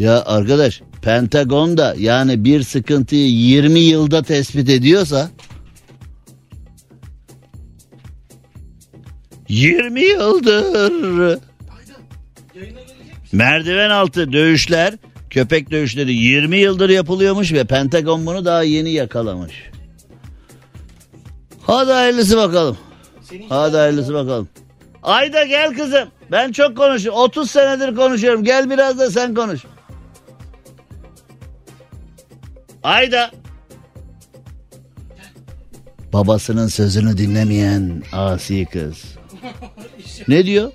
Ya 0.00 0.24
arkadaş 0.24 0.82
Pentagon'da 1.02 1.94
yani 1.98 2.44
bir 2.44 2.62
sıkıntıyı 2.62 3.30
20 3.30 3.80
yılda 3.80 4.22
tespit 4.22 4.68
ediyorsa 4.68 5.30
20 9.48 10.00
yıldır 10.00 11.38
merdiven 13.32 13.90
altı 13.90 14.32
dövüşler 14.32 14.94
köpek 15.30 15.70
dövüşleri 15.70 16.12
20 16.12 16.56
yıldır 16.56 16.88
yapılıyormuş 16.88 17.52
ve 17.52 17.64
Pentagon 17.64 18.26
bunu 18.26 18.44
daha 18.44 18.62
yeni 18.62 18.92
yakalamış. 18.92 19.70
Hadi 21.62 21.92
hayırlısı 21.92 22.36
bakalım. 22.36 22.78
Hadi 23.48 23.76
hayırlısı 23.76 24.14
bakalım. 24.14 24.48
Ayda 25.02 25.44
gel 25.44 25.74
kızım. 25.74 26.08
Ben 26.30 26.52
çok 26.52 26.76
konuşuyorum. 26.76 27.20
30 27.20 27.50
senedir 27.50 27.94
konuşuyorum. 27.96 28.44
Gel 28.44 28.70
biraz 28.70 28.98
da 28.98 29.10
sen 29.10 29.34
konuş. 29.34 29.60
Ayda. 32.82 33.30
Babasının 36.12 36.68
sözünü 36.68 37.18
dinlemeyen 37.18 38.02
asi 38.12 38.66
kız. 38.66 39.04
Ne 40.28 40.46
diyor? 40.46 40.72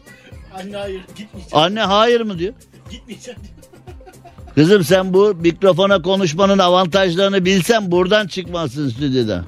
Anne 0.54 0.78
hayır 0.78 1.00
gitmeyeceğim. 1.00 1.48
Anne 1.52 1.80
hayır 1.80 2.22
mı 2.22 2.40
diyor? 2.40 2.54
Gitmeyeceğim. 2.92 3.40
Kızım 4.56 4.84
sen 4.84 5.14
bu 5.14 5.36
mikrofona 5.36 6.02
konuşmanın 6.02 6.58
avantajlarını 6.60 7.46
bilsen 7.46 7.92
buradan 7.92 8.28
çıkmazsın 8.28 8.90
stüdyoda. 8.90 9.46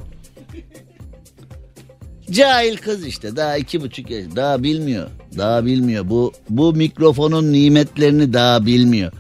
Cahil 2.32 2.78
kız 2.78 3.08
işte 3.08 3.36
daha 3.36 3.58
iki 3.58 3.82
buçuk 3.82 4.10
yaş 4.10 4.26
daha 4.36 4.64
bilmiyor. 4.64 5.10
Daha 5.38 5.66
bilmiyor 5.66 6.10
bu 6.10 6.34
bu 6.50 6.74
mikrofonun 6.74 7.54
nimetlerini 7.54 8.34
daha 8.34 8.66
bilmiyor. 8.66 9.12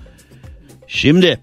Şimdi 0.88 1.40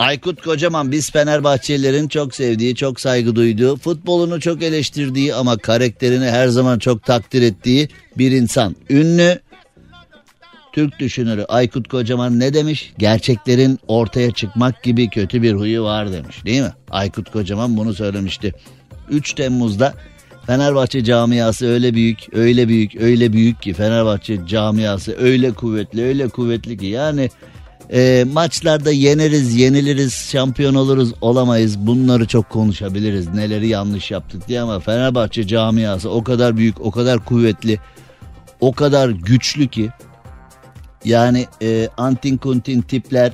Aykut 0.00 0.42
Kocaman 0.42 0.92
biz 0.92 1.10
Fenerbahçelilerin 1.10 2.08
çok 2.08 2.34
sevdiği, 2.34 2.74
çok 2.74 3.00
saygı 3.00 3.36
duyduğu, 3.36 3.76
futbolunu 3.76 4.40
çok 4.40 4.62
eleştirdiği 4.62 5.34
ama 5.34 5.56
karakterini 5.56 6.24
her 6.24 6.48
zaman 6.48 6.78
çok 6.78 7.04
takdir 7.04 7.42
ettiği 7.42 7.88
bir 8.18 8.32
insan. 8.32 8.76
Ünlü 8.90 9.40
Türk 10.72 10.98
düşünürü 10.98 11.44
Aykut 11.44 11.88
Kocaman 11.88 12.40
ne 12.40 12.54
demiş? 12.54 12.92
Gerçeklerin 12.98 13.78
ortaya 13.88 14.30
çıkmak 14.30 14.82
gibi 14.82 15.10
kötü 15.10 15.42
bir 15.42 15.52
huyu 15.52 15.82
var 15.82 16.12
demiş 16.12 16.44
değil 16.44 16.62
mi? 16.62 16.72
Aykut 16.90 17.30
Kocaman 17.30 17.76
bunu 17.76 17.94
söylemişti. 17.94 18.54
3 19.10 19.34
Temmuz'da 19.34 19.94
Fenerbahçe 20.46 21.04
camiası 21.04 21.66
öyle 21.66 21.94
büyük, 21.94 22.18
öyle 22.32 22.68
büyük, 22.68 22.96
öyle 23.00 23.32
büyük 23.32 23.62
ki 23.62 23.72
Fenerbahçe 23.72 24.46
camiası 24.46 25.16
öyle 25.18 25.52
kuvvetli, 25.52 26.04
öyle 26.04 26.28
kuvvetli 26.28 26.78
ki 26.78 26.86
yani 26.86 27.30
e, 27.92 28.24
maçlarda 28.32 28.90
yeneriz, 28.90 29.54
yeniliriz, 29.54 30.14
şampiyon 30.14 30.74
oluruz, 30.74 31.14
olamayız. 31.20 31.78
Bunları 31.78 32.26
çok 32.26 32.50
konuşabiliriz. 32.50 33.28
Neleri 33.28 33.68
yanlış 33.68 34.10
yaptık 34.10 34.48
diye 34.48 34.60
ama 34.60 34.80
Fenerbahçe 34.80 35.46
camiası 35.46 36.10
o 36.10 36.24
kadar 36.24 36.56
büyük, 36.56 36.80
o 36.80 36.90
kadar 36.90 37.24
kuvvetli, 37.24 37.78
o 38.60 38.72
kadar 38.72 39.08
güçlü 39.08 39.68
ki 39.68 39.90
yani 41.04 41.46
e, 41.62 41.88
antin 41.96 42.36
kuntin 42.36 42.82
tipler, 42.82 43.32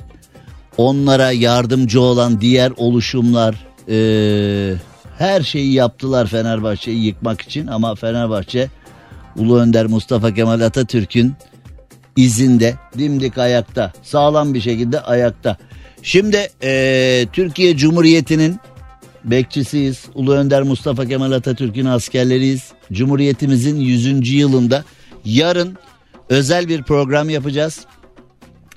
onlara 0.77 1.31
yardımcı 1.31 2.01
olan 2.01 2.41
diğer 2.41 2.71
oluşumlar 2.77 3.55
e, 3.89 4.75
her 5.17 5.41
şeyi 5.41 5.73
yaptılar 5.73 6.27
Fenerbahçe'yi 6.27 7.05
yıkmak 7.05 7.41
için 7.41 7.67
ama 7.67 7.95
Fenerbahçe 7.95 8.69
Ulu 9.35 9.57
Önder 9.57 9.85
Mustafa 9.85 10.33
Kemal 10.33 10.61
Atatürk'ün 10.61 11.33
izinde 12.17 12.75
dimdik 12.97 13.37
ayakta 13.37 13.93
sağlam 14.03 14.53
bir 14.53 14.61
şekilde 14.61 15.01
ayakta. 15.01 15.57
Şimdi 16.03 16.49
e, 16.63 17.25
Türkiye 17.33 17.77
Cumhuriyeti'nin 17.77 18.59
bekçisiyiz. 19.23 20.05
Ulu 20.15 20.33
Önder 20.33 20.63
Mustafa 20.63 21.05
Kemal 21.05 21.31
Atatürk'ün 21.31 21.85
askerleriyiz. 21.85 22.71
Cumhuriyetimizin 22.91 23.79
100. 23.79 24.31
yılında 24.31 24.83
yarın 25.25 25.77
özel 26.29 26.67
bir 26.67 26.83
program 26.83 27.29
yapacağız. 27.29 27.85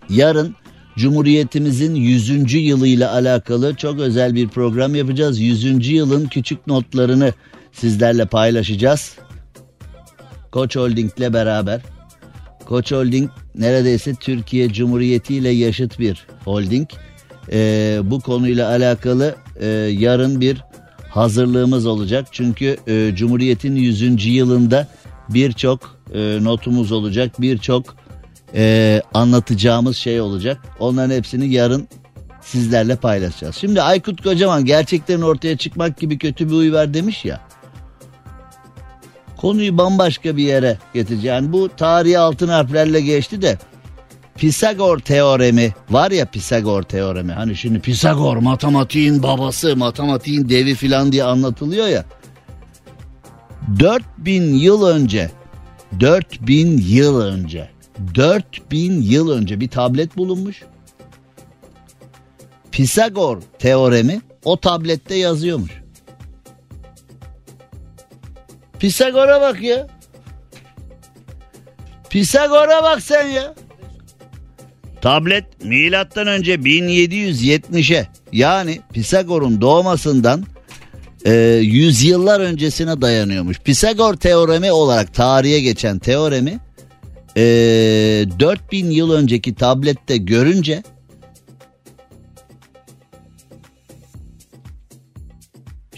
Yarın 0.08 0.54
Cumhuriyetimizin 0.96 1.94
100. 1.94 2.54
yılıyla 2.54 3.12
alakalı 3.12 3.74
çok 3.74 4.00
özel 4.00 4.34
bir 4.34 4.48
program 4.48 4.94
yapacağız. 4.94 5.40
100. 5.40 5.88
yılın 5.88 6.26
küçük 6.26 6.66
notlarını 6.66 7.32
sizlerle 7.72 8.26
paylaşacağız. 8.26 9.14
Koç 10.52 10.76
Holding 10.76 11.18
ile 11.18 11.32
beraber. 11.32 11.80
Koç 12.70 12.92
Holding 12.92 13.30
neredeyse 13.54 14.14
Türkiye 14.14 14.72
Cumhuriyeti 14.72 15.34
ile 15.34 15.48
yaşıt 15.48 15.98
bir 15.98 16.26
holding. 16.44 16.88
Ee, 17.52 18.00
bu 18.02 18.20
konuyla 18.20 18.68
alakalı 18.68 19.34
e, 19.60 19.66
yarın 19.98 20.40
bir 20.40 20.64
hazırlığımız 21.08 21.86
olacak. 21.86 22.26
Çünkü 22.30 22.76
e, 22.86 23.12
Cumhuriyet'in 23.14 23.76
100. 23.76 24.26
yılında 24.26 24.88
birçok 25.28 26.00
e, 26.14 26.38
notumuz 26.44 26.92
olacak. 26.92 27.40
Birçok 27.40 27.96
e, 28.54 29.02
anlatacağımız 29.14 29.96
şey 29.96 30.20
olacak. 30.20 30.58
Onların 30.78 31.14
hepsini 31.14 31.52
yarın 31.52 31.88
sizlerle 32.42 32.96
paylaşacağız. 32.96 33.56
Şimdi 33.56 33.82
Aykut 33.82 34.22
Kocaman 34.22 34.64
gerçeklerin 34.64 35.22
ortaya 35.22 35.56
çıkmak 35.56 35.98
gibi 35.98 36.18
kötü 36.18 36.48
bir 36.48 36.54
uy 36.54 36.72
ver 36.72 36.94
demiş 36.94 37.24
ya. 37.24 37.49
Konuyu 39.40 39.78
bambaşka 39.78 40.36
bir 40.36 40.42
yere 40.42 40.78
getireceğim. 40.94 41.52
Bu 41.52 41.68
tarihi 41.76 42.18
altın 42.18 42.48
harflerle 42.48 43.00
geçti 43.00 43.42
de 43.42 43.58
Pisagor 44.36 44.98
teoremi 44.98 45.74
var 45.90 46.10
ya 46.10 46.26
Pisagor 46.26 46.82
teoremi. 46.82 47.32
Hani 47.32 47.56
şimdi 47.56 47.80
Pisagor 47.80 48.36
matematiğin 48.36 49.22
babası, 49.22 49.76
matematiğin 49.76 50.48
devi 50.48 50.74
filan 50.74 51.12
diye 51.12 51.24
anlatılıyor 51.24 51.88
ya. 51.88 52.04
4000 53.78 54.54
yıl 54.54 54.86
önce 54.86 55.30
4000 56.00 56.78
yıl 56.78 57.20
önce 57.20 57.70
4000 58.14 59.02
yıl 59.02 59.30
önce 59.30 59.60
bir 59.60 59.68
tablet 59.68 60.16
bulunmuş. 60.16 60.62
Pisagor 62.72 63.42
teoremi 63.58 64.20
o 64.44 64.56
tablette 64.56 65.14
yazıyormuş. 65.14 65.79
Pisagor'a 68.80 69.40
bak 69.40 69.62
ya. 69.62 69.86
Pisagor'a 72.10 72.82
bak 72.82 73.02
sen 73.02 73.26
ya. 73.26 73.54
Tablet 75.00 75.64
milattan 75.64 76.26
önce 76.26 76.54
1770'e 76.54 78.08
yani 78.32 78.80
Pisagor'un 78.92 79.60
doğmasından 79.60 80.44
e, 81.24 81.32
yüzyıllar 81.62 82.40
öncesine 82.40 83.00
dayanıyormuş. 83.02 83.60
Pisagor 83.60 84.14
teoremi 84.14 84.72
olarak 84.72 85.14
tarihe 85.14 85.60
geçen 85.60 85.98
teoremi 85.98 86.60
e, 87.36 87.42
4000 88.38 88.90
yıl 88.90 89.12
önceki 89.12 89.54
tablette 89.54 90.16
görünce 90.16 90.82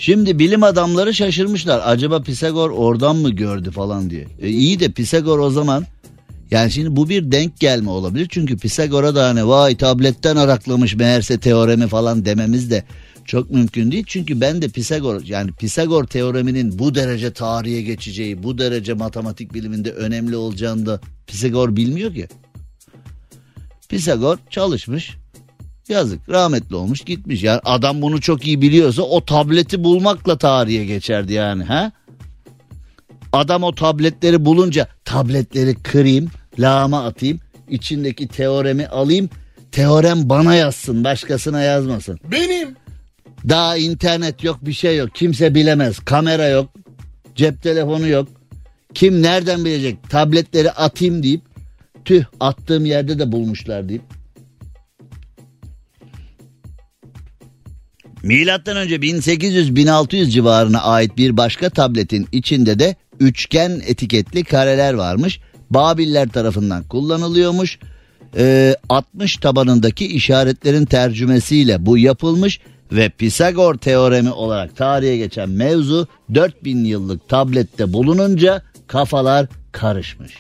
Şimdi 0.03 0.38
bilim 0.38 0.62
adamları 0.62 1.14
şaşırmışlar. 1.14 1.82
Acaba 1.84 2.22
Pisagor 2.22 2.70
oradan 2.70 3.16
mı 3.16 3.30
gördü 3.30 3.70
falan 3.70 4.11
diye. 4.11 4.26
E, 4.40 4.48
iyi 4.48 4.80
de 4.80 4.88
Pisagor 4.88 5.38
o 5.38 5.50
zaman 5.50 5.86
yani 6.50 6.70
şimdi 6.70 6.96
bu 6.96 7.09
bir 7.09 7.32
denk 7.32 7.61
gelme 7.61 7.90
olabilir. 7.90 8.26
Çünkü 8.30 8.59
Pisagor'a 8.59 9.14
da 9.14 9.28
hani 9.28 9.48
vay 9.48 9.76
tabletten 9.76 10.36
araklamış 10.36 10.94
meğerse 10.94 11.40
teoremi 11.40 11.86
falan 11.86 12.24
dememiz 12.24 12.70
de 12.70 12.84
çok 13.24 13.50
mümkün 13.50 13.92
değil. 13.92 14.05
Çünkü 14.07 14.40
ben 14.40 14.62
de 14.62 14.68
Pisagor 14.68 15.22
yani 15.22 15.53
Pisagor 15.53 16.05
teoreminin 16.05 16.78
bu 16.78 16.94
derece 16.94 17.32
tarihe 17.32 17.82
geçeceği, 17.82 18.42
bu 18.42 18.59
derece 18.59 18.94
matematik 18.94 19.55
biliminde 19.55 19.92
önemli 19.92 20.36
olacağını 20.36 20.86
da 20.86 21.00
Pisagor 21.26 21.76
bilmiyor 21.76 22.14
ki. 22.14 22.28
Pisagor 23.88 24.38
çalışmış. 24.50 25.22
Yazık 25.89 26.28
rahmetli 26.28 26.76
olmuş 26.76 27.01
gitmiş. 27.01 27.43
Yani 27.43 27.61
adam 27.64 28.03
bunu 28.03 28.20
çok 28.20 28.47
iyi 28.47 28.62
biliyorsa 28.62 29.03
o 29.03 29.24
tableti 29.24 29.85
bulmakla 29.85 30.39
tarihe 30.39 30.85
geçerdi 30.85 31.33
yani. 31.33 31.64
ha? 31.64 31.93
Adam 33.33 33.62
o 33.62 33.74
tabletleri 33.74 34.45
bulunca 34.45 34.89
tabletleri 35.05 35.74
kırayım, 35.74 36.30
lağıma 36.59 37.05
atayım, 37.05 37.41
içindeki 37.70 38.28
teoremi 38.28 38.87
alayım. 38.87 39.30
Teorem 39.72 40.28
bana 40.28 40.55
yazsın, 40.55 41.05
başkasına 41.05 41.62
yazmasın. 41.62 42.20
Benim. 42.30 42.76
Daha 43.49 43.76
internet 43.76 44.45
yok, 44.45 44.59
bir 44.62 44.72
şey 44.72 44.97
yok. 44.97 45.14
Kimse 45.14 45.55
bilemez. 45.55 45.99
Kamera 45.99 46.49
yok, 46.49 46.70
cep 47.35 47.62
telefonu 47.62 48.09
yok. 48.09 48.28
Kim 48.95 49.22
nereden 49.22 49.64
bilecek? 49.64 50.11
Tabletleri 50.11 50.70
atayım 50.70 51.22
deyip 51.22 51.41
tüh 52.05 52.24
attığım 52.41 52.85
yerde 52.85 53.18
de 53.18 53.33
bulmuşlar 53.33 53.89
deyip. 53.89 54.03
Milattan 58.23 58.77
önce 58.77 58.97
1800-1600 58.97 60.31
civarına 60.31 60.83
ait 60.83 61.16
bir 61.16 61.37
başka 61.37 61.70
tabletin 61.70 62.29
içinde 62.33 62.79
de 62.79 62.97
üçgen 63.20 63.83
etiketli 63.87 64.45
kareler 64.45 64.95
varmış. 64.95 65.41
Babiller 65.70 66.29
tarafından 66.29 66.83
kullanılıyormuş. 66.85 67.79
Ee, 68.37 68.77
60 68.89 69.37
tabanındaki 69.37 70.07
işaretlerin 70.07 70.85
tercümesiyle 70.85 71.87
bu 71.87 71.99
yapılmış 71.99 72.61
ve 72.93 73.09
Pisagor 73.09 73.75
teoremi 73.75 74.31
olarak 74.31 74.77
tarihe 74.77 75.16
geçen 75.16 75.51
mevzu 75.51 76.09
4000 76.35 76.85
yıllık 76.85 77.29
tablette 77.29 77.93
bulununca 77.93 78.62
kafalar 78.87 79.47
karışmış. 79.73 80.33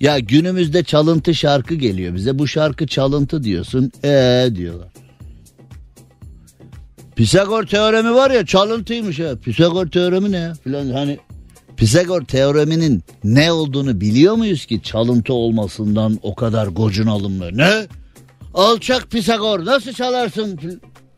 Ya 0.00 0.18
günümüzde 0.18 0.84
çalıntı 0.84 1.34
şarkı 1.34 1.74
geliyor 1.74 2.14
bize. 2.14 2.38
Bu 2.38 2.48
şarkı 2.48 2.86
çalıntı 2.86 3.44
diyorsun. 3.44 3.92
Ee 4.04 4.48
diyorlar. 4.54 4.97
Pisagor 7.18 7.64
teoremi 7.66 8.14
var 8.14 8.30
ya 8.30 8.46
çalıntıymış 8.46 9.20
ha. 9.20 9.36
Pisagor 9.44 9.86
teoremi 9.86 10.32
ne 10.32 10.38
ya? 10.38 10.54
Filan 10.64 10.90
hani 10.90 11.18
Pisagor 11.76 12.22
teoreminin 12.22 13.02
ne 13.24 13.52
olduğunu 13.52 14.00
biliyor 14.00 14.34
muyuz 14.34 14.66
ki 14.66 14.82
çalıntı 14.82 15.32
olmasından 15.32 16.18
o 16.22 16.34
kadar 16.34 16.66
gocunalım 16.66 17.32
mı? 17.32 17.48
Ne? 17.52 17.86
Alçak 18.54 19.10
Pisagor 19.10 19.64
nasıl 19.64 19.92
çalarsın? 19.92 20.60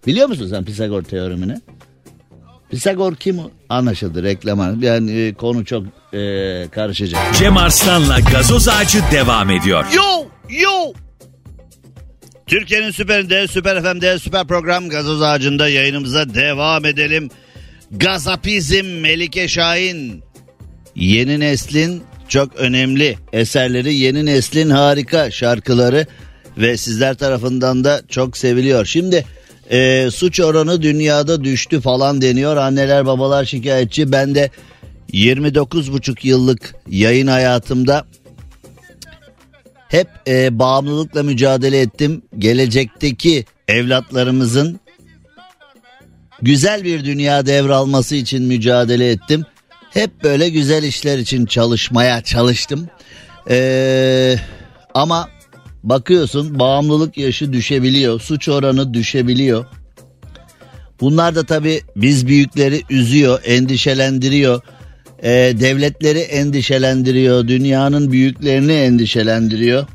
Biliyor 0.07 0.29
musun 0.29 0.47
sen 0.51 0.65
Pisagor 0.65 1.03
teoremini? 1.03 1.61
Pisagor 2.71 3.15
kim? 3.15 3.39
o? 3.39 3.51
Anlaşıldı 3.69 4.23
reklam. 4.23 4.83
Yani 4.83 5.11
e, 5.13 5.35
konu 5.35 5.65
çok 5.65 5.85
e, 6.13 6.19
karışacak. 6.71 7.35
Cem 7.35 7.57
Arslan'la 7.57 8.21
gazoz 8.21 8.69
ağacı 8.69 8.99
devam 9.13 9.51
ediyor. 9.51 9.85
Yo 9.97 10.27
yo. 10.51 10.93
Türkiye'nin 12.51 12.91
süperinde, 12.91 13.47
süper 13.49 13.83
FM'de, 13.83 14.19
süper 14.19 14.47
program 14.47 14.89
gazoz 14.89 15.23
ağacında 15.23 15.69
yayınımıza 15.69 16.35
devam 16.35 16.85
edelim. 16.85 17.31
Gazapizm 17.91 18.87
Melike 19.01 19.49
Şahin. 19.49 20.23
Yeni 20.95 21.41
neslin 21.41 22.03
çok 22.29 22.57
önemli 22.57 23.17
eserleri, 23.33 23.95
yeni 23.95 24.27
neslin 24.27 24.71
harika 24.71 25.31
şarkıları 25.31 26.07
ve 26.59 26.77
sizler 26.77 27.15
tarafından 27.15 27.85
da 27.85 28.03
çok 28.09 28.37
seviliyor. 28.37 28.87
Şimdi 28.87 29.25
e, 29.71 30.09
suç 30.11 30.41
oranı 30.41 30.83
dünyada 30.83 31.45
düştü 31.45 31.81
falan 31.81 32.23
deniyor. 32.23 32.57
Anneler 32.57 33.07
babalar 33.07 33.45
şikayetçi. 33.45 34.13
Ben 34.13 34.35
de 34.35 34.51
29,5 35.13 36.27
yıllık 36.27 36.75
yayın 36.89 37.27
hayatımda 37.27 38.05
hep 39.91 40.09
e, 40.29 40.59
bağımlılıkla 40.59 41.23
mücadele 41.23 41.81
ettim. 41.81 42.23
Gelecekteki 42.39 43.45
evlatlarımızın 43.69 44.81
güzel 46.43 46.85
bir 46.85 47.05
dünya 47.05 47.47
devralması 47.47 48.17
için 48.17 48.43
mücadele 48.43 49.11
ettim. 49.11 49.45
Hep 49.91 50.25
böyle 50.25 50.49
güzel 50.49 50.83
işler 50.83 51.19
için 51.19 51.47
çalışmaya 51.47 52.23
çalıştım. 52.23 52.89
Ee, 53.51 54.37
ama 54.95 55.29
bakıyorsun 55.83 56.59
bağımlılık 56.59 57.19
yaşı 57.19 57.53
düşebiliyor, 57.53 58.21
suç 58.21 58.49
oranı 58.49 58.95
düşebiliyor. 58.95 59.65
Bunlar 61.01 61.35
da 61.35 61.47
tabii 61.47 61.83
biz 61.97 62.27
büyükleri 62.27 62.83
üzüyor, 62.91 63.41
endişelendiriyor. 63.45 64.63
Ee, 65.23 65.53
devletleri 65.61 66.19
endişelendiriyor, 66.19 67.49
dünyanın 67.49 68.13
büyüklerini 68.13 68.73
endişelendiriyor. 68.73 69.87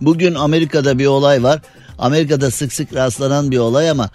Bugün 0.00 0.34
Amerika'da 0.34 0.98
bir 0.98 1.06
olay 1.06 1.42
var. 1.42 1.60
Amerika'da 1.98 2.50
sık 2.50 2.72
sık 2.72 2.94
rastlanan 2.94 3.50
bir 3.50 3.58
olay 3.58 3.90
ama 3.90 4.10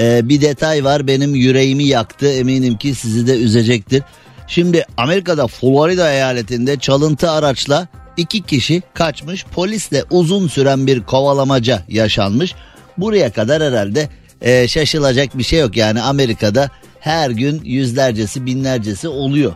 e, 0.00 0.28
bir 0.28 0.40
detay 0.40 0.84
var 0.84 1.06
benim 1.06 1.34
yüreğimi 1.34 1.84
yaktı. 1.84 2.32
Eminim 2.32 2.76
ki 2.76 2.94
sizi 2.94 3.26
de 3.26 3.36
üzecektir. 3.36 4.02
Şimdi 4.46 4.84
Amerika'da 4.96 5.46
Florida 5.46 6.12
eyaletinde 6.12 6.78
çalıntı 6.78 7.30
araçla 7.30 7.88
iki 8.16 8.42
kişi 8.42 8.82
kaçmış. 8.94 9.44
Polisle 9.44 10.04
uzun 10.10 10.48
süren 10.48 10.86
bir 10.86 11.02
kovalamaca 11.02 11.82
yaşanmış. 11.88 12.54
Buraya 12.98 13.32
kadar 13.32 13.62
herhalde 13.62 14.08
e, 14.40 14.68
şaşılacak 14.68 15.38
bir 15.38 15.42
şey 15.42 15.60
yok. 15.60 15.76
Yani 15.76 16.02
Amerika'da 16.02 16.70
her 17.02 17.30
gün 17.30 17.60
yüzlercesi 17.64 18.46
binlercesi 18.46 19.08
oluyor. 19.08 19.52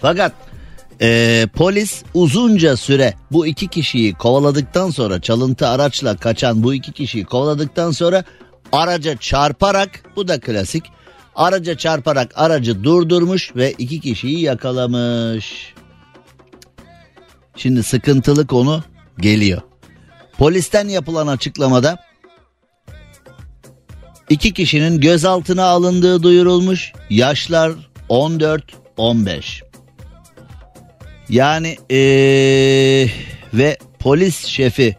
Fakat 0.00 0.32
e, 1.00 1.46
polis 1.54 2.02
uzunca 2.14 2.76
süre 2.76 3.14
bu 3.32 3.46
iki 3.46 3.68
kişiyi 3.68 4.14
kovaladıktan 4.14 4.90
sonra 4.90 5.20
çalıntı 5.20 5.68
araçla 5.68 6.16
kaçan 6.16 6.62
bu 6.62 6.74
iki 6.74 6.92
kişiyi 6.92 7.24
kovaladıktan 7.24 7.90
sonra 7.90 8.24
araca 8.72 9.16
çarparak 9.16 9.90
bu 10.16 10.28
da 10.28 10.40
klasik 10.40 10.84
araca 11.36 11.76
çarparak 11.76 12.32
aracı 12.34 12.84
durdurmuş 12.84 13.56
ve 13.56 13.72
iki 13.72 14.00
kişiyi 14.00 14.40
yakalamış. 14.40 15.74
Şimdi 17.56 17.82
sıkıntılı 17.82 18.46
konu 18.46 18.82
geliyor. 19.18 19.60
Polisten 20.38 20.88
yapılan 20.88 21.26
açıklamada 21.26 22.09
iki 24.30 24.54
kişinin 24.54 25.00
gözaltına 25.00 25.64
alındığı 25.64 26.22
duyurulmuş. 26.22 26.92
Yaşlar 27.10 27.72
14-15. 28.08 29.62
Yani 31.28 31.76
ee, 31.90 33.10
ve 33.54 33.78
polis 33.98 34.46
şefi 34.46 34.96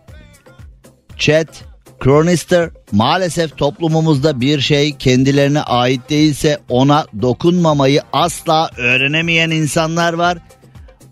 Chet 1.17 1.63
Cronister 2.03 2.69
maalesef 2.91 3.57
toplumumuzda 3.57 4.41
bir 4.41 4.59
şey 4.61 4.97
kendilerine 4.97 5.61
ait 5.61 6.09
değilse 6.09 6.59
ona 6.69 7.05
dokunmamayı 7.21 8.01
asla 8.13 8.69
öğrenemeyen 8.77 9.49
insanlar 9.49 10.13
var. 10.13 10.37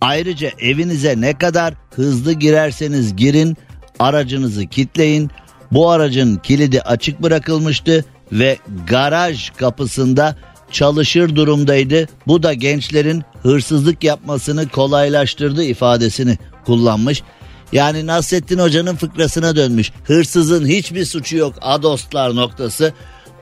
Ayrıca 0.01 0.51
evinize 0.59 1.21
ne 1.21 1.37
kadar 1.37 1.73
hızlı 1.95 2.33
girerseniz 2.33 3.15
girin 3.15 3.57
aracınızı 3.99 4.67
kitleyin. 4.67 5.31
Bu 5.71 5.89
aracın 5.89 6.35
kilidi 6.35 6.81
açık 6.81 7.23
bırakılmıştı 7.23 8.05
ve 8.31 8.57
garaj 8.87 9.49
kapısında 9.49 10.35
çalışır 10.71 11.35
durumdaydı. 11.35 12.07
Bu 12.27 12.43
da 12.43 12.53
gençlerin 12.53 13.23
hırsızlık 13.43 14.03
yapmasını 14.03 14.69
kolaylaştırdı 14.69 15.63
ifadesini 15.63 16.37
kullanmış. 16.65 17.23
Yani 17.71 18.07
Nasrettin 18.07 18.59
Hoca'nın 18.59 18.95
fıkrasına 18.95 19.55
dönmüş. 19.55 19.91
Hırsızın 20.03 20.67
hiçbir 20.67 21.05
suçu 21.05 21.37
yok 21.37 21.53
adostlar 21.61 22.35
noktası. 22.35 22.93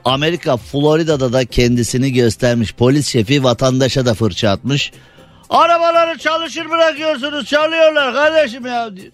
Amerika 0.04 0.56
Florida'da 0.56 1.32
da 1.32 1.44
kendisini 1.44 2.12
göstermiş. 2.12 2.74
Polis 2.74 3.08
şefi 3.08 3.44
vatandaşa 3.44 4.06
da 4.06 4.14
fırça 4.14 4.50
atmış. 4.50 4.92
Arabaları 5.50 6.18
çalışır 6.18 6.70
bırakıyorsunuz 6.70 7.46
çalıyorlar 7.46 8.14
kardeşim 8.14 8.66
ya 8.66 8.96
diyor. 8.96 9.12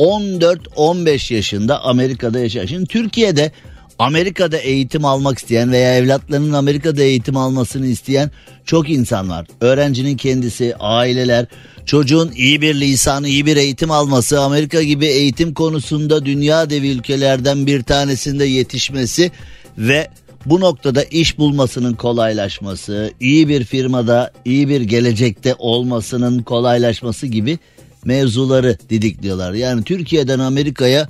14-15 0.00 1.34
yaşında 1.34 1.84
Amerika'da 1.84 2.38
yaşayan. 2.38 2.66
Şimdi 2.66 2.86
Türkiye'de 2.86 3.52
Amerika'da 3.98 4.56
eğitim 4.56 5.04
almak 5.04 5.38
isteyen 5.38 5.72
veya 5.72 5.96
evlatlarının 5.96 6.52
Amerika'da 6.52 7.02
eğitim 7.02 7.36
almasını 7.36 7.86
isteyen 7.86 8.30
çok 8.64 8.90
insan 8.90 9.30
var. 9.30 9.46
Öğrencinin 9.60 10.16
kendisi, 10.16 10.74
aileler, 10.76 11.46
çocuğun 11.86 12.32
iyi 12.36 12.60
bir 12.60 12.74
lisanı, 12.74 13.28
iyi 13.28 13.46
bir 13.46 13.56
eğitim 13.56 13.90
alması, 13.90 14.40
Amerika 14.40 14.82
gibi 14.82 15.06
eğitim 15.06 15.54
konusunda 15.54 16.26
dünya 16.26 16.70
devi 16.70 16.88
ülkelerden 16.88 17.66
bir 17.66 17.82
tanesinde 17.82 18.44
yetişmesi 18.44 19.30
ve 19.78 20.08
bu 20.46 20.60
noktada 20.60 21.04
iş 21.04 21.38
bulmasının 21.38 21.94
kolaylaşması, 21.94 23.12
iyi 23.20 23.48
bir 23.48 23.64
firmada, 23.64 24.32
iyi 24.44 24.68
bir 24.68 24.80
gelecekte 24.80 25.54
olmasının 25.58 26.42
kolaylaşması 26.42 27.26
gibi 27.26 27.58
mevzuları 28.04 28.78
didikliyorlar. 28.90 29.52
Yani 29.52 29.84
Türkiye'den 29.84 30.38
Amerika'ya 30.38 31.08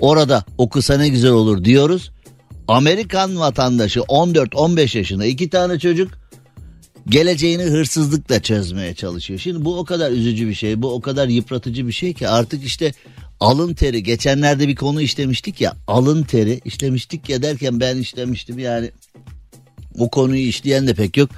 orada 0.00 0.44
okusa 0.58 0.96
ne 0.96 1.08
güzel 1.08 1.30
olur 1.30 1.64
diyoruz. 1.64 2.10
Amerikan 2.68 3.40
vatandaşı 3.40 4.00
14-15 4.00 4.98
yaşında 4.98 5.26
iki 5.26 5.50
tane 5.50 5.78
çocuk 5.78 6.18
geleceğini 7.08 7.62
hırsızlıkla 7.62 8.42
çözmeye 8.42 8.94
çalışıyor. 8.94 9.40
Şimdi 9.40 9.64
bu 9.64 9.78
o 9.78 9.84
kadar 9.84 10.10
üzücü 10.10 10.48
bir 10.48 10.54
şey, 10.54 10.82
bu 10.82 10.94
o 10.94 11.00
kadar 11.00 11.28
yıpratıcı 11.28 11.86
bir 11.86 11.92
şey 11.92 12.14
ki 12.14 12.28
artık 12.28 12.64
işte 12.64 12.92
alın 13.40 13.74
teri 13.74 14.02
geçenlerde 14.02 14.68
bir 14.68 14.76
konu 14.76 15.02
işlemiştik 15.02 15.60
ya 15.60 15.76
alın 15.86 16.22
teri 16.22 16.60
işlemiştik 16.64 17.28
ya 17.28 17.42
derken 17.42 17.80
ben 17.80 17.96
işlemiştim 17.96 18.58
yani 18.58 18.90
bu 19.98 20.10
konuyu 20.10 20.40
işleyen 20.40 20.86
de 20.86 20.94
pek 20.94 21.16
yok. 21.16 21.30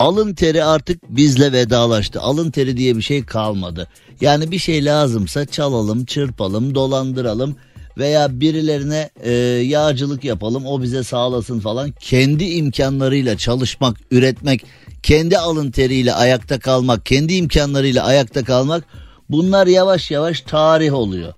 Alın 0.00 0.34
teri 0.34 0.64
artık 0.64 1.02
bizle 1.08 1.52
vedalaştı. 1.52 2.20
Alın 2.20 2.50
teri 2.50 2.76
diye 2.76 2.96
bir 2.96 3.02
şey 3.02 3.24
kalmadı. 3.24 3.88
Yani 4.20 4.50
bir 4.50 4.58
şey 4.58 4.84
lazımsa 4.84 5.46
çalalım, 5.46 6.04
çırpalım, 6.04 6.74
dolandıralım 6.74 7.56
veya 7.98 8.40
birilerine 8.40 9.10
e, 9.22 9.32
yağcılık 9.64 10.24
yapalım 10.24 10.66
o 10.66 10.82
bize 10.82 11.04
sağlasın 11.04 11.60
falan. 11.60 11.90
Kendi 12.00 12.44
imkanlarıyla 12.44 13.36
çalışmak, 13.36 13.96
üretmek, 14.10 14.66
kendi 15.02 15.38
alın 15.38 15.70
teriyle 15.70 16.14
ayakta 16.14 16.58
kalmak, 16.58 17.06
kendi 17.06 17.34
imkanlarıyla 17.34 18.04
ayakta 18.04 18.44
kalmak 18.44 18.84
bunlar 19.30 19.66
yavaş 19.66 20.10
yavaş 20.10 20.40
tarih 20.40 20.94
oluyor. 20.94 21.34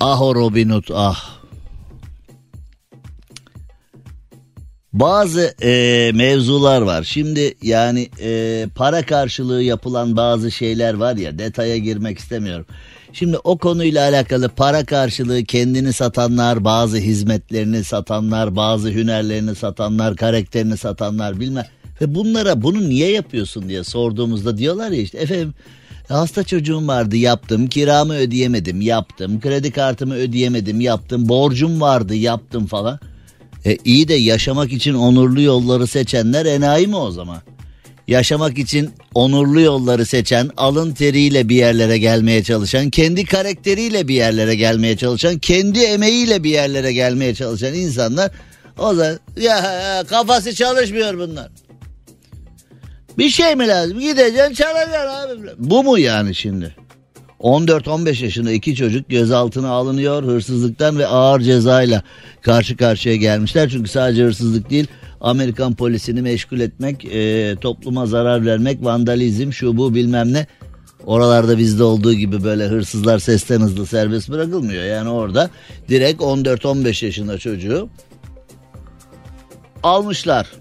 Ah 0.00 0.22
o 0.22 0.34
Robin 0.34 0.70
Hood 0.70 0.88
ah. 0.94 1.43
Bazı 4.94 5.54
e, 5.62 6.10
mevzular 6.14 6.82
var. 6.82 7.02
Şimdi 7.02 7.54
yani 7.62 8.08
e, 8.20 8.66
para 8.74 9.06
karşılığı 9.06 9.62
yapılan 9.62 10.16
bazı 10.16 10.50
şeyler 10.50 10.94
var 10.94 11.16
ya 11.16 11.38
detaya 11.38 11.76
girmek 11.78 12.18
istemiyorum. 12.18 12.66
Şimdi 13.12 13.38
o 13.44 13.58
konuyla 13.58 14.08
alakalı 14.08 14.48
para 14.48 14.84
karşılığı 14.84 15.44
kendini 15.44 15.92
satanlar, 15.92 16.64
bazı 16.64 16.96
hizmetlerini 16.96 17.84
satanlar, 17.84 18.56
bazı 18.56 18.90
hünerlerini 18.90 19.54
satanlar, 19.54 20.16
karakterini 20.16 20.76
satanlar 20.76 21.40
bilmem. 21.40 21.66
Ve 22.00 22.14
bunlara 22.14 22.62
bunu 22.62 22.88
niye 22.88 23.10
yapıyorsun 23.10 23.68
diye 23.68 23.84
sorduğumuzda 23.84 24.58
diyorlar 24.58 24.90
ya 24.90 25.00
işte 25.00 25.18
efendim 25.18 25.54
hasta 26.08 26.44
çocuğum 26.44 26.88
vardı 26.88 27.16
yaptım, 27.16 27.66
kiramı 27.66 28.14
ödeyemedim 28.14 28.80
yaptım, 28.80 29.40
kredi 29.40 29.70
kartımı 29.70 30.14
ödeyemedim 30.14 30.80
yaptım, 30.80 31.28
borcum 31.28 31.80
vardı 31.80 32.14
yaptım 32.14 32.66
falan. 32.66 33.00
E 33.64 33.76
iyi 33.84 34.08
de 34.08 34.14
yaşamak 34.14 34.72
için 34.72 34.94
onurlu 34.94 35.40
yolları 35.40 35.86
seçenler 35.86 36.46
enayi 36.46 36.86
mi 36.86 36.96
o 36.96 37.10
zaman? 37.10 37.42
Yaşamak 38.08 38.58
için 38.58 38.90
onurlu 39.14 39.60
yolları 39.60 40.06
seçen, 40.06 40.50
alın 40.56 40.92
teriyle 40.92 41.48
bir 41.48 41.56
yerlere 41.56 41.98
gelmeye 41.98 42.42
çalışan, 42.42 42.90
kendi 42.90 43.24
karakteriyle 43.24 44.08
bir 44.08 44.14
yerlere 44.14 44.54
gelmeye 44.54 44.96
çalışan, 44.96 45.38
kendi 45.38 45.80
emeğiyle 45.80 46.44
bir 46.44 46.50
yerlere 46.50 46.92
gelmeye 46.92 47.34
çalışan 47.34 47.74
insanlar 47.74 48.30
o 48.78 48.94
zaman 48.94 49.18
ya 49.36 50.04
kafası 50.08 50.54
çalışmıyor 50.54 51.18
bunlar. 51.18 51.50
Bir 53.18 53.30
şey 53.30 53.54
mi 53.54 53.68
lazım? 53.68 54.00
Gideceksin 54.00 54.54
çalacaksın 54.54 55.08
abi. 55.08 55.50
Bu 55.58 55.84
mu 55.84 55.98
yani 55.98 56.34
şimdi? 56.34 56.76
14-15 57.44 58.24
yaşında 58.24 58.52
iki 58.52 58.74
çocuk 58.74 59.08
gözaltına 59.08 59.70
alınıyor 59.70 60.22
hırsızlıktan 60.22 60.98
ve 60.98 61.06
ağır 61.06 61.40
cezayla 61.40 62.02
karşı 62.42 62.76
karşıya 62.76 63.16
gelmişler. 63.16 63.68
Çünkü 63.68 63.90
sadece 63.90 64.24
hırsızlık 64.24 64.70
değil 64.70 64.86
Amerikan 65.20 65.74
polisini 65.74 66.22
meşgul 66.22 66.60
etmek, 66.60 67.04
e, 67.04 67.56
topluma 67.60 68.06
zarar 68.06 68.46
vermek, 68.46 68.84
vandalizm 68.84 69.52
şu 69.52 69.76
bu 69.76 69.94
bilmem 69.94 70.32
ne. 70.32 70.46
Oralarda 71.06 71.58
bizde 71.58 71.82
olduğu 71.82 72.14
gibi 72.14 72.44
böyle 72.44 72.66
hırsızlar 72.66 73.18
sesten 73.18 73.60
hızlı 73.60 73.86
serbest 73.86 74.30
bırakılmıyor. 74.30 74.84
Yani 74.84 75.08
orada 75.08 75.50
direkt 75.88 76.22
14-15 76.22 77.04
yaşında 77.04 77.38
çocuğu 77.38 77.88
almışlar 79.82 80.52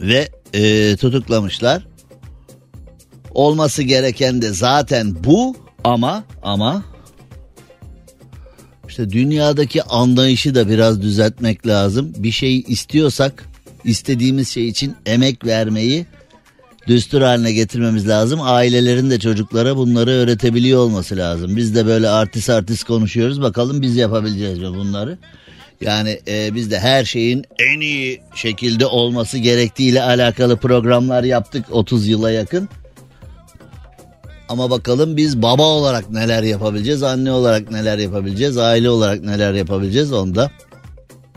ve 0.00 0.28
e, 0.52 0.96
tutuklamışlar 0.96 1.93
olması 3.34 3.82
gereken 3.82 4.42
de 4.42 4.50
zaten 4.50 5.24
bu 5.24 5.56
ama 5.84 6.24
ama 6.42 6.84
işte 8.88 9.10
dünyadaki 9.10 9.82
anlayışı 9.82 10.54
da 10.54 10.68
biraz 10.68 11.02
düzeltmek 11.02 11.66
lazım. 11.66 12.12
Bir 12.16 12.30
şeyi 12.30 12.66
istiyorsak 12.66 13.44
istediğimiz 13.84 14.48
şey 14.48 14.68
için 14.68 14.94
emek 15.06 15.46
vermeyi 15.46 16.06
düstur 16.86 17.22
haline 17.22 17.52
getirmemiz 17.52 18.08
lazım. 18.08 18.40
Ailelerin 18.42 19.10
de 19.10 19.18
çocuklara 19.18 19.76
bunları 19.76 20.10
öğretebiliyor 20.10 20.80
olması 20.80 21.16
lazım. 21.16 21.56
Biz 21.56 21.74
de 21.74 21.86
böyle 21.86 22.08
artist 22.08 22.50
artist 22.50 22.84
konuşuyoruz. 22.84 23.42
Bakalım 23.42 23.82
biz 23.82 23.96
yapabileceğiz 23.96 24.58
mi 24.58 24.68
bunları? 24.68 25.18
Yani 25.80 26.20
e, 26.28 26.54
biz 26.54 26.70
de 26.70 26.78
her 26.78 27.04
şeyin 27.04 27.44
en 27.58 27.80
iyi 27.80 28.20
şekilde 28.34 28.86
olması 28.86 29.38
gerektiğiyle 29.38 30.02
alakalı 30.02 30.56
programlar 30.56 31.24
yaptık 31.24 31.64
30 31.70 32.08
yıla 32.08 32.30
yakın. 32.30 32.68
Ama 34.48 34.70
bakalım 34.70 35.16
biz 35.16 35.42
baba 35.42 35.62
olarak 35.62 36.10
neler 36.10 36.42
yapabileceğiz, 36.42 37.02
anne 37.02 37.32
olarak 37.32 37.70
neler 37.70 37.98
yapabileceğiz, 37.98 38.58
aile 38.58 38.90
olarak 38.90 39.22
neler 39.22 39.54
yapabileceğiz 39.54 40.12
onu 40.12 40.34
da 40.34 40.50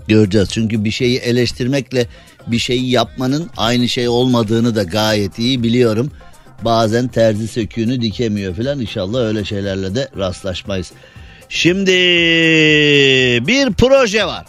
göreceğiz. 0.08 0.50
Çünkü 0.50 0.84
bir 0.84 0.92
şeyi 0.92 1.18
eleştirmekle 1.18 2.08
bir 2.48 2.60
şeyi 2.60 2.90
yapmanın 2.90 3.50
aynı 3.58 3.90
şey 3.90 4.10
olmadığını 4.10 4.76
da 4.76 4.84
gayet 4.84 5.40
iyi 5.40 5.64
biliyorum. 5.64 6.12
Bazen 6.62 7.08
terzi 7.08 7.48
söküğünü 7.48 8.02
dikemiyor 8.02 8.56
filan 8.56 8.80
inşallah 8.80 9.20
öyle 9.20 9.46
şeylerle 9.46 9.96
de 9.96 10.10
rastlaşmayız. 10.18 10.92
Şimdi 11.50 11.92
bir 13.48 13.74
proje 13.74 14.26
var. 14.26 14.46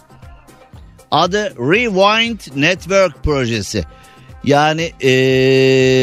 Adı 1.11 1.55
Rewind 1.59 2.63
Network 2.63 3.25
projesi. 3.25 3.85
Yani 4.45 4.93
ee, 5.03 5.11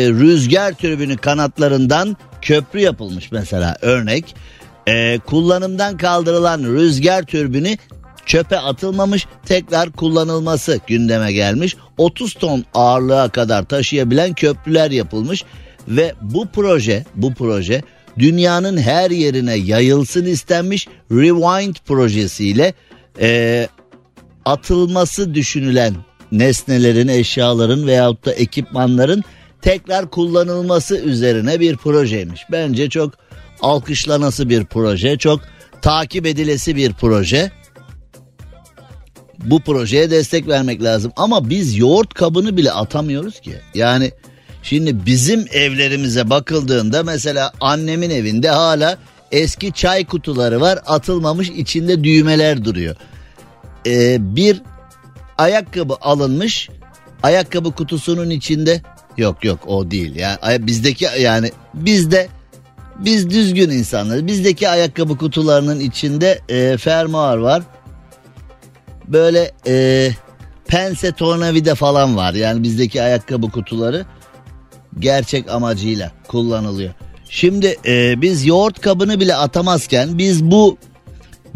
rüzgar 0.10 0.74
türbünü 0.74 1.18
kanatlarından 1.18 2.18
köprü 2.46 2.80
yapılmış 2.80 3.32
mesela 3.32 3.78
örnek. 3.82 4.36
Ee, 4.88 5.20
kullanımdan 5.26 5.98
kaldırılan 5.98 6.64
rüzgar 6.64 7.24
türbünü 7.24 7.78
çöpe 8.26 8.60
atılmamış 8.60 9.28
tekrar 9.46 9.91
kullanılması 9.91 10.80
gündeme 10.88 11.32
gelmiş. 11.34 11.76
30 11.98 12.34
ton 12.34 12.66
ağırlığa 12.74 13.30
kadar 13.30 13.64
taşıyabilen 13.64 14.34
köprüler 14.34 14.91
yapılmış 14.91 15.43
ve 15.88 16.14
bu 16.22 16.48
proje 16.48 17.06
bu 17.16 17.34
proje 17.34 17.84
dünyanın 18.20 18.78
her 18.78 19.12
yerine 19.12 19.56
yayılsın 19.56 20.26
istenmiş 20.26 20.88
Rewind 21.12 21.76
projesiyle 21.86 22.74
e, 23.20 23.68
atılması 24.46 25.34
düşünülen 25.34 25.93
nesnelerin, 26.32 27.08
eşyaların 27.08 27.88
veyahut 27.88 28.26
da 28.26 28.34
ekipmanların 28.34 29.24
tekrar 29.66 30.09
kullanılması 30.09 30.97
üzerine 30.97 31.59
bir 31.59 31.78
projeymiş. 31.78 32.41
Bence 32.51 32.89
çok 32.89 33.13
alkışlanası 33.61 34.49
bir 34.49 34.66
proje, 34.66 35.18
çok 35.18 35.41
takip 35.82 36.26
edilesi 36.26 36.76
bir 36.76 36.93
proje. 36.93 37.51
Bu 39.43 39.59
projeye 39.59 40.11
destek 40.11 40.47
vermek 40.47 40.84
lazım 40.84 41.11
ama 41.16 41.49
biz 41.49 41.78
yoğurt 41.78 42.13
kabını 42.13 42.57
bile 42.57 42.72
atamıyoruz 42.72 43.39
ki. 43.39 43.55
Yani 43.74 44.11
şimdi 44.63 45.05
bizim 45.05 45.45
evlerimize 45.51 46.30
bakıldığında 46.30 47.03
mesela 47.03 47.51
annemin 47.61 48.09
evinde 48.09 48.49
hala 48.49 48.97
eski 49.32 49.74
çay 49.74 50.05
kutuları 50.05 50.61
var 50.61 50.80
atılmamış 50.86 51.49
içinde 51.49 52.03
düğmeler 52.03 52.66
duruyor. 52.66 52.95
Ee, 53.88 54.18
bir 54.20 54.61
ayakkabı 55.38 55.95
alınmış 56.01 56.70
ayakkabı 57.24 57.72
kutusunun 57.72 58.30
içinde 58.30 58.82
yok 59.18 59.43
yok 59.43 59.59
o 59.68 59.91
değil 59.91 60.16
yani 60.16 60.68
bizdeki 60.68 61.07
yani 61.20 61.51
bizde 61.74 62.28
biz 62.99 63.30
düzgün 63.30 63.70
insanlarız 63.70 64.28
bizdeki 64.28 64.70
ayakkabı 64.70 65.18
kutularının 65.18 65.80
içinde 65.80 66.41
e, 66.49 66.78
fermuar 66.78 67.38
var 67.38 67.63
böyle 69.07 69.51
e, 69.68 70.09
pense 70.68 71.11
tornavida 71.11 71.76
falan 71.76 72.16
var 72.16 72.34
yani 72.34 72.63
bizdeki 72.63 73.01
ayakkabı 73.01 73.51
kutuları 73.51 74.05
gerçek 74.99 75.51
amacıyla 75.51 76.11
kullanılıyor. 76.28 76.93
Şimdi 77.30 77.78
e, 77.86 78.22
biz 78.22 78.45
yoğurt 78.45 78.82
kabını 78.82 79.20
bile 79.20 79.36
atamazken 79.36 80.18
biz 80.18 80.43
bu 80.43 80.78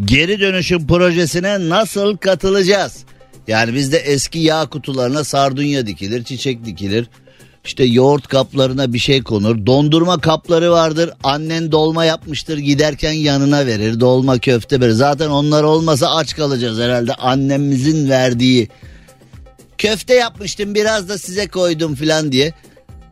geri 0.04 0.40
dönüşüm 0.40 0.86
projesine 0.86 1.68
nasıl 1.68 2.16
katılacağız? 2.16 3.04
Yani 3.48 3.74
bizde 3.74 3.98
eski 3.98 4.38
yağ 4.38 4.66
kutularına 4.66 5.24
sardunya 5.24 5.86
dikilir, 5.86 6.24
çiçek 6.24 6.64
dikilir. 6.64 7.08
İşte 7.64 7.84
yoğurt 7.84 8.28
kaplarına 8.28 8.92
bir 8.92 8.98
şey 8.98 9.22
konur. 9.22 9.66
Dondurma 9.66 10.20
kapları 10.20 10.72
vardır. 10.72 11.10
Annen 11.22 11.72
dolma 11.72 12.04
yapmıştır 12.04 12.58
giderken 12.58 13.12
yanına 13.12 13.66
verir. 13.66 14.00
Dolma 14.00 14.38
köfte 14.38 14.80
verir. 14.80 14.92
Zaten 14.92 15.30
onlar 15.30 15.62
olmasa 15.62 16.16
aç 16.16 16.36
kalacağız 16.36 16.78
herhalde. 16.78 17.14
Annemizin 17.14 18.08
verdiği 18.08 18.68
köfte 19.78 20.14
yapmıştım 20.14 20.74
biraz 20.74 21.08
da 21.08 21.18
size 21.18 21.46
koydum 21.46 21.94
filan 21.94 22.32
diye. 22.32 22.52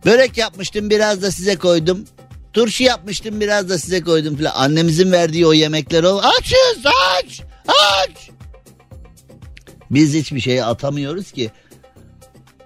Börek 0.05 0.38
yapmıştım 0.38 0.90
biraz 0.90 1.22
da 1.22 1.30
size 1.30 1.57
koydum. 1.57 2.05
Turşu 2.53 2.84
yapmıştım 2.84 3.40
biraz 3.40 3.68
da 3.68 3.78
size 3.78 4.01
koydum 4.01 4.36
filan. 4.36 4.53
Annemizin 4.55 5.12
verdiği 5.12 5.46
o 5.46 5.53
yemekler 5.53 6.03
ol. 6.03 6.20
Açız 6.38 6.84
aç 6.86 7.42
aç. 7.68 8.30
Biz 9.90 10.14
hiçbir 10.14 10.40
şeye 10.40 10.64
atamıyoruz 10.64 11.32
ki. 11.32 11.51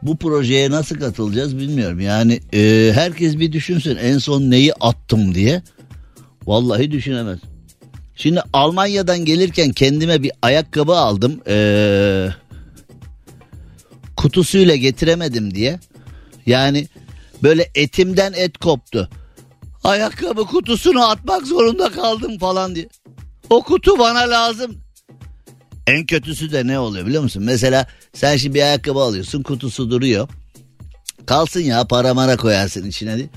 Bu 0.02 0.16
projeye 0.16 0.70
nasıl 0.70 0.98
katılacağız 0.98 1.58
bilmiyorum. 1.58 2.00
Yani 2.00 2.40
e, 2.54 2.92
herkes 2.94 3.38
bir 3.38 3.52
düşünsün 3.52 3.96
en 3.96 4.18
son 4.18 4.50
neyi 4.50 4.74
attım 4.74 5.34
diye. 5.34 5.62
Vallahi 6.46 6.90
düşünemez. 6.90 7.38
Şimdi 8.16 8.42
Almanya'dan 8.52 9.24
gelirken 9.24 9.72
kendime 9.72 10.22
bir 10.22 10.32
ayakkabı 10.42 10.92
aldım. 10.92 11.40
Ee, 11.48 12.28
kutusuyla 14.16 14.76
getiremedim 14.76 15.54
diye. 15.54 15.80
Yani 16.46 16.88
böyle 17.42 17.70
etimden 17.74 18.32
et 18.32 18.58
koptu. 18.58 19.08
Ayakkabı 19.84 20.44
kutusunu 20.44 21.10
atmak 21.10 21.46
zorunda 21.46 21.90
kaldım 21.90 22.38
falan 22.38 22.74
diye. 22.74 22.88
O 23.50 23.62
kutu 23.62 23.98
bana 23.98 24.30
lazım. 24.30 24.76
En 25.86 26.06
kötüsü 26.06 26.52
de 26.52 26.66
ne 26.66 26.78
oluyor 26.78 27.06
biliyor 27.06 27.22
musun? 27.22 27.42
Mesela 27.42 27.86
sen 28.12 28.36
şimdi 28.36 28.54
bir 28.54 28.62
ayakkabı 28.62 28.98
alıyorsun 28.98 29.42
kutusu 29.42 29.90
duruyor. 29.90 30.28
Kalsın 31.26 31.60
ya 31.60 31.84
para 31.84 32.14
mara 32.14 32.36
koyarsın 32.36 32.88
içine. 32.88 33.28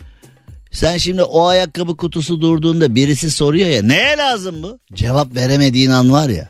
Sen 0.71 0.97
şimdi 0.97 1.23
o 1.23 1.45
ayakkabı 1.45 1.97
kutusu 1.97 2.41
durduğunda 2.41 2.95
birisi 2.95 3.31
soruyor 3.31 3.69
ya 3.69 3.83
neye 3.83 4.17
lazım 4.17 4.63
bu? 4.63 4.79
Cevap 4.93 5.35
veremediğin 5.35 5.89
an 5.89 6.11
var 6.11 6.29
ya. 6.29 6.49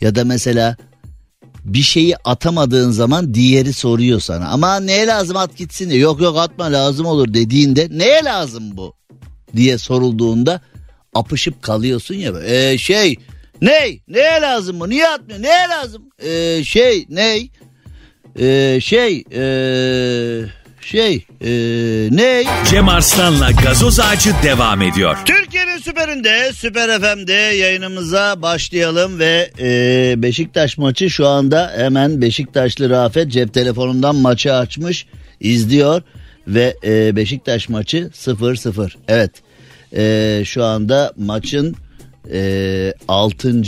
Ya 0.00 0.14
da 0.14 0.24
mesela 0.24 0.76
bir 1.64 1.82
şeyi 1.82 2.16
atamadığın 2.16 2.90
zaman 2.90 3.34
diğeri 3.34 3.72
soruyor 3.72 4.20
sana. 4.20 4.48
Ama 4.48 4.80
neye 4.80 5.06
lazım 5.06 5.36
at 5.36 5.56
gitsin 5.56 5.90
diye. 5.90 6.00
Yok 6.00 6.20
yok 6.20 6.38
atma 6.38 6.64
lazım 6.64 7.06
olur 7.06 7.34
dediğinde 7.34 7.88
neye 7.90 8.24
lazım 8.24 8.76
bu? 8.76 8.94
Diye 9.56 9.78
sorulduğunda 9.78 10.60
apışıp 11.14 11.62
kalıyorsun 11.62 12.14
ya. 12.14 12.32
Ee, 12.44 12.78
şey 12.78 13.16
ney? 13.62 14.02
Neye 14.08 14.40
lazım 14.40 14.80
bu? 14.80 14.90
Niye 14.90 15.08
atmıyor? 15.08 15.42
Neye 15.42 15.68
lazım? 15.68 16.02
Ee, 16.18 16.64
şey 16.64 17.06
ney? 17.08 17.50
Ee, 18.40 18.78
şey 18.80 19.24
ee, 19.32 20.44
şey 20.80 21.26
ee, 21.40 21.48
ney? 22.10 22.46
Cem 22.70 22.88
Arslan'la 22.88 23.50
gazoz 23.50 24.00
ağacı 24.00 24.30
devam 24.42 24.82
ediyor. 24.82 25.16
Türkiye'nin 25.24 25.78
süperinde 25.78 26.52
Süper 26.52 27.00
FM'de 27.00 27.32
yayınımıza 27.32 28.42
başlayalım 28.42 29.18
ve 29.18 29.50
e, 29.60 30.14
Beşiktaş 30.22 30.78
maçı 30.78 31.10
şu 31.10 31.26
anda 31.26 31.72
hemen 31.76 32.22
Beşiktaşlı 32.22 32.90
Rafet 32.90 33.32
cep 33.32 33.54
telefonundan 33.54 34.16
maçı 34.16 34.54
açmış 34.54 35.06
izliyor 35.40 36.02
ve 36.46 36.76
e, 36.84 37.16
Beşiktaş 37.16 37.68
maçı 37.68 38.10
0-0 38.14 38.90
evet 39.08 39.30
e, 39.96 40.42
şu 40.44 40.64
anda 40.64 41.12
maçın 41.16 41.76
e, 42.32 42.94
6. 43.08 43.62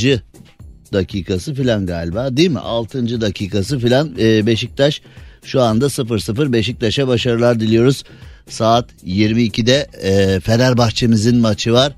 dakikası 0.93 1.55
filan 1.55 1.87
galiba 1.87 2.37
değil 2.37 2.51
mi 2.51 2.59
6. 2.59 3.21
dakikası 3.21 3.79
filan 3.79 4.15
e, 4.19 4.47
Beşiktaş 4.47 5.03
şu 5.45 5.63
anda 5.63 5.87
0-0 5.87 6.53
Beşiktaş'a 6.53 7.09
başarılar 7.09 7.61
diliyoruz. 7.61 8.05
Saat 8.49 8.91
22'de 9.07 9.87
e, 10.03 10.41
Fenerbahçe'mizin 10.41 11.37
maçı 11.37 11.73
var. 11.73 11.93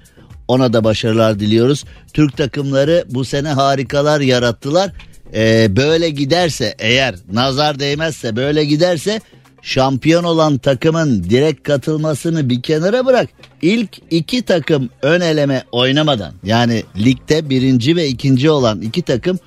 Ona 0.48 0.72
da 0.72 0.84
başarılar 0.84 1.40
diliyoruz. 1.40 1.84
Türk 2.12 2.36
takımları 2.36 3.04
bu 3.10 3.24
sene 3.24 3.48
harikalar 3.48 4.20
yarattılar. 4.20 4.92
E, 5.34 5.76
böyle 5.76 6.10
giderse 6.10 6.74
eğer 6.78 7.14
nazar 7.32 7.78
değmezse 7.78 8.36
böyle 8.36 8.64
giderse 8.64 9.20
şampiyon 9.62 10.24
olan 10.24 10.58
takımın 10.58 11.24
direkt 11.24 11.62
katılmasını 11.62 12.50
bir 12.50 12.62
kenara 12.62 13.06
bırak. 13.06 13.28
İlk 13.62 13.90
iki 14.10 14.42
takım 14.42 14.90
ön 15.02 15.20
eleme 15.20 15.64
oynamadan 15.72 16.32
yani 16.44 16.82
ligde 16.96 17.50
birinci 17.50 17.96
ve 17.96 18.08
ikinci 18.08 18.50
olan 18.50 18.80
iki 18.80 19.02
takım 19.02 19.38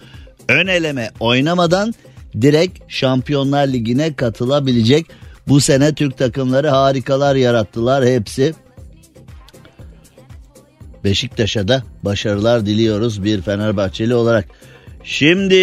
ön 0.47 0.68
eleme 0.68 1.11
oynamadan 1.20 1.93
direkt 2.41 2.80
Şampiyonlar 2.88 3.68
Ligi'ne 3.68 4.13
katılabilecek. 4.13 5.05
Bu 5.47 5.61
sene 5.61 5.93
Türk 5.93 6.18
takımları 6.18 6.70
harikalar 6.70 7.36
yarattılar 7.36 8.05
hepsi. 8.05 8.53
Beşiktaş'a 11.03 11.68
da 11.68 11.84
başarılar 12.03 12.66
diliyoruz 12.66 13.24
bir 13.24 13.41
Fenerbahçeli 13.41 14.16
olarak. 14.16 14.45
Şimdi 15.03 15.55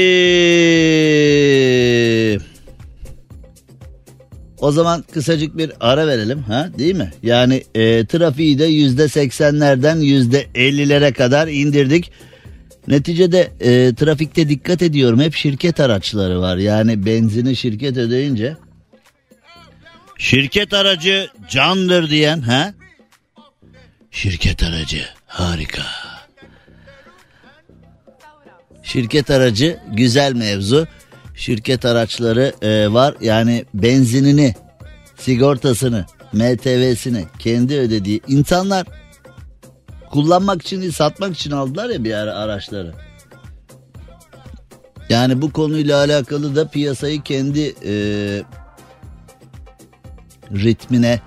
o 4.62 4.72
zaman 4.72 5.04
kısacık 5.12 5.58
bir 5.58 5.72
ara 5.80 6.06
verelim 6.06 6.42
ha 6.42 6.70
değil 6.78 6.94
mi? 6.94 7.12
Yani 7.22 7.64
e, 7.74 8.06
trafiği 8.06 8.58
de 8.58 8.64
yüzde 8.64 9.08
seksenlerden 9.08 9.96
yüzde 9.96 10.46
ellilere 10.54 11.12
kadar 11.12 11.48
indirdik. 11.48 12.12
Neticede 12.88 13.50
e, 13.60 13.94
trafikte 13.94 14.48
dikkat 14.48 14.82
ediyorum 14.82 15.20
hep 15.20 15.34
şirket 15.34 15.80
araçları 15.80 16.40
var. 16.40 16.56
Yani 16.56 17.06
benzini 17.06 17.56
şirket 17.56 17.96
ödeyince 17.96 18.56
şirket 20.18 20.74
aracı 20.74 21.28
candır 21.50 22.10
diyen 22.10 22.40
ha? 22.40 22.74
Şirket 24.10 24.62
aracı 24.62 25.04
harika. 25.26 25.82
Şirket 28.82 29.30
aracı 29.30 29.78
güzel 29.92 30.32
mevzu. 30.32 30.86
Şirket 31.34 31.84
araçları 31.84 32.52
e, 32.62 32.92
var 32.92 33.14
yani 33.20 33.64
benzinini, 33.74 34.54
sigortasını, 35.16 36.06
MTV'sini 36.32 37.24
kendi 37.38 37.74
ödediği 37.74 38.20
insanlar 38.28 38.86
kullanmak 40.10 40.62
için 40.62 40.80
değil 40.80 40.92
satmak 40.92 41.34
için 41.36 41.50
aldılar 41.50 41.90
ya 41.90 42.04
bir 42.04 42.14
ara 42.14 42.34
araçları. 42.34 42.92
Yani 45.08 45.42
bu 45.42 45.52
konuyla 45.52 45.98
alakalı 45.98 46.56
da 46.56 46.68
piyasayı 46.68 47.22
kendi 47.22 47.74
e, 47.84 47.94
ritmine 50.52 51.20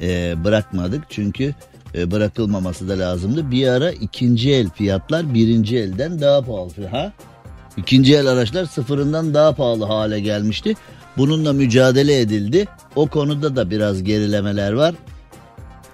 e, 0.00 0.34
bırakmadık. 0.44 1.04
Çünkü 1.08 1.54
e, 1.94 2.10
bırakılmaması 2.10 2.88
da 2.88 2.98
lazımdı. 2.98 3.50
Bir 3.50 3.68
ara 3.68 3.90
ikinci 3.90 4.50
el 4.50 4.70
fiyatlar 4.70 5.34
birinci 5.34 5.78
elden 5.78 6.20
daha 6.20 6.42
pahalı. 6.42 6.86
Ha? 6.90 7.12
İkinci 7.78 8.14
el 8.14 8.26
araçlar 8.26 8.64
sıfırından 8.64 9.34
daha 9.34 9.52
pahalı 9.52 9.84
hale 9.84 10.20
gelmişti. 10.20 10.74
Bununla 11.16 11.52
mücadele 11.52 12.20
edildi. 12.20 12.66
O 12.96 13.06
konuda 13.06 13.56
da 13.56 13.70
biraz 13.70 14.02
gerilemeler 14.02 14.72
var. 14.72 14.94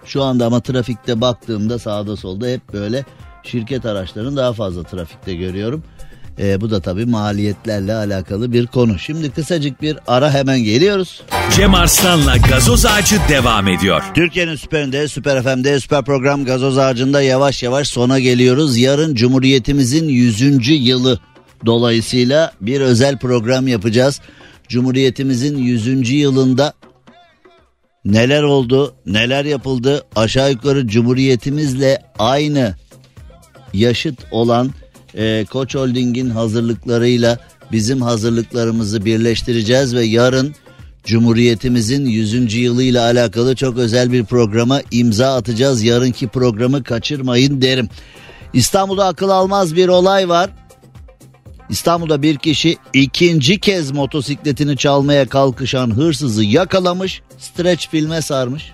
Şu 0.05 0.23
anda 0.23 0.47
ama 0.47 0.61
trafikte 0.61 1.21
baktığımda 1.21 1.79
sağda 1.79 2.17
solda 2.17 2.47
hep 2.47 2.73
böyle 2.73 3.05
şirket 3.43 3.87
araçlarını 3.87 4.37
daha 4.37 4.53
fazla 4.53 4.83
trafikte 4.83 5.35
görüyorum. 5.35 5.83
E, 6.39 6.61
bu 6.61 6.71
da 6.71 6.81
tabii 6.81 7.07
maliyetlerle 7.07 7.95
alakalı 7.95 8.53
bir 8.53 8.67
konu. 8.67 8.99
Şimdi 8.99 9.31
kısacık 9.31 9.83
bir 9.83 9.97
ara 10.07 10.35
hemen 10.35 10.59
geliyoruz. 10.59 11.23
Cem 11.57 11.75
Arslan'la 11.75 12.37
gazoz 12.37 12.87
ağacı 12.87 13.17
devam 13.29 13.69
ediyor. 13.69 14.03
Türkiye'nin 14.15 14.57
süperinde, 14.57 15.09
süper 15.09 15.43
FM'de, 15.43 15.81
süper 15.81 16.05
program 16.05 16.45
gazoz 16.45 16.79
ağacında 16.79 17.23
yavaş 17.23 17.63
yavaş 17.63 17.89
sona 17.89 18.19
geliyoruz. 18.19 18.79
Yarın 18.79 19.15
Cumhuriyetimizin 19.15 20.09
100. 20.09 20.69
yılı 20.69 21.19
dolayısıyla 21.67 22.53
bir 22.61 22.81
özel 22.81 23.19
program 23.19 23.69
yapacağız. 23.69 24.21
Cumhuriyetimizin 24.69 25.59
100. 25.59 26.11
yılında 26.11 26.73
neler 28.05 28.43
oldu, 28.43 28.95
neler 29.07 29.45
yapıldı 29.45 30.05
aşağı 30.17 30.51
yukarı 30.51 30.89
Cumhuriyetimizle 30.89 32.03
aynı 32.19 32.75
yaşıt 33.73 34.19
olan 34.31 34.71
e, 35.15 35.45
Koç 35.51 35.75
Holding'in 35.75 36.31
hazırlıklarıyla 36.31 37.39
bizim 37.73 38.03
hazırlıklarımızı 38.03 39.05
birleştireceğiz 39.05 39.95
ve 39.95 40.05
yarın 40.05 40.55
Cumhuriyetimizin 41.05 42.07
100. 42.07 42.55
yılıyla 42.55 43.05
alakalı 43.05 43.57
çok 43.57 43.79
özel 43.79 44.13
bir 44.13 44.25
programa 44.25 44.81
imza 44.91 45.35
atacağız. 45.35 45.83
Yarınki 45.83 46.29
programı 46.29 46.85
kaçırmayın 46.85 47.63
derim. 47.63 47.89
İstanbul'da 48.53 49.07
akıl 49.07 49.29
almaz 49.29 49.77
bir 49.77 49.89
olay 49.89 50.29
var. 50.29 50.51
İstanbul'da 51.69 52.23
bir 52.23 52.37
kişi 52.37 52.77
ikinci 52.93 53.61
kez 53.61 53.91
motosikletini 53.91 54.77
çalmaya 54.77 55.29
kalkışan 55.29 55.97
hırsızı 55.97 56.45
yakalamış, 56.45 57.23
streç 57.39 57.89
filme 57.89 58.23
sarmış. 58.23 58.73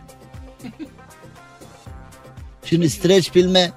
Şimdi 2.64 2.91
streç 2.91 3.30
filme 3.30 3.72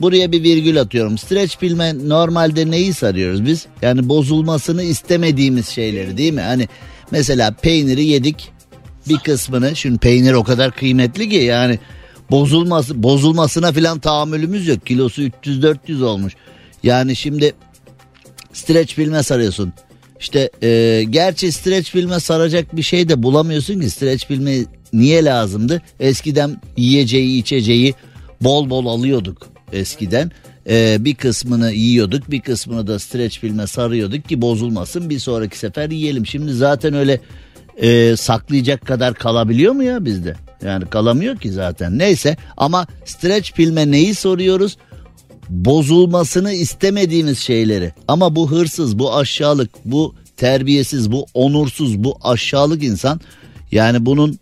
buraya 0.00 0.32
bir 0.32 0.42
virgül 0.42 0.80
atıyorum. 0.80 1.18
Streç 1.18 1.58
filme 1.58 2.08
normalde 2.08 2.70
neyi 2.70 2.94
sarıyoruz 2.94 3.46
biz? 3.46 3.66
Yani 3.82 4.08
bozulmasını 4.08 4.82
istemediğimiz 4.82 5.68
şeyleri 5.68 6.16
değil 6.16 6.32
mi? 6.32 6.40
Hani 6.40 6.68
mesela 7.10 7.54
peyniri 7.62 8.04
yedik 8.04 8.52
bir 9.08 9.18
kısmını. 9.18 9.76
Şimdi 9.76 9.98
peynir 9.98 10.32
o 10.32 10.44
kadar 10.44 10.70
kıymetli 10.70 11.28
ki 11.28 11.36
yani 11.36 11.78
bozulması 12.30 13.02
bozulmasına 13.02 13.72
filan 13.72 13.98
tahammülümüz 13.98 14.68
yok. 14.68 14.86
Kilosu 14.86 15.22
300-400 15.22 16.04
olmuş. 16.04 16.34
Yani 16.82 17.16
şimdi 17.16 17.54
streç 18.52 18.94
filme 18.94 19.22
sarıyorsun. 19.22 19.72
İşte 20.20 20.50
e, 20.62 21.02
gerçi 21.10 21.52
streç 21.52 21.90
filme 21.90 22.20
saracak 22.20 22.76
bir 22.76 22.82
şey 22.82 23.08
de 23.08 23.22
bulamıyorsun 23.22 23.80
ki 23.80 23.90
streç 23.90 24.26
filme 24.26 24.56
niye 24.92 25.24
lazımdı? 25.24 25.82
Eskiden 26.00 26.60
yiyeceği 26.76 27.40
içeceği 27.40 27.94
bol 28.40 28.70
bol 28.70 28.86
alıyorduk 28.86 29.48
eskiden. 29.72 30.30
E, 30.68 30.96
bir 31.00 31.14
kısmını 31.14 31.72
yiyorduk 31.72 32.30
bir 32.30 32.40
kısmını 32.40 32.86
da 32.86 32.98
streç 32.98 33.40
filme 33.40 33.66
sarıyorduk 33.66 34.28
ki 34.28 34.42
bozulmasın 34.42 35.10
bir 35.10 35.18
sonraki 35.18 35.58
sefer 35.58 35.90
yiyelim. 35.90 36.26
Şimdi 36.26 36.52
zaten 36.52 36.94
öyle 36.94 37.20
e, 37.82 38.16
saklayacak 38.16 38.86
kadar 38.86 39.14
kalabiliyor 39.14 39.72
mu 39.72 39.82
ya 39.82 40.04
bizde? 40.04 40.36
Yani 40.64 40.86
kalamıyor 40.86 41.36
ki 41.36 41.52
zaten 41.52 41.98
neyse 41.98 42.36
ama 42.56 42.86
streç 43.04 43.52
filme 43.54 43.90
neyi 43.90 44.14
soruyoruz? 44.14 44.76
Bozulmasını 45.50 46.52
istemediğimiz 46.52 47.38
şeyleri. 47.38 47.92
Ama 48.08 48.36
bu 48.36 48.50
hırsız, 48.50 48.98
bu 48.98 49.16
aşağılık, 49.16 49.70
bu 49.84 50.14
terbiyesiz, 50.36 51.12
bu 51.12 51.26
onursuz, 51.34 52.04
bu 52.04 52.18
aşağılık 52.22 52.84
insan 52.84 53.20
yani 53.72 54.06
bunun 54.06 54.38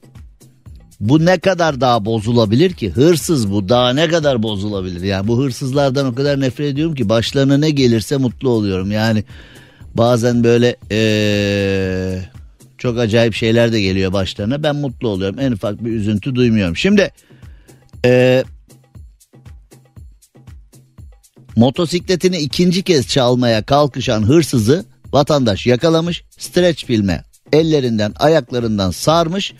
bu 1.00 1.24
ne 1.24 1.38
kadar 1.38 1.80
daha 1.80 2.04
bozulabilir 2.04 2.72
ki? 2.72 2.90
Hırsız 2.90 3.52
bu 3.52 3.68
daha 3.68 3.92
ne 3.92 4.08
kadar 4.08 4.42
bozulabilir? 4.42 5.02
Yani 5.02 5.28
bu 5.28 5.38
hırsızlardan 5.38 6.06
o 6.06 6.14
kadar 6.14 6.40
nefret 6.40 6.72
ediyorum 6.72 6.94
ki 6.94 7.08
başlarına 7.08 7.56
ne 7.56 7.70
gelirse 7.70 8.16
mutlu 8.16 8.48
oluyorum. 8.48 8.92
Yani 8.92 9.24
bazen 9.94 10.44
böyle 10.44 10.76
ee, 10.90 12.20
çok 12.78 12.98
acayip 12.98 13.34
şeyler 13.34 13.72
de 13.72 13.80
geliyor 13.80 14.12
başlarına. 14.12 14.62
Ben 14.62 14.76
mutlu 14.76 15.08
oluyorum. 15.08 15.38
En 15.38 15.52
ufak 15.52 15.84
bir 15.84 15.92
üzüntü 15.92 16.34
duymuyorum. 16.34 16.76
Şimdi 16.76 17.10
eee 18.04 18.44
motosikletini 21.58 22.38
ikinci 22.38 22.82
kez 22.82 23.08
çalmaya 23.08 23.62
kalkışan 23.62 24.22
hırsızı 24.22 24.84
vatandaş 25.12 25.66
yakalamış 25.66 26.24
streç 26.38 26.84
filme 26.84 27.24
ellerinden 27.52 28.12
ayaklarından 28.16 28.90
sarmış. 28.90 29.54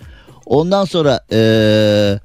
Ondan 0.47 0.85
sonra 0.85 1.21
ee, 1.33 2.19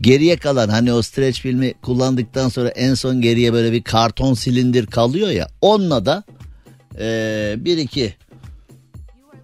geriye 0.00 0.36
kalan 0.36 0.68
hani 0.68 0.92
o 0.92 1.02
streç 1.02 1.40
filmi 1.40 1.74
kullandıktan 1.82 2.48
sonra 2.48 2.68
en 2.68 2.94
son 2.94 3.20
geriye 3.20 3.52
böyle 3.52 3.72
bir 3.72 3.82
karton 3.82 4.34
silindir 4.34 4.86
kalıyor 4.86 5.28
ya 5.28 5.48
onunla 5.60 6.06
da 6.06 6.24
ee, 6.98 7.54
bir 7.58 7.78
iki 7.78 8.14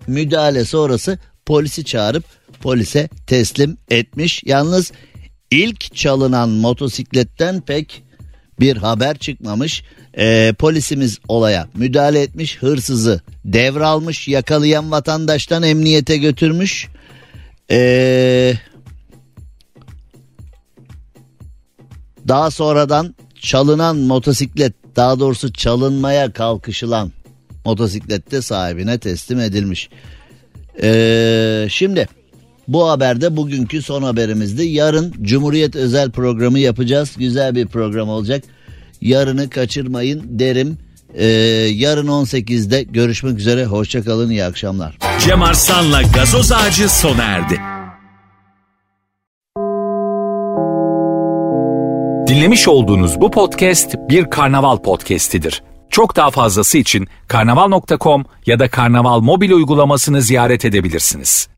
müdahale 0.06 0.64
sonrası 0.64 1.18
polisi 1.46 1.84
çağırıp 1.84 2.24
polise 2.60 3.08
teslim 3.26 3.76
etmiş. 3.90 4.42
Yalnız 4.46 4.92
ilk 5.50 5.94
çalınan 5.94 6.48
motosikletten 6.48 7.60
pek 7.60 8.07
bir 8.61 8.76
haber 8.76 9.18
çıkmamış. 9.18 9.82
Ee, 10.18 10.54
polisimiz 10.59 11.18
olaya 11.28 11.68
müdahale 11.74 12.22
etmiş 12.22 12.59
hırsızı 12.59 13.20
devralmış 13.44 14.28
yakalayan 14.28 14.90
vatandaştan 14.90 15.62
emniyete 15.62 16.16
götürmüş. 16.16 16.88
Ee, 17.70 18.54
daha 22.28 22.50
sonradan 22.50 23.14
çalınan 23.40 23.96
motosiklet 23.96 24.72
daha 24.96 25.20
doğrusu 25.20 25.52
çalınmaya 25.52 26.32
kalkışılan 26.32 27.12
motosiklette 27.64 28.42
sahibine 28.42 28.98
teslim 28.98 29.40
edilmiş. 29.40 29.88
Ee, 30.82 31.66
şimdi 31.70 32.09
bu 32.68 32.88
haberde 32.88 33.36
bugünkü 33.36 33.82
son 33.82 34.02
haberimizdi. 34.02 34.64
Yarın 34.64 35.14
Cumhuriyet 35.22 35.76
özel 35.76 36.10
programı 36.10 36.58
yapacağız. 36.58 37.14
Güzel 37.18 37.54
bir 37.54 37.66
program 37.66 38.08
olacak. 38.08 38.44
Yarını 39.00 39.50
kaçırmayın 39.50 40.22
derim. 40.24 40.78
Ee, 41.14 41.26
yarın 41.74 42.06
18'de 42.06 42.82
görüşmek 42.82 43.38
üzere. 43.38 43.64
Hoşçakalın. 43.64 44.30
iyi 44.30 44.44
akşamlar. 44.44 44.98
Cem 45.20 45.42
Arslan'la 45.42 46.02
gazoz 46.02 46.52
ağacı 46.52 46.88
sona 46.88 47.22
erdi. 47.22 47.60
Dinlemiş 52.28 52.68
olduğunuz 52.68 53.20
bu 53.20 53.30
podcast 53.30 53.94
bir 54.08 54.30
karnaval 54.30 54.76
podcastidir. 54.76 55.62
Çok 55.90 56.16
daha 56.16 56.30
fazlası 56.30 56.78
için 56.78 57.08
karnaval.com 57.28 58.24
ya 58.46 58.58
da 58.58 58.70
karnaval 58.70 59.20
mobil 59.20 59.50
uygulamasını 59.50 60.22
ziyaret 60.22 60.64
edebilirsiniz. 60.64 61.48